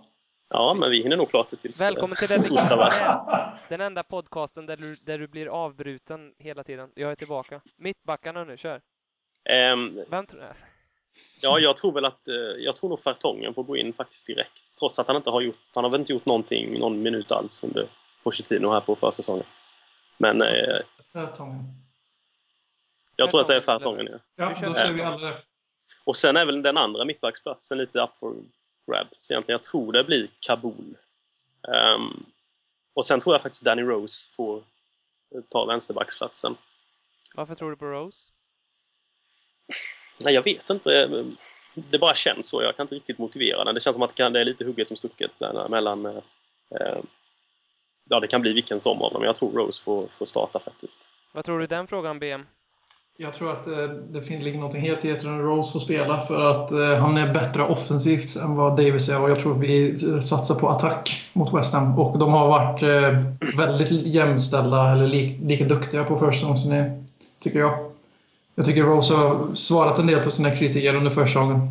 Ja, 0.49 0.75
men 0.75 0.91
vi 0.91 1.03
hinner 1.03 1.17
nog 1.17 1.31
klart 1.31 1.51
det 1.51 1.57
tills... 1.57 1.81
eh, 1.81 1.87
Välkommen 1.87 2.17
till? 2.17 2.29
Kings 2.29 2.69
Den 3.69 3.81
enda 3.81 4.03
podcasten 4.03 4.67
där 4.67 4.77
du, 4.77 4.97
där 4.97 5.19
du 5.19 5.27
blir 5.27 5.47
avbruten 5.47 6.33
hela 6.39 6.65
tiden. 6.65 6.91
Jag 6.95 7.11
är 7.11 7.15
tillbaka. 7.15 7.61
Mittbackarna 7.77 8.45
nu, 8.45 8.57
kör. 8.57 8.81
Ehm, 9.51 10.01
Vem 10.11 10.27
tror 10.27 10.43
jag? 10.43 10.51
Ja, 11.43 11.59
jag 11.59 11.77
tror 11.77 11.93
väl 11.93 12.05
att... 12.05 12.29
eh, 12.29 12.35
Jag 12.59 12.77
tror 12.77 12.91
nog 12.91 13.01
Fertongen 13.01 13.55
får 13.55 13.63
gå 13.63 13.77
in 13.77 13.93
faktiskt 13.93 14.27
direkt. 14.27 14.65
Trots 14.79 14.99
att 14.99 15.07
han 15.09 15.17
inte 15.17 15.31
har 15.31 15.41
gjort... 15.41 15.59
Han 15.75 15.85
har 15.85 15.91
väl 15.91 16.01
inte 16.01 16.13
gjort 16.13 16.27
någonting, 16.27 16.79
någon 16.79 17.03
minut 17.03 17.33
alls 17.33 17.65
under 17.65 17.89
Pochettino 18.23 18.73
här 18.73 18.81
på 18.81 18.97
försäsongen. 18.97 19.45
Men 20.19 20.43
eh, 20.43 20.79
Fertongen. 21.13 21.65
Jag 23.17 23.31
tror 23.31 23.39
jag 23.39 23.47
säger 23.47 23.61
Fertongen, 23.61 24.09
ja. 24.11 24.19
Ja, 24.37 24.55
då 24.63 24.69
vi. 24.69 24.75
säger 24.75 24.93
vi 24.93 25.03
alla 25.03 25.27
det. 25.27 25.37
Och 26.05 26.17
sen 26.17 26.37
är 26.37 26.47
väl 26.47 26.63
den 26.63 26.77
andra 26.77 27.05
mittbacksplatsen 27.05 27.79
lite 27.79 28.01
up 28.01 28.11
for 28.21 28.35
grabs 28.91 29.31
egentligen. 29.31 29.55
Jag 29.59 29.63
tror 29.63 29.93
det 29.93 30.05
blir 30.05 30.29
Kabul. 30.41 30.97
Ehm, 31.69 32.27
och 32.95 33.07
sen 33.07 33.21
tror 33.21 33.35
jag 33.35 33.43
faktiskt 33.43 33.65
Danny 33.65 33.83
Rose 33.83 34.31
får 34.37 34.57
eh, 35.35 35.41
ta 35.49 35.65
vänsterbacksplatsen. 35.65 36.57
Varför 37.35 37.55
tror 37.55 37.71
du 37.71 37.77
på 37.77 37.87
Rose? 37.87 38.33
Nej, 40.21 40.35
jag 40.35 40.43
vet 40.43 40.71
inte. 40.71 41.25
Det 41.75 41.99
bara 41.99 42.15
känns 42.15 42.49
så. 42.49 42.63
Jag 42.63 42.77
kan 42.77 42.85
inte 42.85 42.95
riktigt 42.95 43.19
motivera 43.19 43.65
den. 43.65 43.75
Det 43.75 43.81
känns 43.81 43.95
som 43.95 44.03
att 44.03 44.17
det 44.17 44.23
är 44.23 44.45
lite 44.45 44.65
hugget 44.65 44.89
som 44.89 44.97
stucket 44.97 45.31
där 45.39 45.69
mellan... 45.69 46.07
eh, 46.07 46.23
eh, 46.71 46.99
ja, 48.05 48.21
det 48.21 48.27
kan 48.27 48.41
bli 48.41 48.53
vilken 48.53 48.81
som 48.81 49.03
av 49.03 49.13
dem. 49.13 49.25
Jag 49.25 49.37
tror 49.37 49.53
Rose 49.53 49.85
får, 49.85 50.07
får 50.07 50.27
starta 50.27 50.59
faktiskt. 50.59 51.01
Vad 51.33 51.45
tror 51.45 51.59
du 51.59 51.65
i 51.65 51.67
den 51.67 51.87
frågan, 51.87 52.19
BM? 52.19 52.47
Jag 53.19 53.35
tror 53.35 53.53
att 53.53 53.67
eh, 53.67 53.89
det 53.89 54.23
finns 54.23 54.43
ligger 54.43 54.59
någonting 54.59 54.83
helt 54.83 55.05
i 55.05 55.13
att 55.13 55.25
Rose 55.25 55.73
får 55.73 55.81
spela 55.81 56.21
för 56.21 56.51
att 56.51 56.73
eh, 56.73 56.95
han 56.95 57.17
är 57.17 57.35
bättre 57.35 57.63
offensivt 57.63 58.37
än 58.37 58.57
vad 58.57 58.77
Davis 58.77 59.09
är 59.09 59.23
och 59.23 59.31
jag 59.31 59.41
tror 59.41 59.55
att 59.55 59.61
vi 59.61 60.05
eh, 60.13 60.21
satsar 60.21 60.55
på 60.55 60.69
attack 60.69 61.23
mot 61.33 61.55
West 61.55 61.75
Ham 61.75 61.99
och 61.99 62.19
de 62.19 62.33
har 62.33 62.49
varit 62.49 62.83
väldigt 63.57 63.91
jämställda 63.91 64.93
eller 64.93 65.07
li 65.07 65.39
lika 65.43 65.65
duktiga 65.65 66.05
på 66.05 66.19
försäsongen 66.19 67.07
tycker 67.41 67.59
jag. 67.59 67.93
Jag 68.55 68.67
tycker 68.67 68.83
Rose 68.83 69.15
har 69.15 69.55
svarat 69.55 69.99
en 69.99 70.07
del 70.07 70.21
på 70.21 70.31
sina 70.31 70.57
kritiker 70.57 70.95
under 70.95 71.11
försäsongen. 71.11 71.69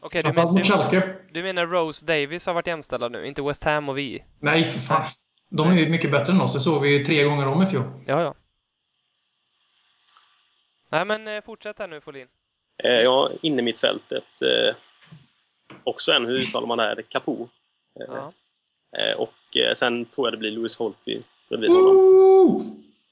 Okej, 0.00 0.22
du, 0.22 0.32
men, 0.32 0.54
du, 0.54 1.02
du 1.32 1.42
menar 1.42 1.66
Rose 1.66 2.06
Davis 2.06 2.46
har 2.46 2.54
varit 2.54 2.66
jämställda 2.66 3.08
nu, 3.08 3.26
inte 3.26 3.42
West 3.42 3.64
Ham 3.64 3.88
och 3.88 3.98
vi? 3.98 4.24
Nej, 4.40 4.64
för 4.64 4.78
fan. 4.78 5.02
De 5.50 5.68
är 5.68 5.76
ju 5.76 5.88
mycket 5.88 6.10
bättre 6.10 6.32
än 6.32 6.40
oss. 6.40 6.52
Det 6.52 6.60
såg 6.60 6.82
vi 6.82 6.98
ju 6.98 7.04
tre 7.04 7.24
gånger 7.24 7.48
om 7.48 7.62
i 7.62 7.66
fjol. 7.66 7.84
Ja, 8.06 8.20
ja. 8.22 8.34
Nej, 10.92 11.04
men 11.04 11.28
eh, 11.28 11.42
fortsätt 11.44 11.78
här 11.78 11.88
nu, 11.88 12.00
Folin. 12.00 12.28
Eh, 12.84 13.00
ja, 13.00 13.30
inne 13.42 13.62
mitt 13.62 13.78
fältet. 13.78 14.42
Eh, 14.42 14.74
också 15.84 16.12
en, 16.12 16.26
hur 16.26 16.36
uttalar 16.36 16.66
man 16.66 16.78
det 16.78 16.84
här? 16.84 17.02
Capo. 17.02 17.48
Eh, 18.00 18.06
Ja. 18.08 18.32
eh, 18.98 19.16
och 19.16 19.56
eh, 19.56 19.74
sen 19.74 20.04
tror 20.04 20.26
jag 20.26 20.32
det 20.32 20.38
blir 20.38 20.50
Louis 20.50 20.76
Holtby 20.76 21.22
bredvid 21.48 21.70
honom. 21.70 21.96
Woo! 21.96 22.62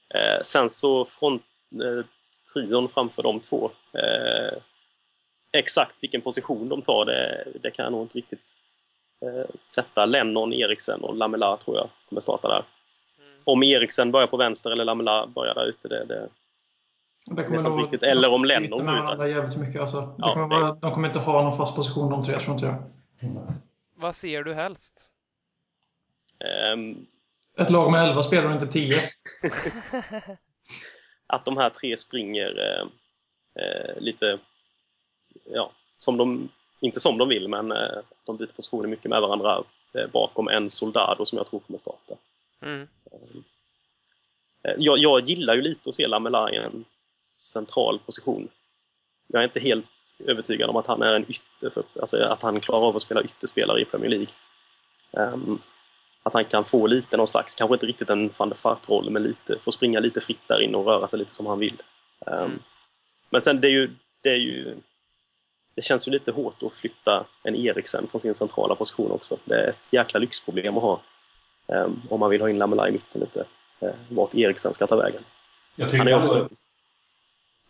Eh, 0.09 0.41
sen 0.41 0.69
så 0.69 1.05
front, 1.05 1.43
eh, 1.83 2.05
trion 2.53 2.89
framför 2.89 3.23
de 3.23 3.39
två. 3.39 3.71
Eh, 3.93 4.57
exakt 5.51 5.95
vilken 6.03 6.21
position 6.21 6.69
de 6.69 6.81
tar, 6.81 7.05
det, 7.05 7.47
det 7.61 7.71
kan 7.71 7.83
jag 7.83 7.91
nog 7.91 8.01
inte 8.01 8.17
riktigt 8.17 8.53
eh, 9.25 9.45
sätta. 9.65 10.05
Lennon, 10.05 10.53
Eriksen 10.53 11.01
och 11.01 11.15
Lamela 11.15 11.57
tror 11.57 11.77
jag 11.77 11.89
kommer 12.09 12.21
starta 12.21 12.47
där. 12.47 12.63
Mm. 13.19 13.41
Om 13.43 13.63
Eriksen 13.63 14.11
börjar 14.11 14.27
på 14.27 14.37
vänster 14.37 14.71
eller 14.71 14.85
Lamela 14.85 15.27
börjar 15.27 15.53
där 15.55 15.65
ute, 15.65 15.87
det, 15.87 16.05
det, 16.05 16.29
Det 17.25 17.41
jag 17.41 17.55
inte 17.55 17.69
riktigt. 17.69 18.03
Eller 18.03 18.29
om 18.31 18.45
Lennon 18.45 18.85
varandra 18.85 19.27
jävligt 19.27 19.57
mycket. 19.57 19.81
Alltså. 19.81 20.01
Det 20.01 20.13
Ja, 20.17 20.33
kommer 20.33 20.47
vara, 20.47 20.73
de 20.73 20.91
kommer 20.93 21.07
inte 21.07 21.19
ha 21.19 21.43
någon 21.43 21.57
fast 21.57 21.75
position 21.75 22.09
de 22.09 22.23
tre, 22.23 22.39
tror 22.39 22.53
inte 22.53 22.65
jag. 22.65 22.83
Vad 23.95 24.15
ser 24.15 24.43
du 24.43 24.53
helst? 24.53 25.09
ehm, 26.45 27.05
Ett 27.57 27.69
lag 27.69 27.91
med 27.91 28.09
11 28.09 28.23
spelare 28.23 28.47
och 28.47 28.53
inte 28.53 28.67
10. 28.67 28.95
att 31.27 31.45
de 31.45 31.57
här 31.57 31.69
tre 31.69 31.97
springer 31.97 32.59
eh, 32.59 32.85
eh, 33.63 33.99
lite, 34.01 34.39
ja, 35.45 35.71
som 35.97 36.17
de, 36.17 36.49
inte 36.79 36.99
som 36.99 37.17
de 37.17 37.29
vill, 37.29 37.47
men 37.47 37.71
eh, 37.71 37.97
de 38.25 38.37
byter 38.37 38.53
positioner 38.55 38.87
mycket 38.87 39.09
med 39.09 39.21
varandra 39.21 39.63
eh, 39.93 40.07
bakom 40.11 40.47
en 40.47 40.69
Soldado 40.69 41.25
som 41.25 41.37
jag 41.37 41.47
tror 41.47 41.59
kommer 41.59 41.79
starta. 41.79 42.15
Mm. 42.61 42.87
Eh, 44.63 44.73
jag, 44.77 44.97
jag 44.97 45.29
gillar 45.29 45.55
ju 45.55 45.61
lite 45.61 45.89
att 45.89 45.95
se 45.95 46.07
Lamela 46.07 46.51
i 46.51 46.55
en 46.55 46.85
central 47.41 47.99
position. 47.99 48.49
Jag 49.27 49.39
är 49.39 49.43
inte 49.43 49.59
helt 49.59 49.85
övertygad 50.25 50.69
om 50.69 50.75
att 50.75 50.87
han 50.87 51.01
är 51.01 51.13
en 51.13 51.25
ytter, 51.31 51.69
för, 51.69 51.83
alltså 52.01 52.23
att 52.23 52.43
han 52.43 52.61
klarar 52.61 52.87
av 52.87 52.95
att 52.95 53.01
spela 53.01 53.23
ytterspelare 53.23 53.81
i 53.81 53.85
Premier 53.85 54.09
League. 54.09 54.27
Ehm, 55.11 55.59
att 56.23 56.33
han 56.33 56.45
kan 56.45 56.65
få 56.65 56.87
lite 56.87 57.17
någon 57.17 57.27
slags, 57.27 57.55
kanske 57.55 57.75
inte 57.75 57.85
riktigt 57.85 58.09
en 58.09 58.29
van 58.37 58.49
der 58.49 58.55
Fart-roll, 58.55 59.09
men 59.09 59.23
lite, 59.23 59.59
få 59.59 59.71
springa 59.71 59.99
lite 59.99 60.21
fritt 60.21 60.47
där 60.47 60.61
inne 60.61 60.77
och 60.77 60.85
röra 60.85 61.07
sig 61.07 61.19
lite 61.19 61.33
som 61.33 61.45
han 61.45 61.59
vill. 61.59 61.81
Mm. 62.25 62.59
Men 63.29 63.41
sen 63.41 63.61
det 63.61 63.67
är 63.67 63.71
ju, 63.71 63.89
det 64.23 64.29
är 64.29 64.37
ju 64.37 64.75
det 65.75 65.81
känns 65.81 66.07
ju 66.07 66.11
lite 66.11 66.31
hårt 66.31 66.63
att 66.63 66.75
flytta 66.75 67.25
en 67.43 67.55
Eriksen 67.55 68.07
från 68.07 68.21
sin 68.21 68.35
centrala 68.35 68.75
position 68.75 69.11
också. 69.11 69.37
Det 69.45 69.55
är 69.55 69.69
ett 69.69 69.77
jäkla 69.91 70.19
lyxproblem 70.19 70.77
att 70.77 70.83
ha. 70.83 71.01
Ehm, 71.67 72.01
om 72.09 72.19
man 72.19 72.29
vill 72.29 72.41
ha 72.41 72.49
in 72.49 72.57
Lamela 72.57 72.89
i 72.89 72.91
mitten 72.91 73.21
lite. 73.21 73.45
Uh, 73.83 73.89
vart 74.09 74.35
Eriksen 74.35 74.73
ska 74.73 74.87
ta 74.87 74.95
vägen. 74.95 75.23
Jag 75.75 75.87
Han 75.87 76.07
är 76.07 76.21
också... 76.21 76.49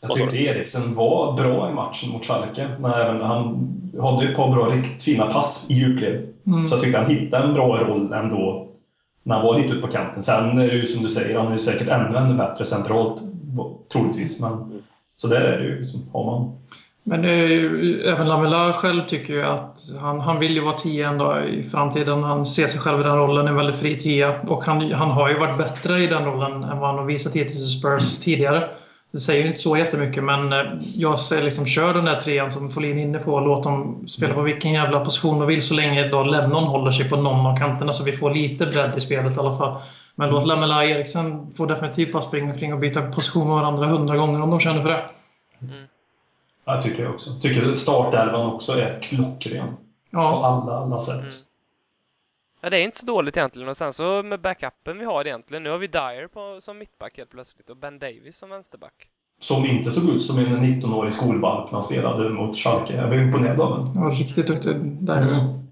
jag 0.02 0.16
tyckte 0.16 0.38
Eriksen 0.38 0.96
var 0.96 1.34
bra 1.34 1.70
i 1.70 1.74
matchen 1.74 2.10
mot 2.10 2.26
Schalke. 2.26 2.68
När 2.80 3.00
även 3.00 3.22
han 3.22 3.72
hade 4.02 4.26
ju 4.26 4.32
ett 4.32 4.38
par 4.38 4.52
bra, 4.52 4.66
riktigt 4.66 5.04
fina 5.04 5.26
pass 5.26 5.66
i 5.70 5.74
djupled. 5.74 6.28
Mm. 6.48 6.66
Så 6.66 6.76
jag 6.76 6.82
tyckte 6.82 7.00
han 7.00 7.10
hittade 7.10 7.48
en 7.48 7.54
bra 7.54 7.78
roll 7.78 8.14
ändå 8.14 8.68
när 9.24 9.36
han 9.36 9.46
var 9.46 9.58
lite 9.58 9.70
ute 9.70 9.82
på 9.82 9.88
kanten. 9.88 10.24
Sen 10.24 10.58
är 10.58 10.68
det 10.68 10.74
ju 10.74 10.86
som 10.86 11.04
du 11.04 11.10
säger, 11.10 11.38
han 11.38 11.48
är 11.48 11.52
ju 11.52 11.60
säkert 11.60 11.88
ännu, 11.88 12.18
ännu 12.18 12.34
bättre 12.34 12.66
centralt. 12.66 13.22
Troligtvis. 13.94 14.42
Men, 14.42 14.82
så 15.16 15.28
där 15.28 15.42
är 15.42 15.58
det 15.58 15.64
ju. 15.64 15.78
Liksom, 15.78 16.10
har 16.14 16.26
man 16.26 16.52
Men 17.04 17.24
ju, 17.24 18.02
även 18.02 18.28
Lamela 18.28 18.74
själv 18.74 19.06
tycker 19.08 19.34
ju 19.34 19.44
att 19.44 19.80
han, 20.02 20.20
han 20.20 20.40
vill 20.40 20.54
ju 20.54 20.62
vara 20.62 20.78
tia 20.78 21.10
en 21.10 21.18
dag 21.18 21.50
i 21.50 21.64
framtiden. 21.64 22.24
Han 22.24 22.46
ser 22.46 22.68
sig 22.68 22.80
själv 22.80 23.00
i 23.00 23.04
den 23.04 23.18
rollen, 23.18 23.48
en 23.48 23.56
väldigt 23.56 23.76
fri 23.76 23.98
tia. 23.98 24.42
Och 24.48 24.66
han, 24.66 24.92
han 24.92 25.12
har 25.12 25.30
ju 25.30 25.40
varit 25.40 25.58
bättre 25.58 26.04
i 26.04 26.08
den 26.08 26.26
rollen 26.26 26.64
än 26.64 26.80
vad 26.80 26.90
han 26.90 26.98
har 26.98 27.06
visat 27.06 27.36
hittills 27.36 27.68
i 27.68 27.80
Spurs 27.80 28.20
tidigare. 28.20 28.70
Det 29.12 29.20
säger 29.20 29.42
ju 29.42 29.48
inte 29.48 29.62
så 29.62 29.78
jättemycket, 29.78 30.24
men 30.24 30.54
eh, 30.54 30.74
jag 30.96 31.20
säger 31.20 31.44
liksom 31.44 31.66
kör 31.66 31.94
den 31.94 32.06
där 32.06 32.20
trean 32.20 32.52
som 32.52 32.70
Folin 32.70 32.98
är 32.98 33.02
inne 33.02 33.20
på. 33.20 33.40
Låt 33.40 33.64
dem 33.64 34.08
spela 34.08 34.34
på 34.34 34.42
vilken 34.42 34.74
jävla 34.74 35.06
position 35.06 35.40
de 35.40 35.48
vill 35.48 35.62
så 35.62 35.74
länge 35.74 36.08
då 36.08 36.24
Lennon 36.24 36.64
håller 36.64 36.92
sig 36.92 37.10
på 37.10 37.16
någon 37.16 37.46
av 37.46 37.58
kanterna 37.58 37.94
så 37.94 38.04
vi 38.04 38.12
får 38.12 38.32
lite 38.34 38.66
bredd 38.66 38.98
i 38.98 39.02
spelet 39.02 39.38
i 39.38 39.40
alla 39.40 39.58
fall. 39.58 39.82
Men 40.16 40.30
låt 40.30 40.48
Lamela 40.48 40.78
och 40.78 40.84
Eriksen 40.84 41.54
få 41.58 41.66
definitivt 41.66 42.14
bara 42.14 42.22
springa 42.22 42.54
omkring 42.54 42.74
och 42.74 42.80
byta 42.80 43.02
position 43.02 43.48
med 43.48 43.56
varandra 43.56 43.88
hundra 43.88 44.18
gånger 44.18 44.42
om 44.42 44.50
de 44.50 44.60
känner 44.60 44.82
för 44.82 44.90
det. 44.90 45.04
Jag 46.66 46.82
tycker 46.82 47.04
jag 47.04 47.14
också. 47.14 47.30
Tycker 47.42 47.76
startelvan 47.76 48.46
också 48.54 48.72
är 48.74 49.00
klockren. 49.02 49.68
På 49.68 49.78
Ja, 50.10 50.46
alla, 50.46 50.78
alla 50.78 51.00
sätt. 51.00 51.20
Mm. 51.20 51.32
Ja, 52.62 52.70
det 52.70 52.78
är 52.78 52.84
inte 52.84 52.98
så 52.98 53.06
dåligt 53.06 53.38
egentligen. 53.38 53.70
Och 53.70 53.78
sen 53.78 53.94
så 53.94 54.24
med 54.24 54.42
backupen 54.42 55.00
vi 55.00 55.06
har 55.06 55.28
egentligen. 55.28 55.64
Nu 55.64 55.70
har 55.70 55.78
vi 55.78 55.88
Dyer 55.88 56.28
på, 56.28 56.62
som 56.62 56.78
mittback 56.78 57.18
helt 57.18 57.30
plötsligt 57.30 57.70
och 57.70 57.78
Ben 57.78 58.00
Davis 58.00 58.38
som 58.38 58.50
vänsterback. 58.50 59.08
Som 59.40 59.66
inte 59.66 59.92
såg 59.92 60.10
ut 60.10 60.24
som 60.24 60.40
en 60.40 60.66
19-årig 60.66 61.14
skolvalp 61.14 61.66
när 61.66 61.74
han 61.74 61.84
spelade 61.84 62.30
mot 62.30 62.58
Schalke. 62.58 62.96
Jag 62.96 63.10
blev 63.10 63.22
imponerad 63.22 63.62
av 63.62 63.86
jag 63.96 64.02
var 64.02 64.12
riktigt 64.12 64.48
duktig 64.48 64.76
där. 64.84 65.22
Mm. 65.22 65.68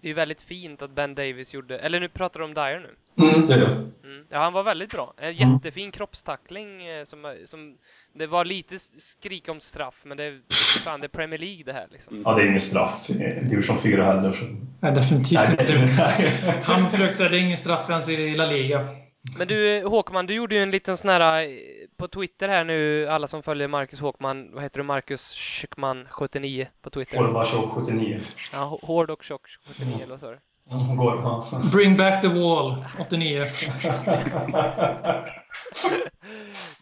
Det 0.00 0.06
är 0.06 0.08
ju 0.08 0.14
väldigt 0.14 0.42
fint 0.42 0.82
att 0.82 0.90
Ben 0.90 1.14
Davis 1.14 1.54
gjorde... 1.54 1.78
Eller 1.78 2.00
nu 2.00 2.08
pratar 2.08 2.40
du 2.40 2.44
om 2.46 2.54
Dyer 2.54 2.78
nu. 2.80 3.24
Mm, 3.28 3.46
det 3.46 3.54
är 3.54 3.58
det. 3.58 3.66
Mm. 3.66 4.24
Ja, 4.30 4.38
han 4.38 4.52
var 4.52 4.62
väldigt 4.62 4.90
bra. 4.92 5.14
En 5.18 5.34
Mm. 5.34 5.52
jättefin 5.54 5.90
kroppstackling 5.90 6.86
eh, 6.86 7.04
som, 7.04 7.36
som... 7.44 7.76
Det 8.14 8.26
var 8.26 8.44
lite 8.44 8.78
skrik 8.78 9.48
om 9.48 9.60
straff, 9.60 10.02
men 10.04 10.16
det. 10.16 10.40
Fan, 10.84 11.00
det 11.00 11.06
är 11.06 11.08
Premier 11.08 11.38
League 11.38 11.62
det 11.64 11.72
här 11.72 11.86
liksom. 11.90 12.22
Ja, 12.24 12.34
det 12.34 12.42
är 12.42 12.46
ingen 12.46 12.60
straff 12.60 13.10
i 13.10 13.12
division 13.42 13.78
4 13.78 14.04
heller. 14.04 14.32
Så. 14.32 14.44
Nej, 14.80 14.92
definitivt 14.94 15.50
inte. 15.50 16.32
Han 16.62 16.90
försökte 16.90 17.16
säga 17.16 17.28
det 17.28 17.36
är 17.36 17.40
ingen 17.40 17.58
straff 17.58 17.90
ens 17.90 18.08
i 18.08 18.34
La 18.34 18.46
Liga. 18.46 18.88
Men 19.38 19.48
du, 19.48 19.84
Håkman, 19.84 20.26
du 20.26 20.34
gjorde 20.34 20.54
ju 20.54 20.62
en 20.62 20.70
liten 20.70 20.96
sån 20.96 21.10
här... 21.10 21.42
eh, 21.42 21.48
På 21.96 22.08
Twitter 22.08 22.48
här 22.48 22.64
nu, 22.64 23.06
alla 23.08 23.26
som 23.26 23.42
följer 23.42 23.68
Marcus 23.68 24.00
Håkman, 24.00 24.54
vad 24.54 24.62
heter 24.62 24.78
du? 24.80 24.84
Marcus 24.84 25.34
Schickman 25.36 26.08
79 26.10 26.68
på 26.82 26.90
Twitter. 26.90 27.18
Gorbatjov 27.18 27.68
79. 27.70 28.20
Ja, 28.52 28.78
Hård 28.82 29.10
och 29.10 29.22
tjock 29.22 29.46
79 29.66 29.94
eller 29.96 30.06
vad 30.06 30.20
sa 30.20 30.30
du? 30.30 30.38
Mm, 30.70 30.96
ja. 30.98 31.62
Bring 31.72 31.96
back 31.96 32.22
the 32.22 32.28
wall, 32.28 32.84
89. 33.00 33.44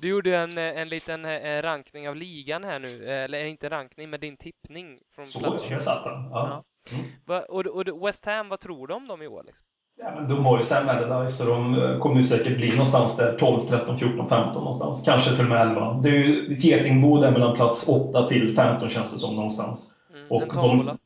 Du 0.00 0.08
gjorde 0.08 0.36
en, 0.36 0.58
eh, 0.58 0.78
en 0.80 0.88
liten 0.88 1.24
eh, 1.24 1.62
rankning 1.62 2.08
av 2.08 2.16
ligan 2.16 2.64
här 2.64 2.78
nu, 2.78 3.04
eller 3.10 3.44
inte 3.44 3.70
rankning, 3.70 4.10
men 4.10 4.20
din 4.20 4.36
tippning 4.36 4.98
från 5.14 5.26
Så, 5.26 5.38
plats 5.40 5.62
ja, 5.62 5.68
20. 5.68 5.74
där 5.74 5.80
satt 5.80 6.04
den. 6.04 6.30
Ja. 6.30 6.64
Mm. 6.92 7.04
Va, 7.24 7.40
och, 7.48 7.66
och 7.66 8.08
West 8.08 8.24
Ham, 8.24 8.48
vad 8.48 8.60
tror 8.60 8.86
du 8.86 8.94
om 8.94 9.08
dem 9.08 9.22
i 9.22 9.26
år? 9.26 9.42
Liksom? 9.46 9.64
Ja, 9.98 10.06
men 10.14 10.28
de 10.28 10.46
har 10.46 10.56
ju 10.56 10.62
Sam 10.62 10.88
Allardyce 10.88 11.34
så 11.36 11.50
de 11.50 11.74
eh, 11.82 11.98
kommer 11.98 12.16
ju 12.16 12.22
säkert 12.22 12.56
bli 12.56 12.70
någonstans 12.70 13.16
där 13.16 13.32
12, 13.38 13.60
13, 13.68 13.98
14, 13.98 14.28
15 14.28 14.54
någonstans. 14.54 15.02
Kanske 15.04 15.30
till 15.30 15.44
och 15.44 15.50
med 15.50 15.62
11. 15.62 16.00
Det 16.02 16.08
är 16.08 16.12
ju 16.12 16.52
ett 16.56 16.64
getingbo 16.64 17.20
där 17.20 17.30
mellan 17.30 17.56
plats 17.56 17.88
8 17.88 18.28
till 18.28 18.56
15 18.56 18.88
känns 18.88 19.12
det 19.12 19.18
som 19.18 19.36
någonstans. 19.36 19.86
Mm, 20.14 20.26
Och 20.30 20.54
de-. 20.54 20.98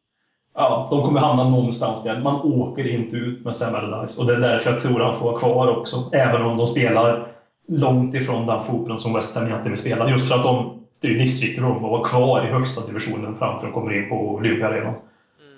Ja, 0.54 0.88
de 0.90 1.02
kommer 1.02 1.20
hamna 1.20 1.50
någonstans 1.50 2.02
där. 2.02 2.20
Man 2.20 2.40
åker 2.40 2.88
inte 2.88 3.16
ut 3.16 3.44
med 3.44 3.56
Sam 3.56 3.74
Allardyce. 3.74 4.20
Och 4.20 4.26
det 4.26 4.34
är 4.34 4.40
därför 4.40 4.70
jag 4.70 4.80
tror 4.80 5.00
han 5.00 5.18
får 5.18 5.24
vara 5.24 5.38
kvar 5.38 5.78
också. 5.78 5.96
Även 6.12 6.42
om 6.42 6.56
de 6.56 6.66
spelar 6.66 7.26
långt 7.68 8.14
ifrån 8.14 8.46
den 8.46 8.62
fotbollen 8.62 8.98
som 8.98 9.14
West 9.14 9.36
Ham 9.36 9.46
egentligen 9.46 9.72
vill 9.72 9.80
spela. 9.80 10.10
Just 10.10 10.28
för 10.28 10.34
att 10.34 10.42
de, 10.42 10.80
det 11.00 11.08
är 11.08 11.12
livsviktigt 11.18 11.60
för 11.60 11.68
dem 11.68 11.76
att 11.76 11.90
vara 11.90 12.04
kvar 12.04 12.46
i 12.46 12.52
högsta 12.52 12.86
divisionen 12.86 13.36
fram 13.36 13.58
till 13.58 13.66
de 13.66 13.72
kommer 13.74 14.02
in 14.02 14.08
på 14.08 14.14
Olympiarenan. 14.14 14.94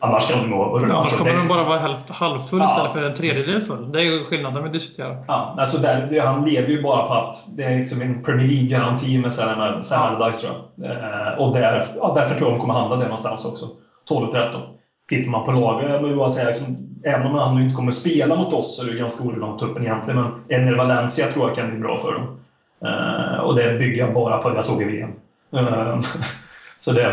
Annars 0.05 0.31
kan 0.31 0.41
de 0.41 0.51
nog... 0.51 0.63
Annars 0.85 0.93
alltså, 0.93 1.17
kommer 1.17 1.33
det- 1.33 1.39
den 1.39 1.49
bara 1.49 1.65
vara 1.65 1.79
halv, 1.79 1.95
halvfull 2.09 2.59
Ja. 2.61 2.67
istället 2.67 2.93
för 2.93 3.03
en 3.03 3.15
tredjedel 3.15 3.61
full. 3.61 3.93
Det 3.93 3.99
är 4.01 4.05
ju 4.05 4.25
skillnaden 4.25 4.63
vi 4.65 4.69
diskuterar. 4.69 5.25
Ja, 5.29 5.55
alltså 5.59 5.79
där, 5.79 6.07
det, 6.11 6.19
han 6.21 6.45
lever 6.45 6.69
ju 6.69 6.83
bara 6.83 7.07
på 7.07 7.15
att 7.15 7.35
det 7.57 7.65
är 7.65 7.77
liksom 7.77 8.03
en 8.03 8.23
Premier 8.23 8.49
League-garanti 8.49 9.19
med 9.19 9.33
Sam 9.33 9.61
Allardyce 9.93 10.41
tror 10.41 10.53
jag. 10.77 10.91
Eh, 10.91 11.39
och 11.39 11.55
där, 11.55 11.87
ja, 11.97 12.13
därför 12.17 12.35
tror 12.35 12.51
jag 12.51 12.59
de 12.59 12.61
kommer 12.61 12.75
hamna 12.75 12.97
där 12.97 13.05
någonstans 13.05 13.45
också. 13.45 13.69
12-13. 14.11 14.61
Tittar 15.09 15.31
man 15.31 15.45
på 15.45 15.53
laget, 15.53 15.91
jag 15.91 16.03
vill 16.03 16.17
bara 16.17 16.29
säga 16.29 16.47
liksom, 16.47 16.77
även 17.05 17.27
om 17.27 17.35
han 17.35 17.63
inte 17.63 17.75
kommer 17.75 17.91
spela 17.93 18.37
mot 18.37 18.53
oss 18.53 18.77
så 18.77 18.87
är 18.87 18.93
det 18.93 18.99
ganska 18.99 19.25
orelevant 19.25 19.59
tuppen 19.59 19.83
egentligen. 19.83 20.21
Men 20.21 20.33
Ener 20.61 20.75
Valencia 20.77 21.27
tror 21.27 21.47
jag 21.49 21.57
kan 21.57 21.71
bli 21.71 21.79
bra 21.79 21.99
för 21.99 22.13
dem. 22.13 22.39
Eh, 22.85 23.41
och 23.41 23.55
det 23.57 23.79
bygger 23.79 24.05
jag 24.05 24.15
bara 24.15 24.39
på 24.39 24.49
det 24.49 24.55
jag 24.55 24.65
såg 24.65 24.83
i 24.83 24.85
VM. 24.85 25.13
Eh, 25.57 25.99
så 26.79 26.93
det, 26.93 27.13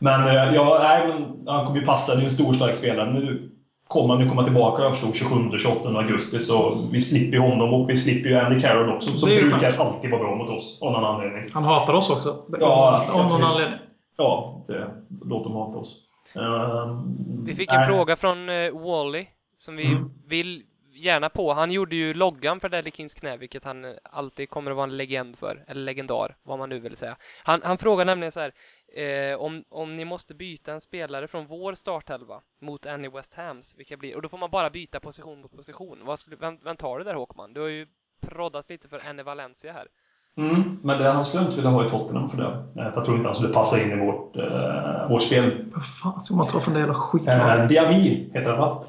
men 0.00 0.26
eh, 0.28 0.54
ja, 0.54 0.78
nej, 0.82 1.08
men 1.08 1.48
han 1.48 1.66
kommer 1.66 1.80
ju 1.80 1.86
passa. 1.86 2.12
Det 2.12 2.18
är 2.18 2.20
ju 2.20 2.24
en 2.24 2.30
stor 2.30 2.52
stark 2.52 2.74
spelare. 2.76 3.12
Nu 3.12 3.50
kommer 3.88 4.14
han 4.14 4.22
ju 4.22 4.28
komma 4.28 4.44
tillbaka, 4.44 4.82
jag 4.82 4.96
förstod, 4.98 5.30
27-28 5.30 5.96
augusti. 5.98 6.38
Så 6.38 6.88
vi 6.92 7.00
slipper 7.00 7.36
ju 7.36 7.42
honom 7.42 7.74
och 7.74 7.90
vi 7.90 7.96
slipper 7.96 8.30
ju 8.30 8.36
Andy 8.36 8.60
Carroll 8.60 8.96
också. 8.96 9.10
Som 9.10 9.28
brukar 9.28 9.58
skönt. 9.58 9.78
alltid 9.80 10.10
vara 10.10 10.22
bra 10.22 10.34
mot 10.34 10.50
oss 10.50 10.78
av 10.82 10.92
någon 10.92 11.04
anledning. 11.04 11.44
Han 11.52 11.64
hatar 11.64 11.94
oss 11.94 12.10
också. 12.10 12.44
Ja, 12.60 13.04
Om 13.12 13.18
någon 13.20 13.28
precis. 13.40 13.56
anledning. 13.56 13.78
Ja, 14.16 14.64
det, 14.66 14.90
låt 15.24 15.44
dem 15.44 15.52
hata 15.56 15.78
oss. 15.78 15.96
Eh, 16.36 17.00
Vi 17.44 17.54
fick 17.54 17.72
en 17.72 17.76
nej. 17.78 17.86
fråga 17.88 18.16
från 18.16 18.48
uh, 18.48 18.80
Wally 18.86 19.26
som 19.56 19.76
vi 19.76 19.86
Mm. 19.86 20.10
vill 20.28 20.62
gärna 20.94 21.28
på. 21.28 21.52
Han 21.52 21.70
gjorde 21.70 21.96
ju 21.96 22.14
loggan 22.14 22.60
för 22.60 22.68
Daddy 22.68 22.90
Kings 22.90 23.14
knä, 23.14 23.36
vilket 23.36 23.64
han 23.64 23.84
eh, 23.84 23.90
alltid 24.12 24.50
kommer 24.50 24.70
att 24.70 24.76
vara 24.76 24.84
en 24.84 24.96
legend 24.96 25.38
för. 25.38 25.64
Eller 25.68 25.82
legendar, 25.82 26.36
vad 26.42 26.58
man 26.58 26.68
nu 26.68 26.78
vill 26.78 26.96
säga. 26.96 27.16
Han, 27.44 27.60
han 27.64 27.78
frågar 27.78 28.04
nämligen 28.04 28.32
så 28.32 28.40
här, 28.40 28.52
eh, 28.94 29.40
om, 29.40 29.64
om 29.68 29.96
ni 29.96 30.04
måste 30.04 30.34
byta 30.34 30.72
en 30.72 30.80
spelare 30.80 31.28
från 31.28 31.46
vår 31.46 31.74
startelva 31.74 32.40
mot 32.60 32.86
en 32.86 33.04
i 33.04 33.08
West 33.08 33.34
Hams, 33.34 33.74
vilka 33.78 33.96
blir 33.96 34.16
Och 34.16 34.22
då 34.22 34.28
får 34.28 34.38
man 34.38 34.50
bara 34.50 34.70
byta 34.70 35.00
position 35.00 35.40
mot 35.40 35.56
position. 35.56 35.98
Vad 36.04 36.18
skulle, 36.18 36.36
vem, 36.36 36.58
vem 36.64 36.76
tar 36.76 36.98
du 36.98 37.04
där 37.04 37.14
Håkman? 37.14 37.52
Du 37.52 37.60
har 37.60 37.68
ju 37.68 37.86
proddat 38.20 38.70
lite 38.70 38.88
för 38.88 38.98
Enne 38.98 39.22
Valencia 39.22 39.72
här. 39.72 39.88
Mm, 40.36 40.78
men 40.82 40.98
det, 40.98 41.10
han 41.10 41.24
skulle 41.24 41.44
inte 41.44 41.56
vilja 41.56 41.70
ha 41.70 41.86
i 41.86 41.90
Tottenham 41.90 42.30
för 42.30 42.36
det. 42.36 42.44
Eh, 42.82 42.90
för 42.90 42.96
Jag 42.96 43.04
tror 43.04 43.16
inte 43.16 43.28
han 43.28 43.34
skulle 43.34 43.54
passa 43.54 43.82
in 43.82 43.90
i 43.92 44.06
vårt, 44.06 44.36
eh, 44.36 45.08
vårt 45.08 45.22
spel. 45.22 45.70
Vad 45.74 45.86
fan 45.86 46.20
ska 46.20 46.34
man 46.34 46.46
ta 46.46 46.60
från 46.60 46.74
det 46.74 46.80
jävla 46.80 46.94
Eh, 46.94 47.00
skitlaget? 47.00 47.68
Diami 47.68 48.30
heter 48.34 48.50
han 48.50 48.58
va? 48.60 48.86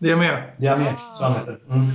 Det 0.00 0.10
är 0.10 0.16
med. 0.16 0.52
Diami, 0.58 0.84
Ah. 0.88 0.96
så 0.96 1.24
han 1.24 1.34
heter. 1.34 1.60
Mm. 1.68 1.86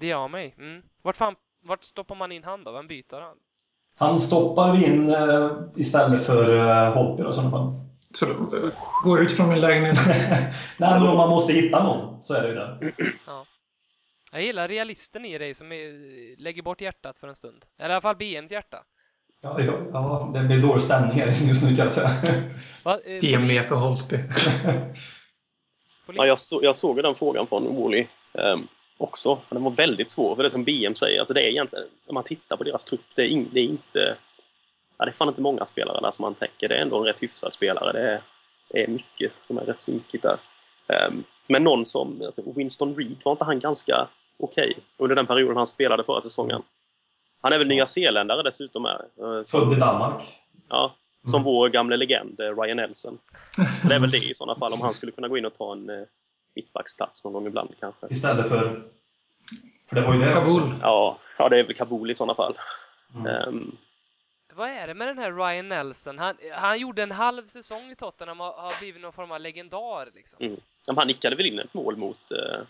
Är 0.00 0.28
mig. 0.28 0.54
Mm. 0.58 0.82
Vart, 1.02 1.16
fan, 1.16 1.34
vart 1.62 1.84
stoppar 1.84 2.14
man 2.14 2.32
in 2.32 2.44
han 2.44 2.64
då? 2.64 2.72
Vem 2.72 2.86
byter 2.86 3.20
han? 3.20 3.36
Han 3.98 4.20
stoppar 4.20 4.72
vi 4.76 4.84
in 4.86 5.08
eh, 5.10 5.50
istället 5.76 6.26
för 6.26 6.56
eh, 6.58 6.92
Holtby 6.94 7.28
i 7.28 7.32
sådana 7.32 7.50
fall. 7.50 7.72
Så 8.14 8.26
då, 8.26 8.32
eh, 8.32 8.72
gå 9.04 9.18
ut 9.18 9.32
från 9.32 9.48
min 9.48 9.60
lägenhet. 9.60 9.98
Nej, 10.78 11.00
men 11.00 11.02
om 11.08 11.16
man 11.16 11.28
måste 11.28 11.52
hitta 11.52 11.84
någon 11.84 12.22
så 12.22 12.34
är 12.34 12.42
det 12.42 12.48
ju 12.48 12.54
det. 12.54 12.92
Jag 14.32 14.42
gillar 14.42 14.68
realisten 14.68 15.24
i 15.24 15.38
dig 15.38 15.54
som 15.54 15.72
är, 15.72 16.40
lägger 16.42 16.62
bort 16.62 16.80
hjärtat 16.80 17.18
för 17.18 17.28
en 17.28 17.34
stund. 17.36 17.64
Eller 17.78 17.90
i 17.90 17.92
alla 17.92 18.00
fall 18.00 18.16
BMs 18.16 18.50
hjärta. 18.50 18.78
Ja, 19.42 19.60
ja, 19.60 19.72
ja, 19.92 20.30
det 20.34 20.40
blir 20.40 20.62
dålig 20.62 20.82
stämning 20.82 21.18
här 21.20 21.26
just 21.26 21.62
nu 21.62 21.68
kan 21.76 21.84
jag 21.84 21.92
säga. 21.92 22.10
Va? 22.84 22.92
Eh, 22.94 22.98
Det 23.04 23.16
är 23.16 23.20
Folin- 23.32 23.46
med 23.46 23.68
för 23.68 23.74
Holtby. 23.74 24.18
Ja, 26.14 26.26
jag, 26.26 26.38
så, 26.38 26.60
jag 26.62 26.76
såg 26.76 26.96
ju 26.96 27.02
den 27.02 27.14
frågan 27.14 27.46
från 27.46 27.82
Wally 27.82 28.06
ehm, 28.34 28.66
också. 28.98 29.38
Den 29.48 29.64
var 29.64 29.70
väldigt 29.70 30.10
svår, 30.10 30.36
för 30.36 30.42
det 30.42 30.50
som 30.50 30.64
BM 30.64 30.94
säger, 30.94 31.18
alltså 31.18 31.34
det 31.34 31.42
är 31.42 31.48
egentligen, 31.50 31.84
när 32.06 32.14
man 32.14 32.24
tittar 32.24 32.56
på 32.56 32.64
deras 32.64 32.84
trupp, 32.84 33.00
det 33.14 33.22
är, 33.22 33.26
in, 33.28 33.48
det 33.52 33.60
är 33.60 33.64
inte... 33.64 34.16
Ja, 34.98 35.04
det 35.04 35.10
är 35.10 35.12
fan 35.12 35.28
inte 35.28 35.40
många 35.40 35.66
spelare 35.66 36.00
där 36.00 36.10
som 36.10 36.22
man 36.22 36.34
tänker. 36.34 36.68
Det 36.68 36.74
är 36.74 36.82
ändå 36.82 36.98
en 36.98 37.04
rätt 37.04 37.22
hyfsad 37.22 37.52
spelare. 37.52 37.92
Det 37.92 38.10
är, 38.10 38.22
det 38.68 38.84
är 38.84 38.88
mycket 38.88 39.38
som 39.42 39.58
är 39.58 39.62
rätt 39.62 39.80
sunkigt 39.80 40.22
där. 40.22 40.38
Ehm, 40.88 41.24
men 41.46 41.64
någon 41.64 41.84
som, 41.84 42.22
alltså 42.24 42.42
Winston 42.56 42.96
Reed, 42.96 43.16
var 43.24 43.32
inte 43.32 43.44
han 43.44 43.60
ganska 43.60 44.08
okej 44.38 44.78
under 44.96 45.16
den 45.16 45.26
perioden 45.26 45.56
han 45.56 45.66
spelade 45.66 46.04
förra 46.04 46.20
säsongen? 46.20 46.62
Han 47.42 47.52
är 47.52 47.58
väl 47.58 47.66
nya 47.68 47.86
zeeländare 47.86 48.42
dessutom. 48.42 48.84
Är, 48.84 49.00
eh, 49.20 49.42
som, 49.44 49.60
Född 49.60 49.72
i 49.76 49.80
Danmark. 49.80 50.22
ja, 50.68 50.94
som 51.24 51.40
Mm. 51.40 51.44
vår 51.44 51.68
gamla 51.68 51.96
legend 51.96 52.40
eh, 52.40 52.60
Ryan 52.62 52.76
Nelson. 52.76 53.18
Så 53.82 53.88
det 53.88 53.94
är 53.94 54.00
väl 54.00 54.10
det 54.10 54.24
i 54.30 54.34
sådana 54.34 54.58
fall, 54.58 54.72
om 54.72 54.80
han 54.80 54.94
skulle 54.94 55.12
kunna 55.12 55.28
gå 55.28 55.38
in 55.38 55.44
och 55.46 55.54
ta 55.54 55.72
en 55.72 55.90
eh, 55.90 56.02
mittbacksplats 56.56 57.24
någon 57.24 57.32
gång 57.32 57.46
ibland 57.46 57.70
kanske. 57.80 58.06
Istället 58.10 58.48
för... 58.48 58.82
För 59.88 59.96
det 59.96 60.02
var 60.02 60.14
ju 60.14 60.20
det 60.20 60.32
Kabul. 60.32 60.62
också. 60.62 60.78
Ja, 60.82 61.18
ja 61.38 61.48
det 61.48 61.58
är 61.58 61.64
väl 61.64 61.76
Kabul 61.76 62.10
i 62.10 62.14
sådana 62.14 62.34
fall. 62.34 62.58
Mm. 63.14 63.26
Ehm, 63.26 63.76
Vad 64.56 64.68
är 64.70 64.86
det 64.86 64.94
med 64.94 65.08
den 65.08 65.18
här 65.18 65.32
Ryan 65.32 65.68
Nelson? 65.68 66.18
Han, 66.18 66.34
han 66.54 66.78
gjorde 66.80 67.02
en 67.02 67.10
halv 67.10 67.46
säsong 67.46 67.90
i 67.90 67.96
Tottenham 67.96 68.40
och 68.40 68.46
har 68.46 68.78
blivit 68.80 69.02
någon 69.02 69.12
form 69.12 69.30
av 69.32 69.40
legendar 69.40 70.08
liksom. 70.14 70.38
Mm. 70.46 70.96
han 70.96 71.06
nickade 71.06 71.36
väl 71.36 71.46
in 71.46 71.58
ett 71.58 71.74
mål 71.74 71.96
mot, 71.96 72.30
eh, 72.30 72.60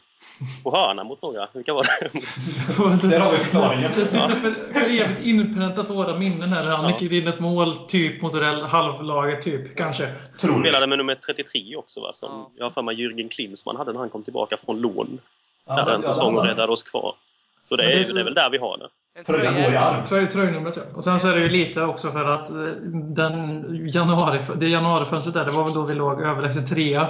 på 0.65 0.77
hörna 0.77 1.05
mot 1.05 1.23
några. 1.23 1.49
Vilka 1.53 1.75
var 1.75 1.83
det? 1.85 2.09
Där 3.09 3.21
har 3.21 3.33
vi 3.33 3.39
förklaringen. 3.39 3.91
Det 3.95 4.07
sitter 4.07 4.29
för, 4.29 4.73
för 4.73 4.81
evigt 4.81 5.21
inpräntat 5.27 5.87
på 5.89 5.95
våra 5.95 6.19
minnen 6.19 6.49
här. 6.49 6.65
Han 6.77 6.83
Ja. 6.85 6.89
nickade 6.89 7.17
in 7.17 7.27
ett 7.29 7.41
mål 7.41 7.87
typ 7.89 8.23
mot 8.23 8.33
det 8.33 8.67
halvlaget, 8.67 9.43
typ. 9.43 9.77
Kanske. 9.77 10.13
Tror 10.41 10.53
du? 10.55 10.61
Spelade 10.61 10.87
med 10.87 10.99
nummer 10.99 11.15
33 11.15 11.77
också 11.77 12.01
va? 12.01 12.13
Som 12.13 12.31
Ja. 12.33 12.51
jag 12.57 12.65
har 12.65 12.71
för 12.71 12.83
mig 12.83 12.97
Jürgen 12.97 13.29
Klinsmann 13.29 13.77
hade 13.77 13.93
när 13.93 14.01
han 14.01 14.09
kom 14.11 14.23
tillbaka 14.23 14.57
från 14.57 14.81
lån. 14.81 15.19
Ja, 15.67 15.85
där 15.85 15.95
en 15.95 16.03
säsong 16.03 16.37
och 16.37 16.45
räddade 16.45 16.73
oss 16.73 16.83
kvar. 16.83 17.15
Så 17.63 17.77
det 17.77 17.83
är, 17.85 17.87
det 17.89 17.95
är 17.95 17.99
det, 17.99 18.05
så- 18.05 18.19
är 18.19 18.25
väl 18.25 18.35
där 18.35 18.51
vi 18.51 18.59
har 18.59 18.79
det. 18.79 18.89
En 19.19 19.25
Tröjan 19.25 19.55
går 19.55 19.63
i 19.63 19.65
tröja. 19.65 19.81
arv. 19.81 20.05
Tröj, 20.07 20.29
tröjnumret 20.29 20.77
ja. 20.77 20.83
Och 20.95 21.05
sen 21.05 21.19
så 21.19 21.29
är 21.29 21.35
det 21.35 21.41
ju 21.41 21.49
lite 21.49 21.83
också 21.83 22.11
för 22.11 22.25
att 22.25 22.51
eh, 22.51 22.57
den 22.93 23.65
januari, 23.93 24.41
det 24.57 24.69
januarifönstret 24.69 25.35
där, 25.35 25.45
det 25.45 25.51
var 25.51 25.65
väl 25.65 25.75
då 25.75 25.83
vi 25.83 25.95
låg 25.95 26.21
överlägset 26.21 26.67
trea. 26.67 27.09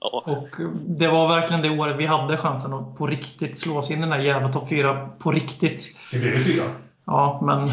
Ja, 0.00 0.22
Och 0.26 0.48
det 0.86 1.08
var 1.08 1.28
verkligen 1.28 1.62
det 1.62 1.70
året 1.70 1.96
vi 1.98 2.06
hade 2.06 2.36
chansen 2.36 2.74
att 2.74 2.98
på 2.98 3.06
riktigt 3.06 3.58
slå 3.58 3.78
oss 3.78 3.90
in 3.90 3.98
i 3.98 4.00
den 4.00 4.12
här 4.12 4.18
jävla 4.18 4.48
topp 4.48 4.68
fyra 4.68 5.08
på 5.18 5.32
riktigt. 5.32 5.98
Det 6.10 6.18
blev 6.18 6.32
ju 6.32 6.40
fyra. 6.40 6.64
Ja, 7.06 7.40
men 7.42 7.70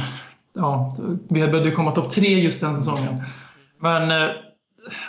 ja, 0.53 0.97
vi 1.29 1.41
ju 1.69 1.75
komma 1.75 1.91
topp 1.91 2.09
tre 2.09 2.39
just 2.39 2.61
den 2.61 2.75
säsongen. 2.75 3.23
Men 3.79 4.11
eh, 4.11 4.35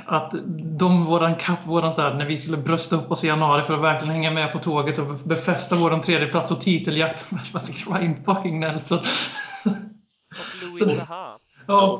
att 0.06 0.34
de, 0.78 1.04
våran 1.04 1.34
kapp, 1.34 1.66
våran 1.66 1.92
så 1.92 2.02
här, 2.02 2.14
när 2.14 2.26
vi 2.26 2.38
skulle 2.38 2.56
brösta 2.56 2.96
upp 2.96 3.10
oss 3.10 3.24
i 3.24 3.26
januari 3.26 3.62
för 3.62 3.74
att 3.74 3.82
verkligen 3.82 4.14
hänga 4.14 4.30
med 4.30 4.52
på 4.52 4.58
tåget 4.58 4.98
och 4.98 5.06
befästa 5.24 5.76
våran 5.76 6.02
tredje 6.02 6.26
plats 6.26 6.50
och 6.50 6.60
titeljakt 6.60 7.24
Ryan 7.86 8.24
fucking 8.24 8.60
Nelson. 8.60 8.98
Och 8.98 10.62
Louis 10.62 10.98
Zaha. 10.98 11.38
Ja, 11.70 11.98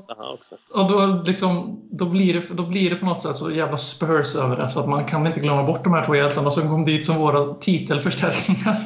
och 0.70 0.90
då, 0.90 1.22
liksom, 1.26 1.80
då, 1.90 2.06
blir 2.06 2.34
det, 2.34 2.54
då 2.54 2.62
blir 2.62 2.90
det 2.90 2.96
på 2.96 3.06
något 3.06 3.20
sätt 3.20 3.36
så 3.36 3.50
jävla 3.50 3.76
Spurs 3.76 4.36
över 4.36 4.56
det 4.56 4.68
så 4.68 4.80
att 4.80 4.88
man 4.88 5.06
kan 5.06 5.26
inte 5.26 5.40
glömma 5.40 5.62
bort 5.62 5.84
de 5.84 5.92
här 5.92 6.04
två 6.04 6.16
hjältarna 6.16 6.50
som 6.50 6.68
kom 6.68 6.84
dit 6.84 7.06
som 7.06 7.18
våra 7.18 7.54
titelförstärkningar. 7.54 8.76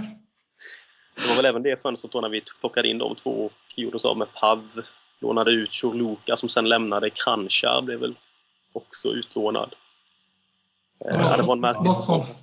Det 1.14 1.28
var 1.28 1.36
väl 1.36 1.44
även 1.44 1.62
det 1.62 1.82
fönstret 1.82 2.12
då 2.12 2.20
när 2.20 2.28
vi 2.28 2.42
plockade 2.60 2.88
in 2.88 2.98
de 2.98 3.14
två 3.14 3.30
och 3.30 3.52
gjorde 3.76 3.96
oss 3.96 4.04
av 4.04 4.16
med 4.16 4.34
Pav. 4.34 4.82
Lånade 5.20 5.50
ut 5.50 5.72
Chorluka 5.72 6.36
som 6.36 6.48
sen 6.48 6.68
lämnade. 6.68 7.10
Kranjčar 7.10 7.82
blev 7.82 8.00
väl 8.00 8.14
också 8.72 9.08
utlånad. 9.08 9.74
Eh, 11.04 11.16
ja, 11.20 11.36
det 11.36 11.42
var 11.42 11.54
en 11.54 11.60
märklig 11.60 11.90
säsong. 11.92 12.24
sånt. 12.24 12.36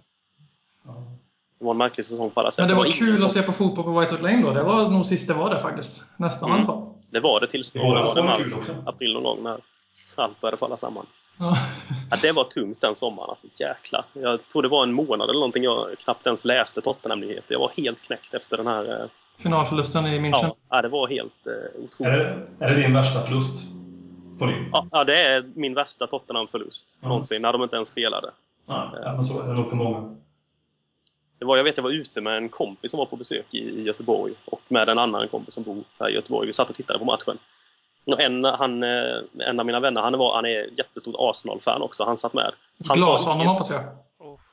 Det 1.59 1.65
var 1.65 1.71
en 1.71 1.77
märklig 1.77 2.05
säsong 2.05 2.29
på 2.31 2.39
alla 2.39 2.51
sätt. 2.51 2.59
Men 2.61 2.67
det 2.69 2.75
var 2.75 2.85
ingen 2.85 2.97
kul 2.97 3.17
som- 3.17 3.25
att 3.25 3.31
se 3.31 3.41
på 3.41 3.51
fotboll 3.51 3.83
på 3.85 3.99
White 3.99 4.11
Hart 4.13 4.21
Lane 4.21 4.41
då. 4.41 4.51
Det 4.53 4.63
var 4.63 4.89
nog 4.89 5.05
sist 5.05 5.27
det 5.27 5.33
var 5.33 5.55
det 5.55 5.61
faktiskt. 5.61 6.03
Nästan 6.17 6.49
Mm. 6.49 6.61
i 6.61 6.65
alla 6.65 6.73
fall. 6.73 6.93
Det 7.09 7.19
var 7.19 7.39
det 7.39 7.47
tills 7.47 7.73
det 7.73 7.79
var 7.79 8.15
det 8.15 8.23
mars, 8.23 8.37
kul 8.37 8.75
april 8.85 9.13
någon 9.13 9.23
gång 9.23 9.43
när 9.43 9.59
allt 10.15 10.41
började 10.41 10.57
falla 10.57 10.77
samman. 10.77 11.05
Ja. 11.39 11.57
Ja, 12.11 12.17
det 12.21 12.31
var 12.31 12.43
tungt 12.43 12.81
den 12.81 12.95
sommaren. 12.95 13.29
Alltså, 13.29 13.47
jäklar. 13.55 14.05
Jag 14.13 14.47
tror 14.47 14.61
det 14.61 14.67
var 14.67 14.83
en 14.83 14.93
månad 14.93 15.29
eller 15.29 15.39
någonting 15.39 15.63
jag 15.63 15.95
knappt 15.99 16.25
ens 16.25 16.45
läste 16.45 16.81
Tottenham-nyheter. 16.81 17.53
Jag 17.53 17.59
var 17.59 17.71
helt 17.77 18.01
knäckt 18.01 18.33
efter 18.33 18.57
den 18.57 18.67
här... 18.67 19.01
eh, 19.01 19.07
Finalförlusten 19.37 20.05
i 20.07 20.19
München. 20.19 20.29
Ja, 20.41 20.55
ja, 20.69 20.81
det 20.81 20.87
var 20.89 21.07
helt 21.07 21.47
eh, 21.47 21.53
Är 21.53 21.83
otroligt. 21.83 22.37
det, 22.59 22.65
är 22.65 22.69
det 22.75 22.81
din 22.81 22.93
värsta 22.93 23.21
förlust? 23.21 23.63
Volym? 24.39 24.69
Ja, 24.73 24.87
ja, 24.91 25.03
det 25.03 25.21
är 25.21 25.43
min 25.55 25.73
värsta 25.73 26.07
Tottenham-förlust 26.07 26.99
Ja. 27.01 27.07
någonsin, 27.07 27.41
när 27.41 27.53
de 27.53 27.63
inte 27.63 27.75
ens 27.75 27.87
spelade. 27.87 28.31
Ja, 28.65 28.91
men 29.03 29.23
så 29.23 29.43
är 29.43 29.47
det 29.47 29.53
nog 29.53 29.69
för 29.69 29.75
många. 29.75 30.15
Det 31.39 31.45
var, 31.45 31.57
jag 31.57 31.63
vet 31.63 31.77
jag 31.77 31.83
var 31.83 31.91
ute 31.91 32.21
med 32.21 32.37
en 32.37 32.49
kompis 32.49 32.91
som 32.91 32.97
var 32.97 33.05
på 33.05 33.15
besök 33.15 33.45
i, 33.53 33.57
i 33.57 33.83
Göteborg 33.83 34.33
och 34.45 34.61
med 34.67 34.89
en 34.89 34.99
annan 34.99 35.27
kompis 35.27 35.53
som 35.53 35.63
bor 35.63 35.83
här 35.99 36.09
i 36.09 36.13
Göteborg. 36.13 36.47
Vi 36.47 36.53
satt 36.53 36.69
och 36.69 36.75
tittade 36.75 36.99
på 36.99 37.05
matchen. 37.05 37.37
Och 38.05 38.21
en, 38.21 38.43
han, 38.45 38.83
eh, 38.83 39.17
en 39.39 39.59
av 39.59 39.65
mina 39.65 39.79
vänner, 39.79 40.01
han, 40.01 40.17
var, 40.17 40.35
han 40.35 40.45
är 40.45 40.69
jättestort 40.77 41.15
Arsenal-fan 41.17 41.81
också, 41.81 42.03
han 42.03 42.17
satt 42.17 42.33
med. 42.33 42.51
Han 42.87 42.97
Glas 42.97 43.25
honom 43.25 43.47
hoppas 43.47 43.69
jag. 43.69 43.83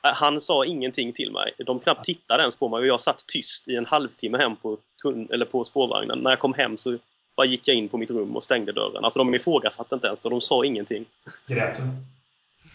Han 0.01 0.41
sa 0.41 0.65
ingenting 0.65 1.13
till 1.13 1.31
mig. 1.31 1.53
De 1.65 1.79
knappt 1.79 2.05
tittade 2.05 2.43
ens 2.43 2.55
på 2.55 2.69
mig 2.69 2.79
och 2.79 2.87
jag 2.87 3.01
satt 3.01 3.27
tyst 3.27 3.67
i 3.67 3.75
en 3.75 3.85
halvtimme 3.85 4.37
hem 4.37 4.55
på, 4.55 4.77
tunn, 5.03 5.27
eller 5.31 5.45
på 5.45 5.63
spårvagnen. 5.63 6.19
När 6.19 6.29
jag 6.29 6.39
kom 6.39 6.53
hem 6.53 6.77
så 6.77 6.97
bara 7.37 7.47
gick 7.47 7.67
jag 7.67 7.77
in 7.77 7.89
på 7.89 7.97
mitt 7.97 8.11
rum 8.11 8.35
och 8.35 8.43
stängde 8.43 8.71
dörren. 8.71 9.03
Alltså 9.03 9.19
de 9.19 9.35
ifrågasatte 9.35 9.95
inte 9.95 10.07
ens 10.07 10.25
och 10.25 10.31
de 10.31 10.41
sa 10.41 10.65
ingenting. 10.65 11.05
Grät 11.47 11.77
du? 11.77 11.83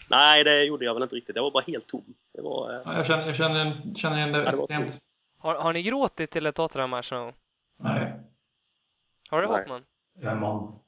Nej, 0.09 0.43
det 0.43 0.63
gjorde 0.63 0.85
jag 0.85 0.93
väl 0.93 1.03
inte 1.03 1.15
riktigt. 1.15 1.35
Jag 1.35 1.43
var 1.43 1.51
bara 1.51 1.63
helt 1.67 1.87
tom. 1.87 2.03
Det 2.33 2.41
var, 2.41 2.73
eh, 2.73 2.81
Ja, 2.85 2.97
Jag 2.97 3.05
känner, 3.07 3.27
jag 3.27 3.35
känner, 3.35 3.81
känner 3.95 4.17
igen 4.17 4.31
det 4.31 4.43
det 4.43 4.49
extremt. 4.49 4.97
Har, 5.39 5.55
har 5.55 5.73
ni 5.73 5.83
gråtit 5.83 6.31
till 6.31 6.45
ett 6.45 6.55
Tottenham-match 6.55 7.11
någon 7.11 7.23
gång? 7.23 7.33
Nej. 7.79 8.13
Har 9.29 9.41
du. 9.41 9.47
Hoffman? 9.47 9.81
Jag 10.21 10.31
är 10.31 10.35
man. 10.35 10.75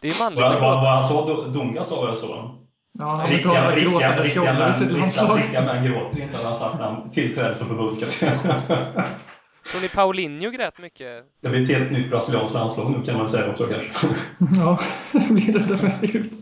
Det 0.00 0.08
är 0.08 0.22
manligt 0.22 0.44
att 0.44 0.52
gråta. 0.52 0.60
vad 0.60 0.84
han 0.84 1.02
sa, 1.02 1.46
Dunga 1.46 1.84
sa 1.84 2.06
jag 2.06 2.16
så. 2.16 2.54
Ja, 2.92 3.04
han 3.04 3.30
Riktiga, 3.30 3.70
riktiga, 3.70 4.22
riktiga, 4.22 4.52
män, 4.54 4.72
riktiga, 4.72 5.34
riktiga 5.36 5.62
män 5.62 5.84
gråter 5.84 6.22
inte, 6.22 6.36
hade 6.36 6.48
han 6.48 6.56
sagt 6.56 6.78
när 6.78 6.84
han 6.84 7.10
tillträdde 7.10 7.54
som 7.54 7.68
förbundskapten. 7.68 8.38
Tror 9.70 9.80
ni 9.80 9.88
Paulinho 9.88 10.50
grät 10.50 10.78
mycket? 10.78 11.24
Det 11.40 11.48
blir 11.48 11.62
ett 11.62 11.68
helt 11.68 11.92
nytt 11.92 12.10
brasilianskt 12.10 12.54
landslag 12.54 12.90
nu 12.90 13.02
kan 13.04 13.16
man 13.16 13.28
säga 13.28 13.50
också 13.50 13.66
kanske. 13.66 14.08
Ja, 14.56 14.80
det 15.12 15.34
blir 15.34 15.52
det 15.52 15.58
definitivt. 15.58 16.32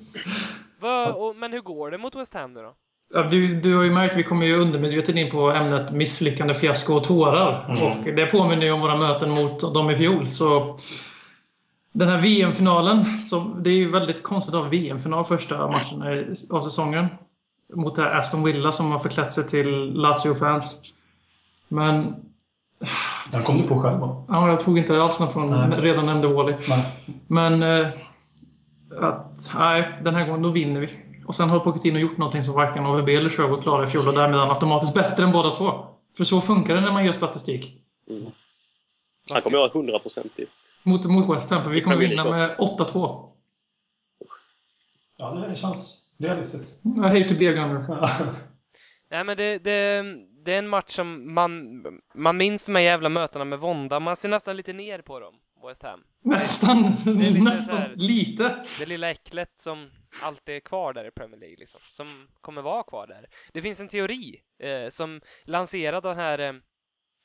Va, 0.81 1.13
och, 1.13 1.37
men 1.37 1.53
hur 1.53 1.61
går 1.61 1.91
det 1.91 1.99
mot 1.99 2.17
West 2.17 2.35
Ham 2.35 2.53
nu 2.53 2.61
då? 2.61 2.75
Ja, 3.15 3.23
du, 3.23 3.61
du 3.61 3.77
har 3.77 3.85
ju 3.85 3.91
märkt, 3.91 4.17
vi 4.17 4.23
kommer 4.23 4.47
ju 4.47 4.57
undermedvetet 4.57 5.17
in 5.17 5.31
på 5.31 5.51
ämnet 5.51 5.93
misslyckande, 5.93 6.55
fiasko 6.55 6.95
och 6.95 7.05
tårar. 7.05 7.65
Mm. 7.69 7.83
Och 7.83 8.15
det 8.17 8.27
påminner 8.27 8.67
ju 8.67 8.73
om 8.73 8.81
våra 8.81 8.97
möten 8.97 9.31
mot 9.31 9.75
dem 9.75 9.91
i 9.91 9.97
fjol. 9.97 10.29
Så 10.29 10.77
den 11.93 12.09
här 12.09 12.21
VM-finalen, 12.21 13.05
det 13.61 13.71
är 13.71 13.75
ju 13.75 13.91
väldigt 13.91 14.23
konstigt 14.23 14.55
att 14.55 14.63
ha 14.63 14.69
VM-final 14.69 15.25
första 15.25 15.71
matchen 15.71 16.03
av 16.51 16.63
säsongen. 16.63 17.07
Mot 17.75 17.97
det 17.97 18.03
här 18.03 18.19
Aston 18.19 18.45
Villa 18.45 18.73
som 18.73 18.91
har 18.93 18.99
förklätt 18.99 19.33
sig 19.33 19.47
till 19.47 19.93
Lazio-fans. 19.93 20.83
Men 21.69 22.15
Den 23.33 23.43
kom 23.43 23.59
du 23.59 23.69
på 23.69 23.81
själv 23.81 23.99
va? 23.99 24.25
ja, 24.29 24.49
jag 24.49 24.61
tog 24.61 24.79
inte 24.79 25.03
alls 25.03 25.21
någon 25.21 25.33
från 25.33 25.71
Nej. 25.71 25.81
redan 25.81 26.07
nämnde 26.07 26.29
Wally. 26.29 26.55
Men 27.27 27.63
eh, 27.63 27.89
att, 29.01 29.51
nej, 29.55 29.99
den 30.03 30.15
här 30.15 30.27
gången 30.27 30.43
då 30.43 30.51
vinner 30.51 30.81
vi. 30.81 30.89
Och 31.27 31.35
sen 31.35 31.49
har 31.49 31.61
Pochettino 31.61 31.99
gjort 31.99 32.19
någonting 32.19 32.43
som 32.43 32.55
varken 32.55 32.87
AVB 32.87 33.09
eller 33.09 33.31
Sherwood 33.31 33.63
klarade 33.63 33.89
i 33.89 33.91
fjol 33.91 34.09
och 34.09 34.15
därmed 34.15 34.35
är 34.35 34.41
han 34.41 34.51
automatiskt 34.51 34.95
bättre 34.95 35.25
än 35.25 35.33
båda 35.33 35.51
två. 35.51 35.85
För 36.17 36.25
så 36.25 36.41
funkar 36.41 36.75
det 36.75 36.81
när 36.81 36.93
man 36.93 37.05
gör 37.05 37.13
statistik. 37.13 37.83
Mm. 38.11 38.31
Han 39.33 39.43
kommer 39.43 39.59
att 39.59 39.73
ha 39.73 39.81
hundraprocentigt. 39.81 40.51
Mot, 40.83 41.05
mot 41.05 41.37
West 41.37 41.51
Ham, 41.51 41.63
för 41.63 41.71
vi 41.71 41.81
kommer 41.81 41.97
vinna 41.97 42.25
med 42.25 42.57
8-2. 42.59 43.29
Ja, 45.19 45.31
det 45.31 45.57
känns 45.57 46.09
realistiskt. 46.19 46.85
I 46.85 47.01
hate 47.01 47.29
to 47.29 47.35
be 47.39 47.49
a 47.49 47.53
gunner. 47.53 47.85
Nej 49.11 49.25
men 49.25 49.37
det, 49.37 49.59
det, 49.59 50.05
det 50.49 50.55
är 50.55 50.59
en 50.59 50.69
match 50.69 50.91
som 50.91 51.35
man, 51.35 51.83
man 52.15 52.37
minns 52.37 52.67
de 52.67 52.75
här 52.75 52.83
jävla 52.83 53.09
mötena 53.09 53.45
med 53.45 53.59
vånda. 53.59 54.01
Man 54.01 54.17
ser 54.17 54.29
nästan 54.29 54.57
lite 54.57 54.73
ner 54.73 55.03
på 55.03 55.21
dem, 55.21 55.35
West 55.67 55.83
Ham. 55.83 56.05
Nästan. 56.25 56.97
lite 57.07 57.41
nästan. 57.41 57.77
här- 57.79 57.93
Lite. 57.97 58.67
Det 58.79 58.87
lilla 58.87 59.11
äcklet 59.11 59.51
som 59.57 59.91
alltid 60.23 60.57
är 60.57 60.61
kvar 60.61 60.93
där 60.93 61.05
i 61.05 61.11
Premier 61.11 61.41
League, 61.41 61.57
liksom. 61.59 61.81
Som 61.91 62.29
kommer 62.41 62.63
vara 62.63 62.83
kvar 62.83 63.07
där. 63.07 63.27
Det 63.53 63.63
finns 63.63 63.81
en 63.81 63.89
teori 63.89 64.41
eh, 64.63 64.89
som 64.89 65.21
lanserad 65.45 66.07
av 66.07 66.17
den 66.17 66.25
här 66.25 66.39
eh, 66.39 66.53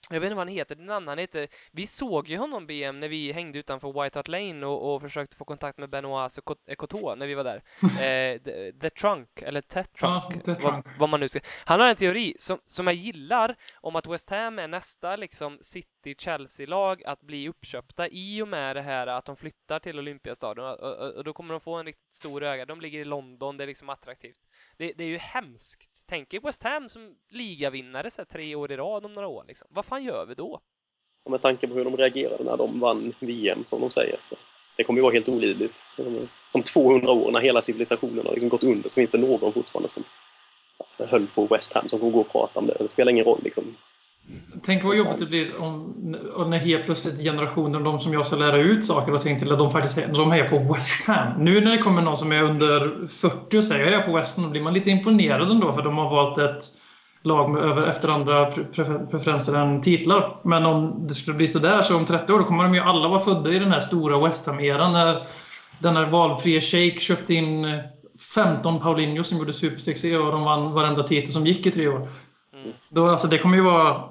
jag 0.10 0.20
vet 0.20 0.28
inte 0.28 0.36
vad 0.36 0.48
han 0.48 0.56
heter, 0.56 0.76
det 0.76 0.84
namn 0.84 1.08
han 1.08 1.18
heter. 1.18 1.48
Vi 1.72 1.88
såg 1.88 2.28
ju 2.28 2.38
honom 2.38 2.68
BM 2.68 3.00
när 3.00 3.08
vi 3.08 3.32
hängde 3.32 3.60
utanför 3.60 4.04
White 4.04 4.20
Hart 4.20 4.28
Lane 4.28 4.66
och, 4.66 4.96
och 4.96 5.02
försökte 5.02 5.36
få 5.36 5.46
kontakt 5.46 5.78
med 5.78 5.90
Benoit 5.90 6.38
Ekoto 6.68 7.16
när 7.16 7.28
vi 7.28 7.34
var 7.34 7.44
där. 7.44 7.64
Eh, 8.04 8.42
the, 8.42 8.72
the 8.72 8.90
Trunk, 8.90 9.42
eller 9.42 9.62
Tet 9.62 9.94
Trunk, 9.94 10.24
Ja, 10.36 10.42
The 10.46 10.52
vad, 10.52 10.62
Trunk. 10.62 10.86
vad 11.00 11.10
man 11.10 11.20
nu 11.20 11.30
ska... 11.30 11.40
Han 11.66 11.80
har 11.80 11.88
en 11.88 11.96
teori 11.96 12.36
som, 12.40 12.60
som 12.68 12.88
jag 12.88 12.96
gillar 12.96 13.56
om 13.82 13.96
att 13.96 14.08
West 14.08 14.30
Ham 14.30 14.60
är 14.60 14.68
nästa 14.68 15.16
liksom 15.16 15.58
City-Chelsea-lag 16.04 17.04
att 17.06 17.22
bli 17.22 17.50
uppköpta 17.50 18.08
i 18.08 18.42
och 18.42 18.48
med 18.48 18.76
det 18.76 18.82
här 18.82 19.08
att 19.08 19.26
de 19.26 19.36
flyttar 19.36 19.80
till 19.80 20.00
Olympiastadion 20.00 20.66
och, 20.66 20.80
och, 20.80 21.14
och 21.14 21.24
då 21.24 21.34
kommer 21.34 21.54
de 21.54 21.62
få 21.62 21.74
en 21.74 21.86
riktigt 21.86 22.14
stor 22.14 22.44
öga. 22.44 22.66
De 22.66 22.82
ligger 22.82 23.00
i 23.00 23.06
London, 23.06 23.58
det 23.58 23.64
är 23.64 23.68
liksom 23.68 23.90
attraktivt. 23.90 24.40
Det, 24.78 24.94
det 24.98 25.04
är 25.04 25.08
ju 25.08 25.18
hemskt. 25.18 26.06
Tänk 26.08 26.34
er 26.34 26.40
West 26.40 26.64
Ham 26.64 26.90
som 26.90 27.16
ligavinnare 27.30 28.12
så 28.12 28.22
här, 28.22 28.26
tre 28.26 28.56
år 28.56 28.72
i 28.72 28.78
rad 28.78 29.06
om 29.06 29.14
några 29.14 29.28
år. 29.28 29.46
Liksom. 29.48 29.68
Vad 29.72 29.86
fan 29.86 30.04
gör 30.04 30.26
vi 30.26 30.36
då? 30.36 30.62
Och 31.24 31.32
med 31.32 31.42
tanke 31.42 31.68
på 31.68 31.74
hur 31.74 31.84
de 31.84 31.98
reagerade 31.98 32.44
när 32.44 32.58
de 32.58 32.80
vann 32.80 33.14
VM, 33.20 33.66
som 33.66 33.82
de 33.82 33.92
säger. 33.92 34.18
Så 34.22 34.36
det 34.78 34.84
kommer 34.84 34.98
ju 34.98 35.04
vara 35.04 35.14
helt 35.14 35.30
olidligt. 35.30 35.86
Om 36.56 36.64
200 36.64 37.12
år, 37.12 37.32
när 37.32 37.42
hela 37.42 37.62
civilisationen 37.62 38.26
har 38.26 38.34
liksom 38.34 38.50
gått 38.50 38.64
under, 38.64 38.90
så 38.90 38.96
finns 38.96 39.12
det 39.12 39.18
någon 39.18 39.54
fortfarande 39.54 39.90
som 39.90 40.04
höll 41.00 41.28
på 41.28 41.46
West 41.46 41.74
Ham 41.74 41.90
som 41.90 42.00
kommer 42.00 42.12
gå 42.12 42.20
och 42.20 42.32
prata 42.32 42.60
om 42.60 42.68
det. 42.68 42.76
Det 42.80 42.88
spelar 42.88 43.12
ingen 43.12 43.26
roll 43.26 43.42
liksom. 43.44 43.76
Tänk 44.66 44.84
vad 44.84 44.98
jobbigt 44.98 45.20
det 45.20 45.26
blir 45.26 45.62
om, 45.62 45.94
om 46.36 46.50
när 46.50 46.58
helt 46.58 46.86
plötsligt 46.86 47.18
generationer, 47.18 47.80
de 47.80 48.00
som 48.00 48.14
jag 48.14 48.26
ska 48.26 48.36
lära 48.36 48.58
ut 48.58 48.86
saker 48.86 49.14
och 49.14 49.22
ting 49.22 49.40
till, 49.40 49.52
att 49.52 49.60
de 49.60 49.72
faktiskt 49.72 49.96
de 49.96 50.32
är 50.32 50.48
på 50.48 50.74
West 50.74 51.08
Ham. 51.08 51.44
Nu 51.44 51.62
när 51.62 51.72
det 51.72 51.78
kommer 51.78 52.02
någon 52.02 52.18
som 52.18 52.32
är 52.32 52.44
under 52.44 53.08
40 53.08 53.58
och 53.58 53.64
säger 53.64 53.92
jag 53.92 54.02
är 54.02 54.08
på 54.08 54.14
West 54.14 54.36
Ham, 54.36 54.46
då 54.46 54.52
blir 54.52 54.62
man 54.62 54.74
lite 54.74 54.90
imponerad 54.90 55.52
ändå 55.52 55.74
för 55.74 55.82
de 55.82 55.98
har 55.98 56.10
valt 56.10 56.38
ett 56.38 56.64
lag 57.24 57.50
med 57.52 57.62
över, 57.62 57.84
efter 57.88 58.10
andra 58.10 58.52
preferenser 59.12 59.54
än 59.54 59.82
titlar. 59.82 60.38
Men 60.44 60.66
om 60.66 61.08
det 61.08 61.14
skulle 61.14 61.38
bli 61.38 61.48
sådär 61.48 61.82
så 61.82 61.96
om 61.98 62.06
30 62.06 62.34
år 62.34 62.40
då 62.40 62.46
kommer 62.46 62.64
de 62.64 62.76
ju 62.76 62.80
alla 62.80 63.08
vara 63.08 63.20
födda 63.20 63.54
i 63.54 63.60
den 63.60 63.72
här 63.72 63.80
stora 63.80 64.20
West 64.28 64.48
Ham-eran 64.48 64.94
när 64.94 65.28
den 65.80 65.96
här 65.96 66.06
valfria 66.06 66.62
Shake 66.62 67.00
köpte 67.00 67.34
in 67.34 67.82
15 68.36 68.80
Paulinho 68.80 69.24
som 69.24 69.38
gjorde 69.38 69.54
supersuccé 69.54 70.18
och 70.18 70.32
de 70.32 70.44
vann 70.44 70.72
varenda 70.72 71.04
titel 71.04 71.32
som 71.32 71.46
gick 71.46 71.66
i 71.66 71.72
tre 71.72 71.88
år. 71.88 72.10
Då, 72.90 73.08
alltså, 73.10 73.28
det 73.28 73.38
kommer 73.38 73.58
ju 73.58 73.64
vara... 73.64 74.10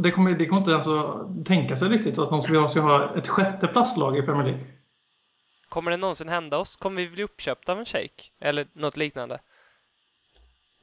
Det 0.00 0.10
kommer, 0.10 0.30
det 0.34 0.46
kommer 0.46 0.58
inte 0.60 0.70
ens 0.70 0.86
att 0.86 1.46
tänka 1.46 1.76
sig 1.76 1.88
riktigt 1.88 2.18
att 2.18 2.30
de 2.30 2.40
ska, 2.40 2.68
ska 2.68 2.80
ha 2.80 3.16
ett 3.16 3.28
sjätte 3.28 3.66
plastlag 3.66 4.18
i 4.18 4.22
Premier 4.22 4.44
League. 4.44 4.64
Kommer 5.68 5.90
det 5.90 5.96
någonsin 5.96 6.28
hända 6.28 6.58
oss? 6.58 6.76
Kommer 6.76 7.02
vi 7.02 7.08
bli 7.08 7.22
uppköpta 7.22 7.72
av 7.72 7.78
en 7.78 7.84
shake? 7.86 8.22
Eller 8.40 8.66
något 8.72 8.96
liknande? 8.96 9.38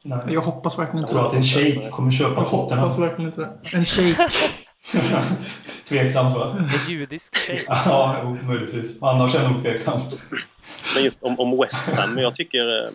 Nej. 0.06 0.20
Jag 0.28 0.42
hoppas 0.42 0.80
verkligen 0.80 0.98
Jag 0.98 1.04
inte 1.04 1.14
tror 1.14 1.26
att 1.26 1.32
det. 1.32 1.38
en 1.38 1.44
shake 1.44 1.90
kommer 1.90 2.12
köpa 2.12 2.42
Jag 2.42 2.50
Tottenham. 2.50 2.80
hoppas 2.84 3.00
verkligen 3.00 3.32
inte 3.32 3.42
det. 3.42 3.78
En 3.78 3.86
shake. 3.86 4.30
Tveksamt 5.88 6.36
va? 6.36 6.58
En 6.60 6.92
judisk 6.94 7.36
tjej. 7.38 7.64
Ja, 7.68 8.18
jo, 8.24 8.38
möjligtvis. 8.48 9.04
Annars 9.04 9.36
är 9.36 9.40
det 9.44 9.50
nog 9.50 9.62
tveksamt. 9.62 10.20
Men 10.96 11.04
just 11.04 11.24
om, 11.24 11.40
om 11.40 11.58
West 11.58 11.90
Ham, 11.90 12.14
men 12.14 12.24
jag 12.24 12.36
tycker... 12.36 12.84
eh, 12.84 12.90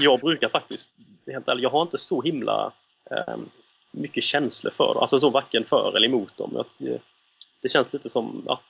Jag 0.00 0.20
brukar 0.20 0.48
faktiskt, 0.48 0.90
helt 1.32 1.48
ärligt, 1.48 1.62
jag 1.62 1.70
har 1.70 1.82
inte 1.82 1.98
så 1.98 2.22
himla 2.22 2.72
mycket 3.90 4.24
känslor 4.24 4.70
för 4.70 4.86
dem. 4.86 4.98
Alltså 4.98 5.18
så 5.18 5.30
varken 5.30 5.64
för 5.64 5.96
eller 5.96 6.08
emot 6.08 6.36
dem. 6.36 6.64
Det, 6.78 7.00
det 7.62 7.68
känns 7.68 7.92
lite 7.92 8.08
som 8.08 8.42
ja, 8.46 8.60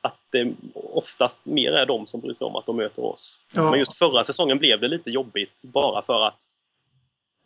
att 0.00 0.18
det 0.30 0.54
oftast 0.74 1.44
mer 1.44 1.72
är 1.72 1.86
de 1.86 2.06
som 2.06 2.20
bryr 2.20 2.32
sig 2.32 2.46
om 2.46 2.56
att 2.56 2.66
de 2.66 2.76
möter 2.76 3.04
oss. 3.04 3.40
Ja. 3.54 3.70
Men 3.70 3.78
just 3.78 3.98
förra 3.98 4.24
säsongen 4.24 4.58
blev 4.58 4.80
det 4.80 4.88
lite 4.88 5.10
jobbigt 5.10 5.62
bara 5.64 6.02
för 6.02 6.26
att 6.26 6.42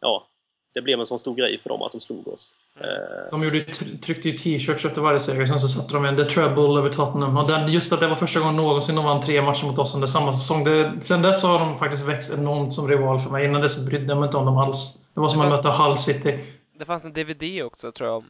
ja, 0.01 0.27
det 0.75 0.83
blev 0.83 1.01
en 1.01 1.07
sån 1.07 1.19
stor 1.19 1.35
grej 1.35 1.59
för 1.63 1.69
dem 1.69 1.83
att 1.83 1.93
de 1.93 2.01
slog 2.01 2.29
oss. 2.29 2.53
Eh, 2.81 3.31
De 3.31 3.45
gjorde, 3.45 3.65
tryckte 4.03 4.29
ju 4.29 4.39
t-shirts 4.39 4.85
efter 4.85 5.01
varje 5.01 5.21
seger, 5.21 5.47
sen 5.47 5.61
så 5.61 5.69
satte 5.69 5.95
de 5.95 6.05
en 6.05 6.17
The 6.17 6.25
Treble 6.25 6.79
över 6.79 6.89
Tottenham. 6.89 7.37
Och 7.37 7.49
den, 7.49 7.69
just 7.69 7.93
att 7.93 8.01
det 8.01 8.07
var 8.09 8.15
första 8.15 8.41
gången 8.41 8.57
någonsin 8.57 8.95
de 8.95 9.05
vann 9.05 9.21
tre 9.23 9.43
matcher 9.43 9.65
mot 9.67 9.79
oss 9.79 9.95
under 9.95 10.07
samma 10.07 10.33
säsong. 10.33 10.65
Det, 10.65 10.93
sen 11.01 11.23
dess 11.23 11.43
har 11.43 11.59
de 11.59 11.79
faktiskt 11.79 12.09
växt 12.09 12.33
enormt 12.39 12.75
som 12.75 12.89
rival 12.89 13.21
för 13.21 13.31
mig. 13.31 13.45
Innan 13.45 13.61
dess 13.61 13.87
brydde 13.87 14.07
jag 14.07 14.19
mig 14.19 14.27
inte 14.27 14.37
om 14.37 14.47
dem 14.47 14.59
alls. 14.59 14.95
Det 15.15 15.21
var 15.21 15.29
som 15.29 15.41
att 15.41 15.49
möta 15.49 15.71
Hull 15.71 15.97
City. 15.99 16.45
Det 16.79 16.85
fanns 16.85 17.05
en 17.05 17.13
DVD 17.13 17.63
också 17.65 17.93
tror 17.93 18.09
jag. 18.09 18.17
Om, 18.17 18.25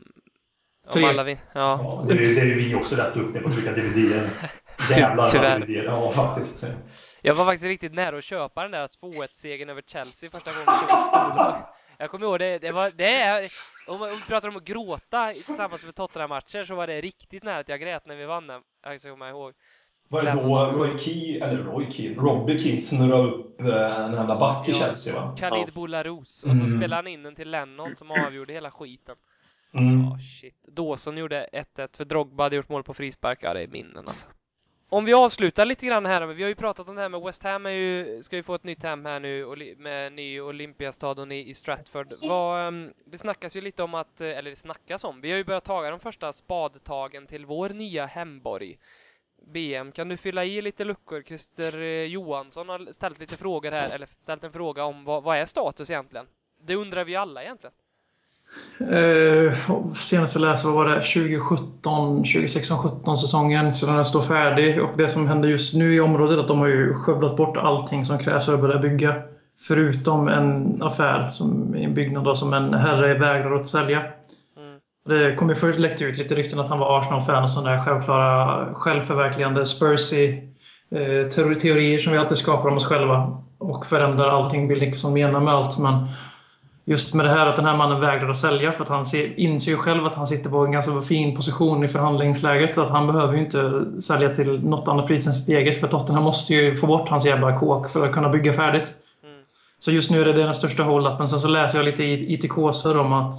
om 0.87 0.93
Tre. 0.93 1.05
alla 1.05 1.23
vi. 1.25 1.33
Ja. 1.53 1.81
Ja, 1.83 2.05
det, 2.09 2.15
är, 2.15 2.21
ju- 2.21 2.35
det 2.35 2.41
är 2.41 2.45
vi 2.55 2.75
också 2.75 2.97
rätt 2.97 3.15
duktiga 3.15 3.43
på 3.43 3.49
att 3.49 3.55
trycka 3.55 3.73
DVD. 3.73 4.21
Jävlar 4.97 5.29
tyvärr. 5.29 5.59
vad 5.59 5.69
DVD. 5.69 5.85
Ja, 5.85 6.13
faktiskt. 6.13 6.65
Jag 7.23 7.35
var 7.35 7.45
faktiskt 7.45 7.65
riktigt 7.65 7.95
nära 7.95 8.17
att 8.19 8.25
köpa 8.25 8.63
den 8.63 8.71
där 8.71 8.87
2-1-segern 8.87 9.71
över 9.71 9.83
Chelsea 9.87 10.31
första 10.31 10.51
gången 10.51 10.65
jag. 10.89 11.67
Jag 11.99 12.11
kommer 12.11 12.27
ihåg 12.27 12.39
det, 12.39 12.59
det 12.59 12.73
var, 12.73 12.93
det 12.97 13.15
är, 13.15 13.53
om 13.87 14.01
vi 14.01 14.21
pratar 14.29 14.49
om 14.49 14.57
att 14.57 14.65
gråta 14.65 15.33
tillsammans 15.33 15.85
med 15.85 15.95
Tottenham-matcher 15.95 16.65
så 16.65 16.75
var 16.75 16.87
det 16.87 17.01
riktigt 17.01 17.43
nära 17.43 17.59
att 17.59 17.69
jag 17.69 17.81
grät 17.81 18.07
när 18.07 18.17
vi 18.17 18.25
vann 18.25 18.47
den. 18.47 18.63
Jag 18.83 19.01
ska 19.01 19.11
komma 19.11 19.29
ihåg. 19.29 19.55
Var 20.09 20.23
det 20.23 20.33
då 20.33 20.67
Roy 20.73 20.99
Keane, 20.99 21.47
eller 21.53 21.63
Roy 21.65 21.91
Keane, 21.91 22.17
Robbie 22.17 22.59
Keane 22.59 22.79
snurrade 22.79 23.29
upp 23.29 23.61
eh, 23.61 23.67
en 24.05 24.13
jävla 24.13 24.39
back 24.39 24.69
i 24.69 24.73
Ja. 24.73 24.79
Chelsea 24.79 25.15
va? 25.21 25.37
Khalid 25.39 25.69
Ja. 25.69 25.73
Boularus. 25.75 26.45
Och 26.45 26.57
så 26.57 26.65
Mm. 26.65 26.79
spelade 26.79 26.95
han 26.95 27.07
in 27.07 27.23
den 27.23 27.35
till 27.35 27.51
Lennon 27.51 27.97
som 27.97 28.11
avgjorde 28.11 28.53
hela 28.53 28.71
skiten. 28.71 29.17
Mm. 29.81 30.01
Ja, 30.05 30.19
shit. 30.41 30.55
Dawson 30.69 31.17
gjorde 31.17 31.49
1-1 31.53 31.97
för 31.97 32.05
Drogba 32.05 32.43
hade 32.43 32.57
gjort 32.57 32.69
mål 32.69 32.83
på 32.85 32.95
frispark. 32.95 33.39
Ja, 33.43 33.55
det 33.55 33.61
är 33.63 33.67
minnen 33.69 34.09
alltså. 34.09 34.27
Om 34.91 35.05
vi 35.05 35.15
avslutar 35.15 35.65
lite 35.65 35.87
grann 35.87 36.07
här, 36.07 36.27
men 36.27 36.37
vi 36.37 36.43
har 36.43 36.49
ju 36.49 36.55
pratat 36.55 36.89
om 36.89 36.95
det 36.95 37.03
här 37.03 37.09
med 37.09 37.21
West 37.21 37.43
Ham 37.43 37.67
är 37.67 37.71
ju, 37.71 38.23
ska 38.23 38.37
ju 38.37 38.43
få 38.43 38.55
ett 38.55 38.65
nytt 38.65 38.83
hem 38.83 39.05
här 39.05 39.21
nu 39.21 39.75
med 39.79 40.13
ny 40.13 40.41
Olympiastadion 40.41 41.33
i, 41.33 41.49
i 41.49 41.55
Stratford. 41.55 42.15
Vad, 42.23 42.69
ehm, 42.69 42.93
det 43.05 43.19
snackas 43.19 43.57
ju 43.57 43.61
lite 43.61 43.83
om 43.83 43.95
att, 43.95 44.21
eh, 44.21 44.29
eller 44.29 44.51
det 44.51 44.57
snackas 44.57 45.05
om, 45.05 45.21
vi 45.21 45.31
har 45.31 45.39
ju 45.39 45.45
börjat 45.45 45.65
taga 45.65 45.91
de 45.91 46.01
första 46.01 46.33
spadtagen 46.33 47.27
till 47.27 47.47
vår 47.47 47.69
nya 47.69 48.07
hemborg. 48.07 48.79
BM, 49.43 49.93
kan 49.93 50.09
du 50.09 50.17
fylla 50.17 50.45
i 50.45 50.61
lite 50.61 50.85
luckor? 50.85 51.23
Christer 51.23 51.81
eh, 51.81 52.05
Johansson 52.05 52.69
har 52.69 52.93
ställt 52.93 53.19
lite 53.19 53.37
frågor 53.37 53.73
här, 53.73 53.95
eller 53.95 54.07
ställt 54.07 54.45
en 54.45 54.53
fråga 54.53 54.85
om 54.85 55.05
vad, 55.05 55.23
vad 55.23 55.37
är 55.37 55.47
status 55.47 55.91
egentligen? 55.91 56.27
Det 56.61 56.75
undrar 56.75 57.05
vi 57.05 57.17
alla 57.17 57.43
egentligen. 57.43 57.75
Eh, 58.81 59.53
senast 59.95 60.35
jag 60.35 60.41
läste 60.41 60.69
var 60.69 60.85
det 60.89 60.95
2017, 60.95 62.25
2016-17 62.25 63.17
säsongen 63.17 63.75
så 63.75 63.87
den 63.87 64.05
står 64.05 64.23
färdig. 64.23 64.83
Och 64.83 64.91
det 64.97 65.09
som 65.09 65.27
händer 65.27 65.49
just 65.49 65.75
nu 65.75 65.95
i 65.95 66.01
området 66.01 66.39
är 66.39 66.41
att 66.41 66.49
de 66.49 66.59
har 66.59 66.67
ju 66.67 66.95
skövlat 66.95 67.37
bort 67.37 67.57
allting 67.57 68.05
som 68.05 68.19
krävs 68.19 68.47
för 68.47 68.55
att 68.55 68.61
börja 68.61 68.79
bygga. 68.79 69.15
Förutom 69.61 70.29
en 70.29 70.83
affär, 70.83 71.31
som, 71.31 71.75
en 71.75 71.95
byggnad 71.95 72.25
då, 72.25 72.35
som 72.35 72.53
en 72.53 72.75
herre 72.75 73.19
vägrar 73.19 73.55
att 73.55 73.67
sälja. 73.67 73.99
Mm. 73.99 74.79
Det 75.09 75.37
kom 75.37 75.49
ju 75.49 75.55
först 75.55 75.79
läckt 75.79 76.03
ut 76.03 76.19
lite 76.19 76.35
rykten 76.35 76.61
att 76.61 76.69
han 76.69 76.79
var 76.79 76.99
Arsenal-fan 76.99 77.43
och 77.43 77.51
sådana 77.51 77.77
där 77.77 77.85
självklara 77.85 78.75
självförverkligande 78.75 79.67
Spursy 79.67 80.29
eh, 80.91 81.29
teori- 81.29 81.59
teorier 81.59 81.99
som 81.99 82.13
vi 82.13 82.19
alltid 82.19 82.39
skapar 82.39 82.69
om 82.69 82.77
oss 82.77 82.87
själva. 82.87 83.43
Och 83.59 83.87
förändrar 83.87 84.29
allting, 84.29 84.69
Bill 84.69 84.81
Nicholson 84.81 85.13
menar 85.13 85.41
med 85.41 85.55
allt. 85.55 85.79
Men 85.79 86.07
just 86.89 87.15
med 87.15 87.27
det 87.27 87.31
här 87.31 87.47
att 87.47 87.57
den 87.57 87.65
här 87.65 87.77
mannen 87.77 88.01
vägrar 88.01 88.31
att 88.31 88.37
sälja 88.37 88.73
för 88.73 88.83
att 88.83 88.89
han 88.89 89.05
ser, 89.05 89.41
inser 89.41 89.71
ju 89.71 89.77
själv 89.77 90.07
att 90.07 90.15
han 90.15 90.27
sitter 90.27 90.51
på 90.51 90.65
en 90.65 90.73
ganska 90.73 91.03
fin 91.03 91.37
position 91.37 91.85
i 91.85 91.89
förhandlingsläget. 91.89 92.79
Att 92.79 92.91
han 92.91 93.07
behöver 93.07 93.35
ju 93.35 93.41
inte 93.41 93.85
sälja 94.01 94.29
till 94.29 94.65
något 94.65 94.89
annat 94.89 95.07
pris 95.07 95.27
än 95.27 95.33
sitt 95.33 95.49
eget 95.49 95.81
för 95.81 95.89
Tottenham 95.89 96.25
måste 96.25 96.55
ju 96.55 96.77
få 96.77 96.87
bort 96.87 97.09
hans 97.09 97.27
jävla 97.27 97.59
kåk 97.59 97.91
för 97.91 98.07
att 98.07 98.13
kunna 98.13 98.29
bygga 98.29 98.53
färdigt. 98.53 98.93
Mm. 99.25 99.37
Så 99.79 99.91
just 99.91 100.11
nu 100.11 100.21
är 100.21 100.25
det 100.25 100.33
den 100.33 100.55
största 100.55 100.83
hold-upen. 100.83 101.27
Sen 101.27 101.39
så 101.39 101.49
läser 101.49 101.79
jag 101.79 101.85
lite 101.85 102.05
i 102.05 102.35
ITK-sur 102.35 102.99
om 102.99 103.13
att, 103.13 103.35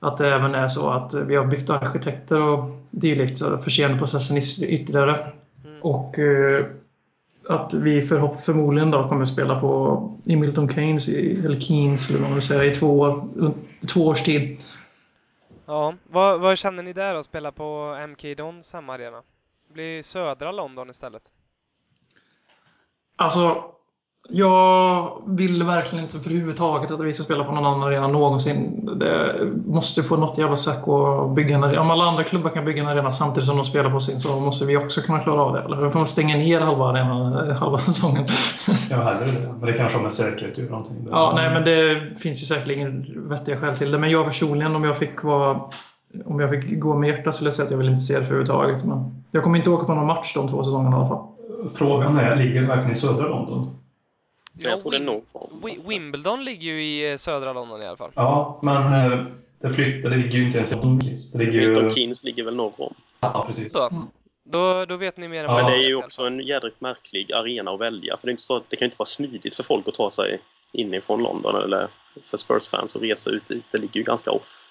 att 0.00 0.16
det 0.16 0.34
även 0.34 0.54
är 0.54 0.68
så 0.68 0.90
att 0.90 1.14
vi 1.14 1.36
har 1.36 1.44
byggt 1.44 1.70
arkitekter 1.70 2.40
och 2.40 2.70
dylikt 2.90 3.38
så 3.38 3.58
försenar 3.58 3.98
processen 3.98 4.36
yt- 4.36 4.62
ytterligare. 4.62 5.32
Mm. 5.64 5.82
Och 5.82 6.18
eh, 6.18 6.64
att 7.48 7.74
vi 7.74 8.02
förhopp 8.02 8.40
förmodligen 8.40 8.90
då 8.90 9.08
kommer 9.08 9.22
att 9.22 9.28
spela 9.28 9.60
på 9.60 10.18
i 10.24 10.36
Milton 10.36 10.68
Keynes, 10.68 11.08
eller 11.08 11.60
Keynes 11.60 12.10
eller 12.10 12.18
vad 12.18 12.28
man 12.28 12.34
vill 12.34 12.46
säga, 12.46 12.64
i 12.64 12.74
två, 12.74 12.98
år, 13.00 13.28
två 13.92 14.06
års 14.06 14.22
tid. 14.22 14.58
Ja, 15.66 15.94
vad, 16.10 16.40
vad 16.40 16.58
känner 16.58 16.82
ni 16.82 16.92
där 16.92 17.14
att 17.14 17.26
spela 17.26 17.52
på 17.52 17.96
MK 18.08 18.36
Dons 18.36 18.72
hemmaarena? 18.72 19.22
Blir 19.72 20.02
södra 20.02 20.52
London 20.52 20.90
istället. 20.90 21.22
Alltså, 23.16 23.64
jag 24.32 25.22
vill 25.26 25.62
verkligen 25.62 26.04
inte 26.04 26.18
för 26.18 26.30
överhuvudtaget 26.30 26.90
att 26.90 27.00
vi 27.00 27.14
ska 27.14 27.24
spela 27.24 27.44
på 27.44 27.52
någon 27.52 27.66
annan 27.66 27.82
arena 27.82 28.06
någonsin. 28.06 28.90
Det 28.98 29.36
måste 29.66 30.02
på 30.02 30.16
något 30.16 30.38
jävla 30.38 30.56
sätt 30.56 30.88
att 30.88 31.34
bygga 31.34 31.54
en 31.54 31.64
arena. 31.64 31.80
Om 31.80 31.90
alla 31.90 32.04
andra 32.04 32.24
klubbar 32.24 32.50
kan 32.50 32.64
bygga 32.64 32.82
en 32.82 32.88
arena 32.88 33.10
samtidigt 33.10 33.46
som 33.46 33.56
de 33.56 33.64
spelar 33.64 33.90
på 33.90 34.00
sin 34.00 34.20
så 34.20 34.40
måste 34.40 34.64
vi 34.64 34.76
också 34.76 35.00
kunna 35.00 35.20
klara 35.20 35.42
av 35.42 35.52
det. 35.52 35.60
Eller 35.60 35.90
får 35.90 35.98
man 35.98 36.08
stänga 36.08 36.36
ner 36.36 36.60
halva 36.60 36.84
arenan 36.84 37.48
eh, 37.48 37.56
halva 37.56 37.78
säsongen. 37.88 38.26
Har 38.90 39.04
hellre 39.04 39.26
det. 39.26 39.54
Men 39.60 39.66
det 39.66 39.72
kanske 39.72 39.98
har 39.98 40.02
med 40.02 40.12
säkerhet 40.12 40.52
att 40.52 40.58
göra 40.58 40.70
någonting. 40.70 41.08
Ja, 41.10 41.32
nej, 41.34 41.50
men 41.50 41.64
det 41.64 42.00
finns 42.20 42.42
ju 42.42 42.46
säkerligen 42.46 43.06
vettiga 43.28 43.56
skäl 43.56 43.76
till 43.76 43.90
det. 43.90 43.98
Men 43.98 44.10
jag 44.10 44.26
personligen, 44.26 44.76
om 44.76 44.84
jag 44.84 44.96
fick 44.96 45.22
vara 45.22 45.60
om 46.24 46.40
jag 46.40 46.50
fick 46.50 46.80
gå 46.80 46.94
med 46.94 47.08
hjärtat 47.08 47.34
skulle 47.34 47.46
jag 47.46 47.54
säga 47.54 47.64
att 47.64 47.70
jag 47.70 47.78
vill 47.78 47.88
inte 47.88 48.00
se 48.00 48.14
det 48.14 48.20
för 48.20 48.34
överhuvudtaget. 48.34 48.84
Men 48.84 49.22
jag 49.30 49.42
kommer 49.42 49.58
inte 49.58 49.70
åka 49.70 49.86
på 49.86 49.94
någon 49.94 50.06
match 50.06 50.34
de 50.34 50.48
två 50.48 50.64
säsongerna 50.64 50.96
i 50.96 50.98
alla 50.98 51.08
fall. 51.08 51.26
Frågan 51.74 52.18
är, 52.18 52.36
ligger 52.36 52.60
det 52.60 52.66
verkligen 52.66 52.90
i 52.90 52.94
södra 52.94 53.28
London? 53.28 53.79
Men 54.52 54.70
jag 54.70 54.80
tror 54.80 54.90
det 54.90 54.96
är 54.96 55.00
Wim- 55.00 55.04
nog. 55.04 55.24
Wi- 55.62 55.88
Wimbledon 55.88 56.44
ligger 56.44 56.72
ju 56.72 56.82
i 56.84 57.12
eh, 57.12 57.16
södra 57.16 57.52
London 57.52 57.82
i 57.82 57.86
alla 57.86 57.96
fall. 57.96 58.10
Ja, 58.14 58.60
men 58.62 59.12
eh, 59.12 59.26
det 59.60 59.70
flyttar, 59.70 60.10
det 60.10 60.16
ligger 60.16 60.38
ju 60.38 60.44
inte 60.44 60.56
ens 60.56 60.72
i 60.72 60.74
London. 60.74 60.98
Det 61.32 61.38
ligger 61.38 61.66
Milton 61.68 61.84
ju... 61.84 61.90
Keynes 61.90 62.24
ligger 62.24 62.44
väl 62.44 62.56
norr 62.56 62.74
om. 62.78 62.94
Ja, 63.20 63.44
precis. 63.46 63.72
Så, 63.72 64.08
då, 64.44 64.84
då 64.84 64.96
vet 64.96 65.16
ni 65.16 65.28
mer 65.28 65.44
än 65.44 65.50
Ja. 65.50 65.56
Men 65.56 65.66
det 65.66 65.72
är 65.72 65.88
ju 65.88 65.94
också 65.96 66.26
en 66.26 66.40
jädrigt 66.40 66.80
märklig 66.80 67.32
arena 67.32 67.70
att 67.70 67.80
välja. 67.80 68.16
För 68.16 68.26
det, 68.26 68.30
är 68.30 68.32
inte 68.32 68.42
så 68.42 68.56
att, 68.56 68.64
det 68.68 68.76
kan 68.76 68.86
ju 68.86 68.88
inte 68.88 68.98
vara 68.98 69.06
smidigt 69.06 69.54
för 69.54 69.62
folk 69.62 69.88
att 69.88 69.94
ta 69.94 70.10
sig 70.10 70.40
inifrån 70.72 71.22
London 71.22 71.62
eller 71.62 71.88
för 72.22 72.36
Spurs-fans 72.36 72.96
att 72.96 73.02
resa 73.02 73.30
ut 73.30 73.48
dit. 73.48 73.66
Det 73.70 73.78
ligger 73.78 74.00
ju 74.00 74.04
ganska 74.04 74.30
off. 74.30 74.64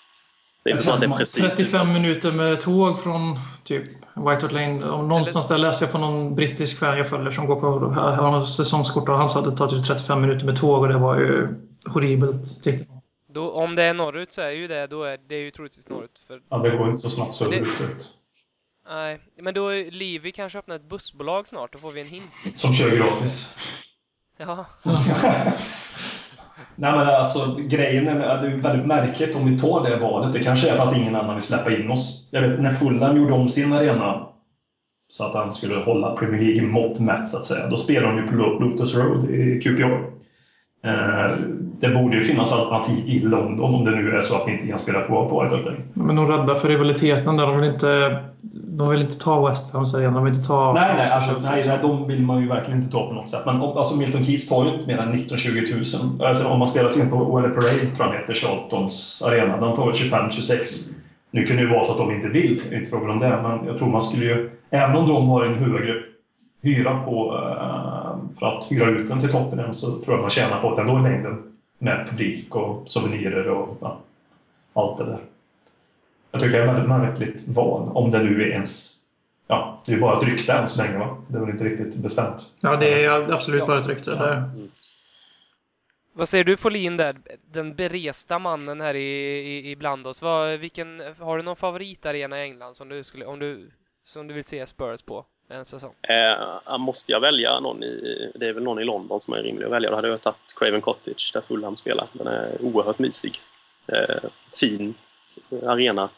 Det 0.64 0.70
är 0.70 0.72
inte 0.72 0.84
så 0.84 0.92
att 0.92 1.00
det 1.00 1.06
är 1.06 1.18
precis 1.18 1.44
35 1.58 1.94
minuter 1.94 2.32
med 2.32 2.62
tåg 2.62 3.04
från 3.04 3.40
typ 3.64 3.84
White 4.20 4.46
Hart 4.46 4.52
Lane. 4.52 4.86
Och 4.86 5.04
någonstans 5.06 5.48
där 5.48 5.58
läste 5.58 5.86
jag 5.86 5.92
på 5.92 5.98
någon 5.98 6.36
brittisk 6.36 6.80
fan 6.80 6.98
jag 6.98 7.10
följer 7.10 7.32
som 7.32 7.46
går 7.48 7.56
på 7.60 7.90
har 7.90 8.42
säsongskort 8.42 9.10
och 9.10 9.18
han 9.18 9.30
sa 9.30 9.40
att 9.40 9.46
det 9.46 9.58
tar 9.58 9.68
typ 9.68 9.86
35 9.86 10.22
minuter 10.22 10.46
med 10.46 10.56
tåg 10.58 10.82
och 10.82 10.88
det 10.88 10.98
var 10.98 11.20
ju 11.20 11.48
horribelt. 11.88 12.64
tyckte 12.64 12.86
jag. 12.90 13.02
Då, 13.34 13.52
om 13.52 13.76
det 13.76 13.84
är 13.84 13.94
norrut 13.94 14.32
så 14.32 14.42
är 14.42 14.50
ju 14.52 14.68
det, 14.68 14.88
då 14.88 15.04
är 15.04 15.20
det 15.28 15.36
är 15.36 15.40
ju 15.40 15.52
troligtvis 15.52 15.90
norrut. 15.90 16.22
För, 16.28 16.42
Ja, 16.50 16.58
det 16.58 16.78
går 16.78 16.90
inte 16.90 17.02
så 17.02 17.10
snabbt 17.10 17.34
söderut. 17.34 18.14
nej, 18.90 19.20
men 19.42 19.54
då 19.54 19.68
är 19.68 19.92
Livi 19.92 20.32
kanske 20.32 20.60
öppnar 20.60 20.76
ett 20.76 20.90
bussbolag 20.90 21.48
snart, 21.48 21.74
då 21.74 21.80
får 21.80 21.92
vi 21.92 22.02
en 22.02 22.08
hint. 22.08 22.32
Som 22.56 22.74
kör 22.74 22.96
gratis. 22.96 23.56
Ja, 24.38 24.66
Nej 26.80 26.92
men 26.92 27.08
alltså 27.08 27.56
grejen 27.60 28.08
är, 28.08 28.42
det 28.42 28.48
är 28.48 28.58
väldigt 28.58 28.88
märkligt 28.88 29.36
om 29.36 29.46
vi 29.46 29.60
tar 29.60 29.90
det 29.90 29.98
valet. 29.98 30.34
Det 30.34 30.40
kanske 30.40 30.70
är 30.70 30.76
för 30.76 30.88
att 30.88 30.98
ingen 30.98 31.16
annan 31.16 31.36
vill 31.36 31.44
släppa 31.44 31.72
in 31.72 31.92
oss. 31.92 32.28
Jag 32.32 32.42
vet 32.42 32.62
när 32.62 32.72
Fulham 32.72 33.18
gjorde 33.18 33.34
om 33.34 33.48
sin 33.48 33.74
arena 33.74 34.28
så 35.08 35.26
att 35.26 35.34
han 35.34 35.52
skulle 35.52 35.76
hålla 35.76 36.16
Premier 36.16 36.42
League-mått 36.42 37.00
mätt 37.00 37.28
så 37.28 37.38
att 37.38 37.46
säga. 37.46 37.68
Då 37.68 37.78
spelade 37.78 38.16
de 38.16 38.22
ju 38.22 38.28
på 38.28 38.36
Loftus 38.36 38.96
Road 38.96 39.30
i 39.30 39.60
QPR. 39.62 40.04
Eh, 40.84 41.38
det 41.80 41.90
borde 41.90 42.16
ju 42.16 42.24
finnas 42.24 42.54
alternativ 42.54 43.10
i 43.10 43.20
London 43.20 43.76
om 43.76 43.86
det 43.86 43.92
nu 43.92 44.12
är 44.12 44.20
så 44.20 44.36
att 44.36 44.48
vi 44.48 44.52
inte 44.52 44.68
kan 44.68 44.78
spela 44.78 45.02
kvar 45.02 45.30
på 45.30 45.42
Hart 45.42 45.52
Lane. 45.52 45.78
Men 45.94 46.16
de 46.16 46.32
är 46.32 46.38
rädda 46.38 46.56
för 46.56 46.68
rivaliteten 46.68 47.38
där. 47.38 47.48
De 47.48 47.60
vill 47.60 47.70
inte, 47.70 48.24
de 48.52 48.90
vill 48.90 49.02
inte 49.02 49.20
ta 49.20 49.48
West 49.48 49.74
Hams 49.74 49.96
arena. 49.96 50.12
De 50.12 50.24
vill 50.24 50.34
inte 50.34 50.48
ta... 50.48 50.74
Nej, 50.74 50.94
nej, 50.98 51.12
alltså, 51.12 51.52
nej, 51.52 51.64
nej, 51.68 51.80
de 51.82 52.08
vill 52.08 52.22
man 52.22 52.42
ju 52.42 52.48
verkligen 52.48 52.80
inte 52.80 52.92
ta 52.92 53.08
på 53.08 53.14
något 53.14 53.30
sätt. 53.30 53.42
Men 53.46 53.62
alltså, 53.62 53.98
Milton 53.98 54.24
Keynes 54.24 54.50
tar 54.50 54.66
ju 54.66 54.74
inte 54.74 54.88
mer 54.88 54.98
än 54.98 55.14
19-20 55.14 56.18
000. 56.18 56.28
Alltså, 56.28 56.48
om 56.48 56.60
man 56.60 56.68
spelar 56.68 56.90
exempel 56.90 57.18
på 57.18 57.26
OL 57.26 57.42
Parade, 57.42 57.90
tror 57.96 58.08
jag 58.08 58.20
heter, 58.20 58.34
Charltons 58.34 59.24
arena, 59.28 59.58
den 59.58 59.76
tar 59.76 59.86
väl 59.86 60.30
25-26. 60.30 60.94
Nu 61.32 61.44
kan 61.44 61.56
det 61.56 61.62
ju 61.62 61.70
vara 61.70 61.84
så 61.84 61.92
att 61.92 61.98
de 61.98 62.12
inte 62.12 62.28
vill, 62.28 62.62
det 62.70 62.76
är 62.76 62.80
inte 62.80 62.90
frågan 62.90 63.10
om 63.10 63.20
det, 63.20 63.40
men 63.44 63.66
jag 63.68 63.78
tror 63.78 63.90
man 63.90 64.02
skulle 64.02 64.26
ju... 64.26 64.50
Även 64.70 64.96
om 64.96 65.08
de 65.08 65.28
har 65.28 65.46
en 65.46 65.56
högre 65.56 65.96
hyra 66.62 67.00
på 67.00 67.36
eh, 67.36 68.40
för 68.40 68.46
att 68.46 68.72
hyra 68.72 68.90
ut 68.90 69.08
den 69.08 69.20
till 69.20 69.32
Tottenham 69.32 69.74
så 69.74 69.88
tror 69.92 70.16
jag 70.16 70.22
man 70.22 70.30
tjänar 70.30 70.62
på 70.62 70.76
det 70.76 70.82
ändå 70.82 71.00
i 71.00 71.12
längden. 71.12 71.38
Med 71.82 72.08
publik 72.10 72.56
och 72.56 72.90
souvenirer 72.90 73.48
och 73.50 73.78
ja, 73.82 74.02
allt 74.74 74.98
det 74.98 75.06
där. 75.06 75.20
Jag 76.32 76.42
tycker 76.42 76.58
jag 76.58 76.68
är 76.68 76.74
väldigt 76.74 76.90
märkligt 76.90 77.48
val, 77.48 77.92
om 77.94 78.12
det 78.12 78.24
nu 78.24 78.42
är 78.44 78.48
ens... 78.48 78.96
Ja, 79.48 79.82
det 79.86 79.92
är 79.92 79.96
ju 79.96 80.02
bara 80.02 80.18
ett 80.18 80.24
rykte 80.24 80.54
än 80.54 80.68
så 80.68 80.84
länge 80.84 80.98
va? 80.98 81.18
Det 81.28 81.38
är 81.38 81.42
väl 81.42 81.50
inte 81.50 81.64
riktigt 81.64 81.96
bestämt. 82.04 82.54
Ja, 82.62 82.76
det 82.76 83.04
är 83.04 83.34
absolut 83.34 83.60
Ja. 83.60 83.66
bara 83.66 83.80
ett 83.80 83.88
rykte. 83.88 84.12
Det, 84.12 84.50
Vad 86.14 86.30
säger 86.30 86.44
du 86.44 86.58
Folin 86.58 86.98
där? 86.98 87.16
Den 87.52 87.76
beresta 87.76 88.40
mannen 88.40 88.82
här 88.82 88.94
i, 88.96 89.00
i, 89.40 89.72
ibland 89.72 90.08
oss. 90.08 90.22
Vad, 90.22 90.60
vilken, 90.60 91.02
har 91.20 91.38
du 91.38 91.44
någon 91.44 91.56
favoritarena 91.56 92.40
i 92.40 92.42
England 92.42 92.76
som 92.76 92.90
du, 92.90 93.04
skulle, 93.04 93.26
om 93.26 93.40
du, 93.40 93.72
som 94.06 94.28
du 94.28 94.34
vill 94.34 94.44
se 94.44 94.68
Spurs 94.68 95.02
på 95.02 95.26
en 95.50 95.66
säsong? 95.66 95.94
Eh, 96.02 96.78
måste 96.78 97.12
jag 97.12 97.20
välja 97.20 97.60
någon 97.60 97.84
i... 97.84 98.32
Det 98.36 98.48
är 98.48 98.54
väl 98.54 98.64
någon 98.64 98.80
i 98.80 98.84
London 98.84 99.20
som 99.20 99.34
är 99.34 99.44
rimlig 99.44 99.66
att 99.66 99.72
välja. 99.72 99.90
Då 99.90 99.96
hade 99.96 100.08
jag 100.08 100.22
tagit 100.22 100.56
Craven 100.56 100.82
Cottage 100.82 101.32
där 101.34 101.42
Fulham 101.42 101.78
spelar. 101.78 102.08
Den 102.14 102.28
är 102.28 102.62
oerhört 102.62 103.00
mysig. 103.00 103.42
Eh, 103.88 104.30
fin 104.60 104.96
arena. 105.66 106.10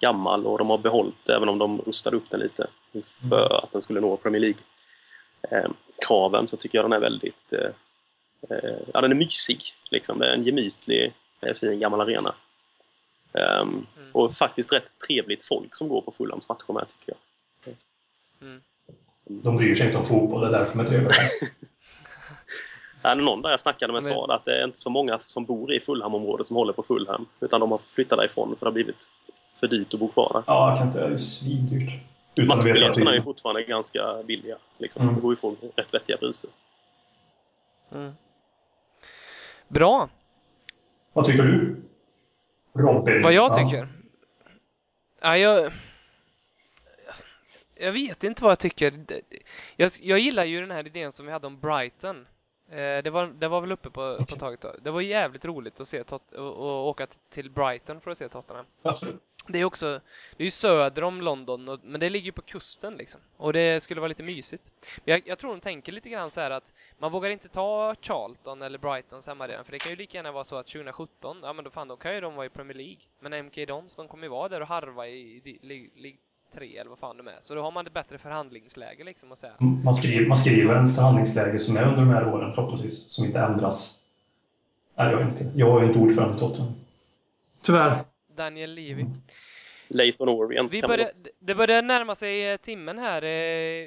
Gammal 0.00 0.46
och 0.46 0.58
de 0.58 0.70
har 0.70 0.78
behållit 0.78 1.28
även 1.28 1.48
om 1.48 1.58
de 1.58 1.80
rustade 1.80 2.16
upp 2.16 2.30
den 2.30 2.40
lite 2.40 2.66
för 3.30 3.64
att 3.64 3.72
den 3.72 3.82
skulle 3.82 4.00
nå 4.00 4.16
Premier 4.16 4.40
League. 4.40 4.60
Eh, 5.50 5.70
kraven 6.06 6.48
så 6.48 6.56
tycker 6.56 6.78
jag 6.78 6.84
den 6.84 6.92
är 6.92 7.00
väldigt... 7.00 7.52
Eh, 7.52 7.70
eh, 8.50 8.78
ja, 8.94 9.00
den 9.00 9.10
är 9.10 9.16
mysig. 9.16 9.62
Liksom. 9.90 10.18
Det 10.18 10.26
är 10.26 10.34
en 10.34 10.44
gemytlig, 10.44 11.12
eh, 11.40 11.54
fin 11.54 11.80
gammal 11.80 12.00
arena. 12.00 12.34
Ehm, 13.32 13.86
Och 14.12 14.36
faktiskt 14.36 14.72
rätt 14.72 14.98
trevligt 15.08 15.44
folk 15.44 15.74
som 15.74 15.88
går 15.88 16.00
på 16.00 16.12
Fulhams 16.12 16.48
matcher 16.48 16.72
med 16.72 16.88
tycker 16.88 17.12
jag. 17.12 17.18
Mm. 18.42 18.60
De 19.42 19.56
bryr 19.56 19.74
sig 19.74 19.86
inte 19.86 19.98
om 19.98 20.04
fotboll, 20.04 20.40
det 20.40 20.46
är 20.46 20.50
därför 20.60 20.72
de 20.76 20.80
är 20.80 20.84
trevliga. 20.88 21.10
Det 23.02 23.08
är 23.08 23.14
någon 23.14 23.42
där 23.42 23.50
jag 23.50 23.60
snackade 23.60 23.92
med 23.92 24.02
Men- 24.02 24.12
sa 24.12 24.34
att 24.34 24.44
det 24.44 24.60
är 24.60 24.64
inte 24.64 24.78
så 24.78 24.90
många 24.90 25.18
som 25.18 25.44
bor 25.44 25.72
i 25.72 25.80
Fulham-området 25.80 26.46
som 26.46 26.56
håller 26.56 26.72
på 26.72 26.82
Fulham. 26.82 27.26
Utan 27.40 27.60
de 27.60 27.70
har 27.70 27.78
flyttat 27.78 28.18
därifrån 28.18 28.56
för 28.58 28.66
det 28.66 28.68
har 28.70 28.72
blivit 28.72 29.08
för 29.60 29.66
dyrt 29.68 29.94
att 29.94 30.00
bo 30.00 30.08
kvar 30.08 30.30
där. 30.34 30.42
Ja, 30.46 30.68
jag 30.68 30.78
kan 30.78 30.86
inte... 30.86 31.06
Det 31.08 31.12
är 31.14 31.16
svindyrt. 31.16 31.92
Matchbiljetterna 32.48 33.10
är 33.10 33.14
ju 33.14 33.22
fortfarande 33.22 33.62
ganska 33.62 34.22
billiga. 34.24 34.56
Liksom. 34.78 35.02
Mm. 35.02 35.14
Det 35.14 35.20
går 35.20 35.32
ju 35.32 35.36
få 35.36 35.56
rätt 35.76 35.94
vettiga 35.94 36.16
priser. 36.16 36.50
Mm. 37.92 38.12
Bra! 39.68 40.08
Vad 41.12 41.24
tycker 41.26 41.42
du? 41.42 41.76
Robin? 42.74 43.22
Vad 43.22 43.32
jag 43.32 43.50
Ja. 43.50 43.54
tycker? 43.54 43.88
Ja, 45.20 45.36
jag... 45.36 45.72
Jag 47.82 47.92
vet 47.92 48.24
inte 48.24 48.42
vad 48.42 48.50
jag 48.50 48.58
tycker. 48.58 49.04
Jag, 49.76 49.90
jag 50.00 50.18
gillar 50.18 50.44
ju 50.44 50.60
den 50.60 50.70
här 50.70 50.86
idén 50.86 51.12
som 51.12 51.26
vi 51.26 51.32
hade 51.32 51.46
om 51.46 51.60
Brighton. 51.60 52.26
Eh, 52.70 52.76
Det 53.02 53.10
var, 53.10 53.26
det 53.26 53.48
var 53.48 53.60
väl 53.60 53.72
uppe 53.72 53.90
på, 53.90 54.16
på 54.28 54.36
taget 54.36 54.60
då. 54.60 54.74
Det 54.82 54.90
var 54.90 55.00
jävligt 55.00 55.44
roligt 55.44 55.80
att 55.80 55.88
se 55.88 56.04
tot- 56.04 56.32
och, 56.32 56.52
och 56.56 56.88
åka 56.88 57.06
till 57.30 57.50
Brighton 57.50 58.00
för 58.00 58.10
att 58.10 58.18
se 58.18 58.28
Tottenham. 58.28 58.66
Det 59.48 59.58
är 59.60 59.64
också, 59.64 60.00
det 60.36 60.42
är 60.42 60.44
ju 60.44 60.50
söder 60.50 61.04
om 61.04 61.20
London, 61.20 61.68
och, 61.68 61.80
men 61.84 62.00
det 62.00 62.10
ligger 62.10 62.26
ju 62.26 62.32
på 62.32 62.42
kusten 62.42 62.94
liksom. 62.94 63.20
Och 63.36 63.52
det 63.52 63.82
skulle 63.82 64.00
vara 64.00 64.08
lite 64.08 64.22
mysigt. 64.22 64.72
Men 65.04 65.12
Jag, 65.12 65.22
jag 65.28 65.38
tror 65.38 65.50
de 65.50 65.60
tänker 65.60 65.92
lite 65.92 66.08
grann 66.08 66.30
så 66.30 66.40
här 66.40 66.50
att 66.50 66.72
man 66.98 67.12
vågar 67.12 67.30
inte 67.30 67.48
ta 67.48 67.94
Charlton 68.00 68.62
eller 68.62 68.78
Brightons 68.78 69.26
hemmaarena, 69.26 69.64
för 69.64 69.72
det 69.72 69.78
kan 69.78 69.90
ju 69.92 69.96
lika 69.96 70.18
gärna 70.18 70.32
vara 70.32 70.44
så 70.44 70.56
att 70.56 70.66
2017, 70.66 71.38
ja 71.42 71.52
men 71.52 71.64
då 71.64 71.70
fan 71.70 71.88
då 71.88 71.96
kan 71.96 72.14
ju 72.14 72.20
de 72.20 72.34
vara 72.34 72.46
i 72.46 72.50
Premier 72.50 72.74
League. 72.76 72.96
Men 73.20 73.32
MK 73.46 73.66
Dons, 73.68 73.96
de 73.96 74.08
kommer 74.08 74.22
ju 74.24 74.28
vara 74.30 74.48
där 74.48 74.60
och 74.60 74.66
harva 74.68 75.08
i, 75.08 75.12
i, 75.44 75.50
i 75.62 75.90
League 75.96 76.18
3 76.54 76.78
eller 76.78 76.90
vad 76.90 76.98
fan 76.98 77.16
de 77.16 77.28
är. 77.28 77.36
Så 77.40 77.54
då 77.54 77.62
har 77.62 77.70
man 77.70 77.86
ett 77.86 77.92
bättre 77.92 78.18
förhandlingsläge 78.18 79.04
liksom 79.04 79.32
att 79.32 79.38
säga. 79.38 79.52
man, 79.58 79.94
skriver, 79.94 80.26
man 80.26 80.36
skriver 80.36 80.74
en 80.74 80.88
förhandlingsläge 80.88 81.58
som 81.58 81.76
är 81.76 81.82
under 81.82 81.98
de 81.98 82.10
här 82.10 82.34
åren 82.34 82.52
förhoppningsvis, 82.52 83.12
som 83.12 83.24
inte 83.24 83.38
ändras. 83.38 83.98
Nej, 84.94 85.12
jag 85.12 85.20
är 85.20 85.28
inte. 85.28 85.50
Jag 85.54 85.82
är 85.82 85.86
inte 85.86 85.98
ordförande 85.98 86.36
i 86.36 86.38
Tottenham. 86.38 86.72
tyvärr. 87.62 88.04
Daniel 88.36 88.74
Levy. 88.74 89.06
Leighton 89.88 90.28
Orient 90.28 90.72
Vi 90.72 90.82
börjar, 90.82 91.10
det 91.38 91.54
börjar 91.54 91.82
närma 91.82 92.14
sig 92.14 92.50
eh, 92.50 92.56
timmen 92.56 92.98
här. 92.98 93.22
Eh, 93.22 93.86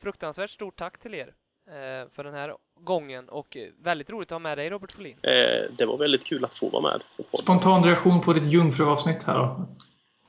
Fruktansvärt 0.00 0.50
stort 0.50 0.76
tack 0.76 0.98
till 0.98 1.14
er 1.14 1.34
eh, 1.68 2.08
för 2.14 2.24
den 2.24 2.34
här 2.34 2.54
gången 2.80 3.28
och 3.28 3.56
väldigt 3.82 4.10
roligt 4.10 4.26
att 4.26 4.34
ha 4.34 4.38
med 4.38 4.58
dig 4.58 4.70
Robert 4.70 4.92
Folin. 4.92 5.16
Eh, 5.22 5.72
det 5.78 5.86
var 5.86 5.98
väldigt 5.98 6.24
kul 6.24 6.44
att 6.44 6.54
få 6.54 6.68
vara 6.68 6.82
med. 6.82 7.02
Spontan 7.42 7.84
reaktion 7.84 8.20
på 8.20 8.32
ditt 8.32 8.52
jungfruavsnitt 8.52 9.22
här 9.22 9.38
då. 9.38 9.66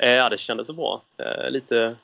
Eh, 0.01 0.09
ja, 0.11 0.29
det 0.29 0.37
kändes 0.37 0.67
så 0.67 0.73
bra. 0.73 1.01
Eh, 1.17 1.49
lite, 1.49 1.95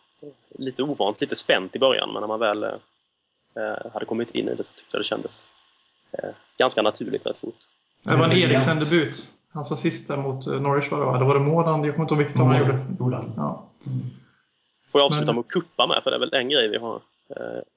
lite 0.50 0.84
ovant, 0.84 1.22
lite 1.22 1.36
spänt 1.36 1.76
i 1.76 1.80
början, 1.80 2.14
men 2.14 2.22
när 2.22 2.28
man 2.28 2.40
väl 2.40 2.64
eh, 2.64 3.92
hade 3.94 4.06
kommit 4.06 4.32
in 4.36 4.50
i 4.50 4.56
det 4.56 4.64
så 4.64 4.74
tyckte 4.74 4.90
jag 4.98 5.00
det 5.02 5.06
kändes 5.08 5.48
ganska 6.58 6.82
naturligt 6.82 7.26
rätt 7.26 7.38
fort. 7.38 7.56
Det 8.04 8.16
var 8.16 8.26
en. 8.26 8.32
Eriksen-debut. 8.32 9.30
Hans 9.54 10.08
där 10.08 10.18
mot 10.18 10.46
Norwich 10.46 10.92
var 10.92 11.00
det 11.00 11.06
va? 11.06 11.16
Eller 11.16 11.26
var 11.26 11.34
det 11.34 11.40
mål 11.40 11.66
han? 11.66 11.84
Jag 11.84 11.96
kommer 11.96 12.04
inte 12.06 12.14
ihåg 12.14 12.24
vilket 12.24 12.38
han 12.38 12.60
gjorde. 12.60 13.22
Ja. 13.38 13.68
Får 14.92 15.02
jag 15.02 15.06
avsluta 15.06 15.26
Men- 15.26 15.36
med 15.36 15.40
att 15.42 15.48
kuppa 15.48 15.88
med, 15.88 16.04
för 16.04 16.12
det 16.12 16.18
är 16.18 16.20
väl 16.20 16.34
en 16.34 16.50
grej 16.50 16.68
vi 16.68 16.78
har 16.78 17.02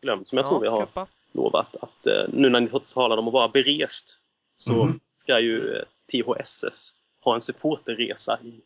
glömt, 0.03 0.29
som 0.29 0.39
jag 0.39 0.47
tror 0.47 0.61
vi 0.61 0.69
har 0.69 0.87
kuppa. 0.87 1.07
lovat. 1.33 1.77
Att, 1.83 2.07
nu 2.29 2.49
när 2.49 2.61
ni 2.61 2.69
talar 2.95 3.17
om 3.17 3.27
att 3.27 3.33
vara 3.33 3.49
berest 3.49 4.19
så 4.57 4.85
Mhm. 4.85 5.01
ska 5.15 5.41
ju 5.41 5.85
THSS 6.13 6.95
ha 7.25 7.35
en 7.35 7.41
supporterresa 7.41 8.39
i, 8.43 8.61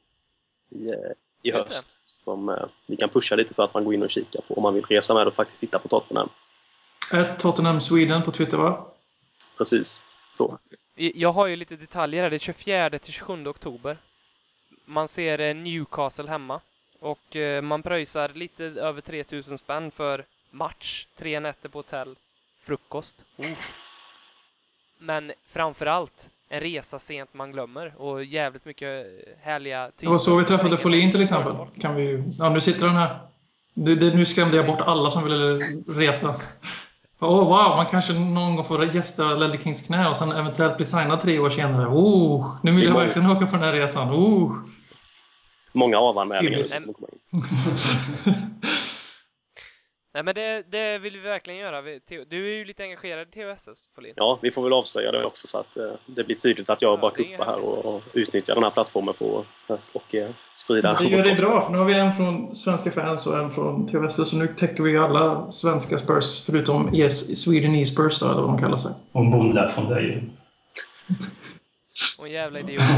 i, 0.77 0.91
i 1.45 1.53
höst. 1.53 1.99
Som 2.05 2.49
eh, 2.49 2.65
vi 2.87 2.97
kan 2.97 3.09
pusha 3.09 3.37
lite 3.37 3.55
för 3.55 3.63
att 3.63 3.75
man 3.75 3.85
går 3.85 3.95
in 3.95 4.03
och 4.03 4.11
kikar 4.11 4.41
på 4.41 4.55
om 4.55 4.63
man 4.63 4.75
vill 4.75 4.85
resa 4.85 5.15
med 5.15 5.27
och 5.27 5.35
faktiskt 5.35 5.61
titta 5.61 5.79
på 5.79 5.89
Tottenham. 5.89 6.29
Ett 7.13 7.41
Tottenham 7.41 7.81
Sweden 7.81 8.23
på 8.23 8.33
Twitter 8.33 8.57
va? 8.57 8.87
Precis 9.59 10.03
så. 10.31 10.59
Jag 10.95 11.33
har 11.33 11.47
ju 11.47 11.57
lite 11.57 11.77
detaljer 11.77 12.23
här. 12.23 12.31
Det 12.31 12.37
är 12.37 12.39
24 12.39 12.99
till 12.99 13.13
27 13.13 13.47
oktober. 13.47 13.99
Man 14.85 15.09
ser 15.09 15.39
eh, 15.39 15.55
Newcastle 15.55 16.29
hemma 16.29 16.61
och 17.01 17.37
eh, 17.37 17.63
man 17.63 17.83
pröjsar 17.83 18.29
lite 18.35 18.65
över 18.65 19.01
3000 19.01 19.59
spänn 19.59 19.91
för 19.91 20.25
match, 20.51 21.07
tre 21.17 21.41
nätter 21.41 21.69
på 21.69 21.79
hotell, 21.79 22.17
frukost. 22.61 23.25
Uff. 23.37 23.75
Men 24.99 25.33
framför 25.47 25.87
allt 25.87 26.31
en 26.49 26.61
resa 26.61 26.99
sent 26.99 27.35
man 27.35 27.53
glömmer 27.53 27.95
och 27.97 28.25
jävligt 28.25 28.65
mycket 28.65 29.07
härliga 29.43 29.91
Det 30.01 30.09
var 30.09 30.19
så 30.19 30.37
vi 30.37 30.45
träffade. 30.45 30.79
Folin 30.79 31.13
till 31.13 31.23
exempel. 31.23 31.53
Kan 31.81 31.95
vi, 31.95 32.25
ja, 32.39 32.51
nu 32.51 32.61
sitter 32.61 32.87
han 32.87 32.97
här. 32.97 33.19
Det, 33.75 33.95
det, 33.95 34.15
nu 34.15 34.25
skrämde 34.25 34.57
jag 34.57 34.67
bort 34.67 34.81
alla 34.81 35.11
som 35.11 35.25
ville 35.25 35.59
resa. 35.89 36.35
Åh 37.21 37.31
oh, 37.31 37.45
wow, 37.45 37.77
man 37.77 37.87
kanske 37.87 38.13
någon 38.13 38.57
gång 38.57 38.65
får 38.65 38.95
gästa 38.95 39.35
Ledley 39.35 39.63
Kings 39.63 39.87
knä 39.87 40.09
och 40.09 40.17
sen 40.17 40.33
eventuellt 40.33 40.77
bli 40.77 40.87
signad 40.87 41.23
tre 41.23 41.39
år 41.39 41.51
senare. 41.51 41.87
Oh, 41.87 42.57
nu 42.63 42.73
vill 42.73 42.85
jag 42.85 42.95
verkligen 42.95 43.31
åka 43.31 43.47
på 43.47 43.57
den 43.57 43.65
här 43.65 43.73
resan. 43.73 44.11
Oh. 44.11 44.57
Många 45.73 45.99
avanmälningar 45.99 46.51
Hybris. 46.57 46.85
som 46.85 46.95
kommer 46.95 47.09
in. 47.33 48.61
Nej 50.15 50.23
men 50.23 50.35
det, 50.35 50.63
det 50.71 50.99
vill 50.99 51.13
vi 51.13 51.29
verkligen 51.29 51.61
göra. 51.61 51.83
Du 52.29 52.53
är 52.53 52.55
ju 52.55 52.65
lite 52.65 52.83
engagerad 52.83 53.29
i 53.29 53.31
THSS, 53.31 53.89
Folin. 53.95 54.13
Ja, 54.17 54.39
vi 54.43 54.51
får 54.51 54.63
väl 54.63 54.73
avslöja 54.73 55.13
det 55.13 55.25
också 55.25 55.47
så 55.47 55.59
att 55.59 55.77
eh, 55.77 55.93
det 56.07 56.25
blir 56.25 56.37
tydligt 56.37 56.71
att 56.71 56.83
jag 56.83 56.93
Ja, 56.93 56.97
bara 57.01 57.11
kuppar 57.11 57.45
här 57.45 57.59
och, 57.59 57.95
och 57.95 58.03
utnyttjar 58.13 58.55
den 58.55 58.65
här 58.65 58.71
plattformen 58.71 59.15
för 59.15 59.45
att 59.69 59.81
och, 59.93 60.15
eh, 60.15 60.31
sprida 60.53 60.95
Det 60.95 61.05
gör 61.05 61.23
det 61.23 61.41
bra, 61.41 61.63
för 61.65 61.73
nu 61.73 61.79
har 61.79 61.85
vi 61.85 61.95
en 61.95 62.17
från 62.17 62.55
svenska 62.55 62.91
fans 62.91 63.27
och 63.27 63.39
en 63.39 63.51
från 63.51 63.87
TVS, 63.87 64.31
så 64.31 64.37
nu 64.37 64.47
täcker 64.47 64.83
vi 64.83 64.97
alla 64.97 65.51
svenska 65.51 65.99
Spurs 65.99 66.47
förutom 66.47 66.95
ES, 66.95 67.43
Sweden 67.43 67.75
E-Spurs 67.75 68.21
då, 68.21 68.27
eller 68.27 68.41
vad 68.41 68.51
de 68.51 68.59
kallar 68.59 68.77
sig. 68.77 68.93
Och 69.13 69.31
bonde 69.31 69.71
från 69.71 69.89
dig. 69.89 70.23
Och 72.21 72.29
jävla 72.29 72.59
idiot. 72.61 72.81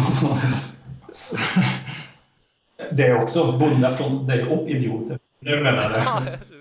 Det 2.92 3.02
är 3.02 3.22
också 3.22 3.52
bonde 3.52 3.96
från 3.96 4.26
dig 4.26 4.44
och 4.44 4.68
idioter. 4.68 5.18
Det 5.40 5.56
menar 5.56 6.02
Ja, 6.06 6.22
jag. 6.26 6.38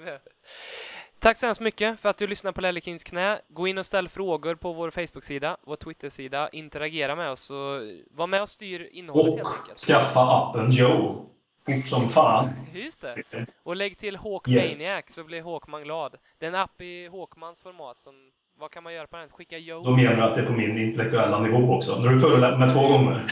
Tack 1.25 1.37
så 1.37 1.45
hemskt 1.45 1.61
mycket 1.61 1.99
för 1.99 2.09
att 2.09 2.17
du 2.17 2.27
lyssnar 2.27 2.51
på 2.51 2.61
Lellekins 2.61 3.03
knä. 3.03 3.39
Gå 3.49 3.67
in 3.67 3.77
och 3.77 3.85
ställ 3.85 4.09
frågor 4.09 4.55
på 4.55 4.73
vår 4.73 4.89
Facebook-sida, 4.91 5.57
vår 5.63 5.75
Twitter-sida. 5.75 6.49
Interagera 6.49 7.15
med 7.15 7.29
oss 7.29 7.49
och 7.49 7.81
var 8.11 8.27
med 8.27 8.41
och 8.41 8.49
styr 8.49 8.89
innehållet 8.91 9.31
Och 9.31 9.37
helt 9.37 9.59
enkelt. 9.61 9.79
skaffa 9.79 10.19
appen 10.19 10.71
Joe. 10.71 11.25
Fort 11.65 11.87
som 11.87 12.09
fan. 12.09 12.49
Just 12.73 13.01
det. 13.01 13.45
Och 13.63 13.75
lägg 13.75 13.97
till 13.97 14.15
Hawk 14.15 14.47
Yes. 14.47 14.85
Så 15.07 15.23
blir 15.23 15.41
Hawkman 15.43 15.83
glad. 15.83 16.15
Det 16.39 16.45
är 16.45 16.49
en 16.49 16.55
app 16.55 16.81
i 16.81 17.07
Hawkmans 17.07 17.61
format 17.61 17.99
som... 17.99 18.13
Vad 18.59 18.71
kan 18.71 18.83
man 18.83 18.93
göra 18.93 19.07
på 19.07 19.17
den? 19.17 19.29
Skicka 19.29 19.55
Då 19.55 19.61
Joe. 19.61 19.95
menar 19.95 20.15
du 20.15 20.23
att 20.23 20.35
det 20.35 20.41
är 20.41 20.45
på 20.45 20.51
min 20.53 20.77
intellektuella 20.77 21.39
nivå 21.39 21.75
också. 21.75 21.99
Nu 21.99 22.07
har 22.07 22.13
du 22.13 22.21
förolämpat 22.21 22.59
mig 22.59 22.69
två 22.69 22.87
gånger. 22.87 23.25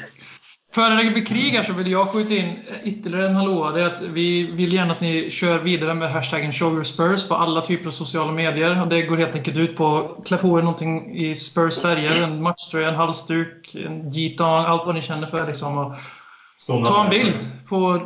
Före 0.73 1.03
det 1.03 1.11
blir 1.11 1.25
krig 1.25 1.51
här 1.51 1.63
så 1.63 1.73
vill 1.73 1.91
jag 1.91 2.09
skjuta 2.09 2.33
in 2.33 2.59
ytterligare 2.83 3.27
en 3.27 3.35
hallå. 3.35 3.71
Det 3.71 3.81
är 3.81 3.85
att 3.85 4.01
vi 4.01 4.51
vill 4.51 4.73
gärna 4.73 4.91
att 4.91 5.01
ni 5.01 5.31
kör 5.31 5.59
vidare 5.59 5.93
med 5.93 6.11
hashtaggen 6.11 6.53
ShowYourSpurs 6.53 7.27
på 7.27 7.35
alla 7.35 7.61
typer 7.61 7.85
av 7.85 7.91
sociala 7.91 8.31
medier. 8.31 8.85
Det 8.85 9.01
går 9.01 9.17
helt 9.17 9.35
enkelt 9.35 9.57
ut 9.57 9.77
på 9.77 9.97
att 9.97 10.27
klä 10.27 10.37
på 10.37 10.59
er 10.59 10.63
någonting 10.63 11.15
i 11.15 11.35
Spurs 11.35 11.79
färger. 11.81 12.23
En 12.23 12.41
matchtröja, 12.41 12.89
en 12.89 12.95
halsduk, 12.95 13.75
en 13.75 14.11
G-tong, 14.11 14.65
allt 14.65 14.85
vad 14.85 14.95
ni 14.95 15.01
känner 15.01 15.27
för. 15.27 15.47
Liksom. 15.47 15.77
Och 15.77 16.85
ta 16.85 17.03
en 17.03 17.09
bild 17.09 17.35
på, 17.69 18.01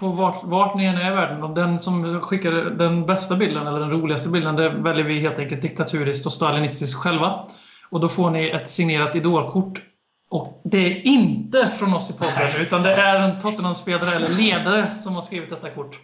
på 0.00 0.08
vart, 0.08 0.44
vart 0.44 0.76
ni 0.76 0.84
än 0.84 0.96
är 0.96 1.12
i 1.12 1.14
världen. 1.14 1.42
Och 1.42 1.54
den 1.54 1.78
som 1.78 2.20
skickar 2.20 2.52
den 2.52 3.06
bästa 3.06 3.36
bilden, 3.36 3.66
eller 3.66 3.80
den 3.80 3.90
roligaste 3.90 4.28
bilden, 4.28 4.56
det 4.56 4.68
väljer 4.68 5.04
vi 5.04 5.18
helt 5.18 5.38
enkelt 5.38 5.62
diktaturiskt 5.62 6.26
och 6.26 6.32
stalinistiskt 6.32 6.94
själva. 6.94 7.44
Och 7.90 8.00
då 8.00 8.08
får 8.08 8.30
ni 8.30 8.48
ett 8.48 8.68
signerat 8.68 9.16
idolkort 9.16 9.82
Och 10.28 10.60
det 10.64 10.78
är 10.78 11.06
inte 11.06 11.70
från 11.70 11.94
oss 11.94 12.10
i 12.10 12.12
podden, 12.12 12.50
utan 12.60 12.82
det 12.82 12.94
är 12.94 13.30
en 13.30 13.40
Tottenham-spelare 13.40 14.16
eller 14.16 14.28
ledare 14.28 14.98
som 14.98 15.14
har 15.14 15.22
skrivit 15.22 15.50
detta 15.50 15.70
kort. 15.70 15.98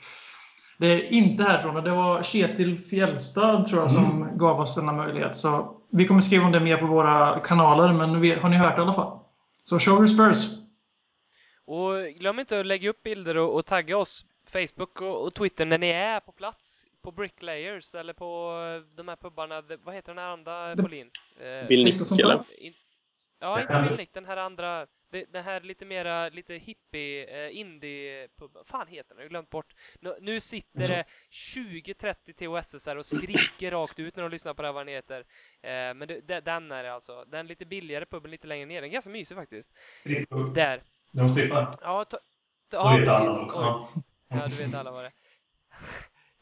Det 0.79 0.87
är 0.87 1.13
inte 1.13 1.43
härifrån 1.43 1.77
och 1.77 1.83
det 1.83 1.91
var 1.91 2.23
Kjetil 2.23 2.79
Fjällstad 2.79 3.65
tror 3.65 3.81
jag 3.81 3.91
som 3.91 4.39
gav 4.39 4.61
oss 4.61 4.75
denna 4.75 4.93
möjlighet. 4.93 5.37
Så 5.37 5.77
vi 5.91 6.07
kommer 6.07 6.21
skriva 6.21 6.45
om 6.45 6.53
det 6.53 6.61
mer 6.61 6.77
på 6.77 6.87
våra 6.87 7.41
kanaler, 7.41 7.93
men 7.93 8.21
vi, 8.21 8.35
har 8.35 8.49
ni 8.49 8.57
hört 8.57 8.77
det 8.77 8.81
i 8.81 8.83
alla 8.83 8.95
fall? 8.95 9.19
Så 9.63 9.79
show 9.79 10.07
Spurs! 10.07 10.47
Och 11.65 11.93
glöm 12.19 12.39
inte 12.39 12.61
att 12.61 12.67
lägga 12.67 12.91
upp 12.91 13.03
bilder 13.03 13.37
och, 13.37 13.55
och 13.55 13.67
tagga 13.67 13.97
oss 13.97 14.25
Facebook 14.53 15.01
och, 15.01 15.25
och 15.25 15.35
Twitter 15.35 15.67
när 15.67 15.79
ni 15.79 15.89
är 15.89 16.21
på 16.21 16.33
plats 16.33 16.85
på 17.03 17.13
Bricklayers 17.13 17.95
eller 17.95 18.13
på 18.13 18.53
de 18.97 19.09
här 19.09 19.17
pubbarna. 19.17 19.63
Vad 19.85 19.95
heter 19.95 20.15
den 20.15 20.25
här 20.25 20.31
andra 20.31 20.77
Folin? 20.83 21.11
Eh, 21.41 21.69
Bill 21.69 21.85
Nick, 21.85 22.21
eller? 22.21 22.45
Ja, 23.43 23.61
inte 23.61 23.87
Bill 23.89 23.97
Nick, 23.97 24.15
den 24.15 24.25
här 24.25 24.37
andra. 24.37 24.87
Den 25.29 25.45
här 25.45 25.61
lite 25.61 25.85
mera, 25.85 26.29
lite 26.29 26.55
hippie, 26.55 27.47
eh, 27.47 27.57
indie-pubben. 27.57 28.65
fan 28.65 28.87
heter 28.87 29.09
den? 29.09 29.19
Jag 29.19 29.25
har 29.25 29.29
glömt 29.29 29.51
bort. 29.51 29.75
Nu, 30.01 30.15
nu 30.21 30.41
sitter 30.41 30.89
det 30.89 31.05
20-30 31.31 32.33
THSSR 32.33 32.97
och 32.97 33.07
skriker 33.07 33.71
rakt 33.71 33.99
ut 33.99 34.17
när 34.17 34.23
de 34.23 34.31
lyssnar 34.31 34.55
på 34.55 34.63
det 34.63 34.69
här 34.69 34.73
vad 34.73 34.87
den 34.87 34.95
heter. 34.95 35.21
Eh, 35.63 35.95
men 35.95 36.09
det, 36.09 36.41
den 36.41 36.73
är 36.73 36.83
det 36.83 36.95
alltså. 36.95 37.25
Den 37.25 37.47
lite 37.47 37.67
billigare 37.67 38.07
pubben 38.07 38.31
lite 38.31 38.47
längre 38.47 38.67
ner. 38.67 38.81
Den 38.81 38.91
är 38.91 38.93
ganska 38.93 39.11
mysig 39.11 39.37
faktiskt. 39.37 39.71
Strippor. 39.95 40.55
Där. 40.55 40.83
De 41.11 41.29
strippar. 41.29 41.75
Ja, 41.83 42.05
ta, 42.05 42.19
ta, 42.71 42.77
ja 42.77 42.97
vet 42.97 43.09
alla 43.09 43.25
precis. 43.25 43.47
Oj. 43.49 43.53
Ja. 43.55 43.89
Ja, 44.29 44.47
du 44.47 44.65
vet 44.65 44.75
alla 44.75 44.91
vad 44.91 45.05
det 45.05 45.07
är. 45.07 45.13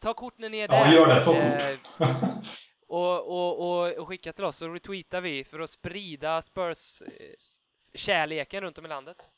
Ta 0.00 0.14
kort 0.14 0.38
när 0.38 0.48
ni 0.48 0.58
är 0.58 0.68
där. 0.68 0.76
Ja, 0.76 0.92
gör 0.92 1.08
det. 1.08 1.24
Ta 1.24 1.32
kort. 1.32 2.44
Eh, 2.90 2.96
och, 2.96 3.28
och, 3.28 3.60
och, 3.60 3.88
och 3.98 4.08
skicka 4.08 4.32
till 4.32 4.44
oss 4.44 4.56
så 4.56 4.68
retweetar 4.68 5.20
vi 5.20 5.44
för 5.44 5.60
att 5.60 5.70
sprida 5.70 6.42
Spurs-kärleken 6.42 8.60
runt 8.60 8.78
om 8.78 8.84
i 8.84 8.88
landet. 8.88 9.28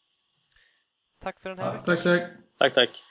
Tack 1.18 1.40
för 1.40 1.50
den 1.50 1.58
här 1.58 1.66
Ja, 1.66 1.72
veckan. 1.72 1.96
Tack, 1.96 2.04
tack. 2.04 2.22
Tack, 2.58 2.72
tack. 2.74 3.04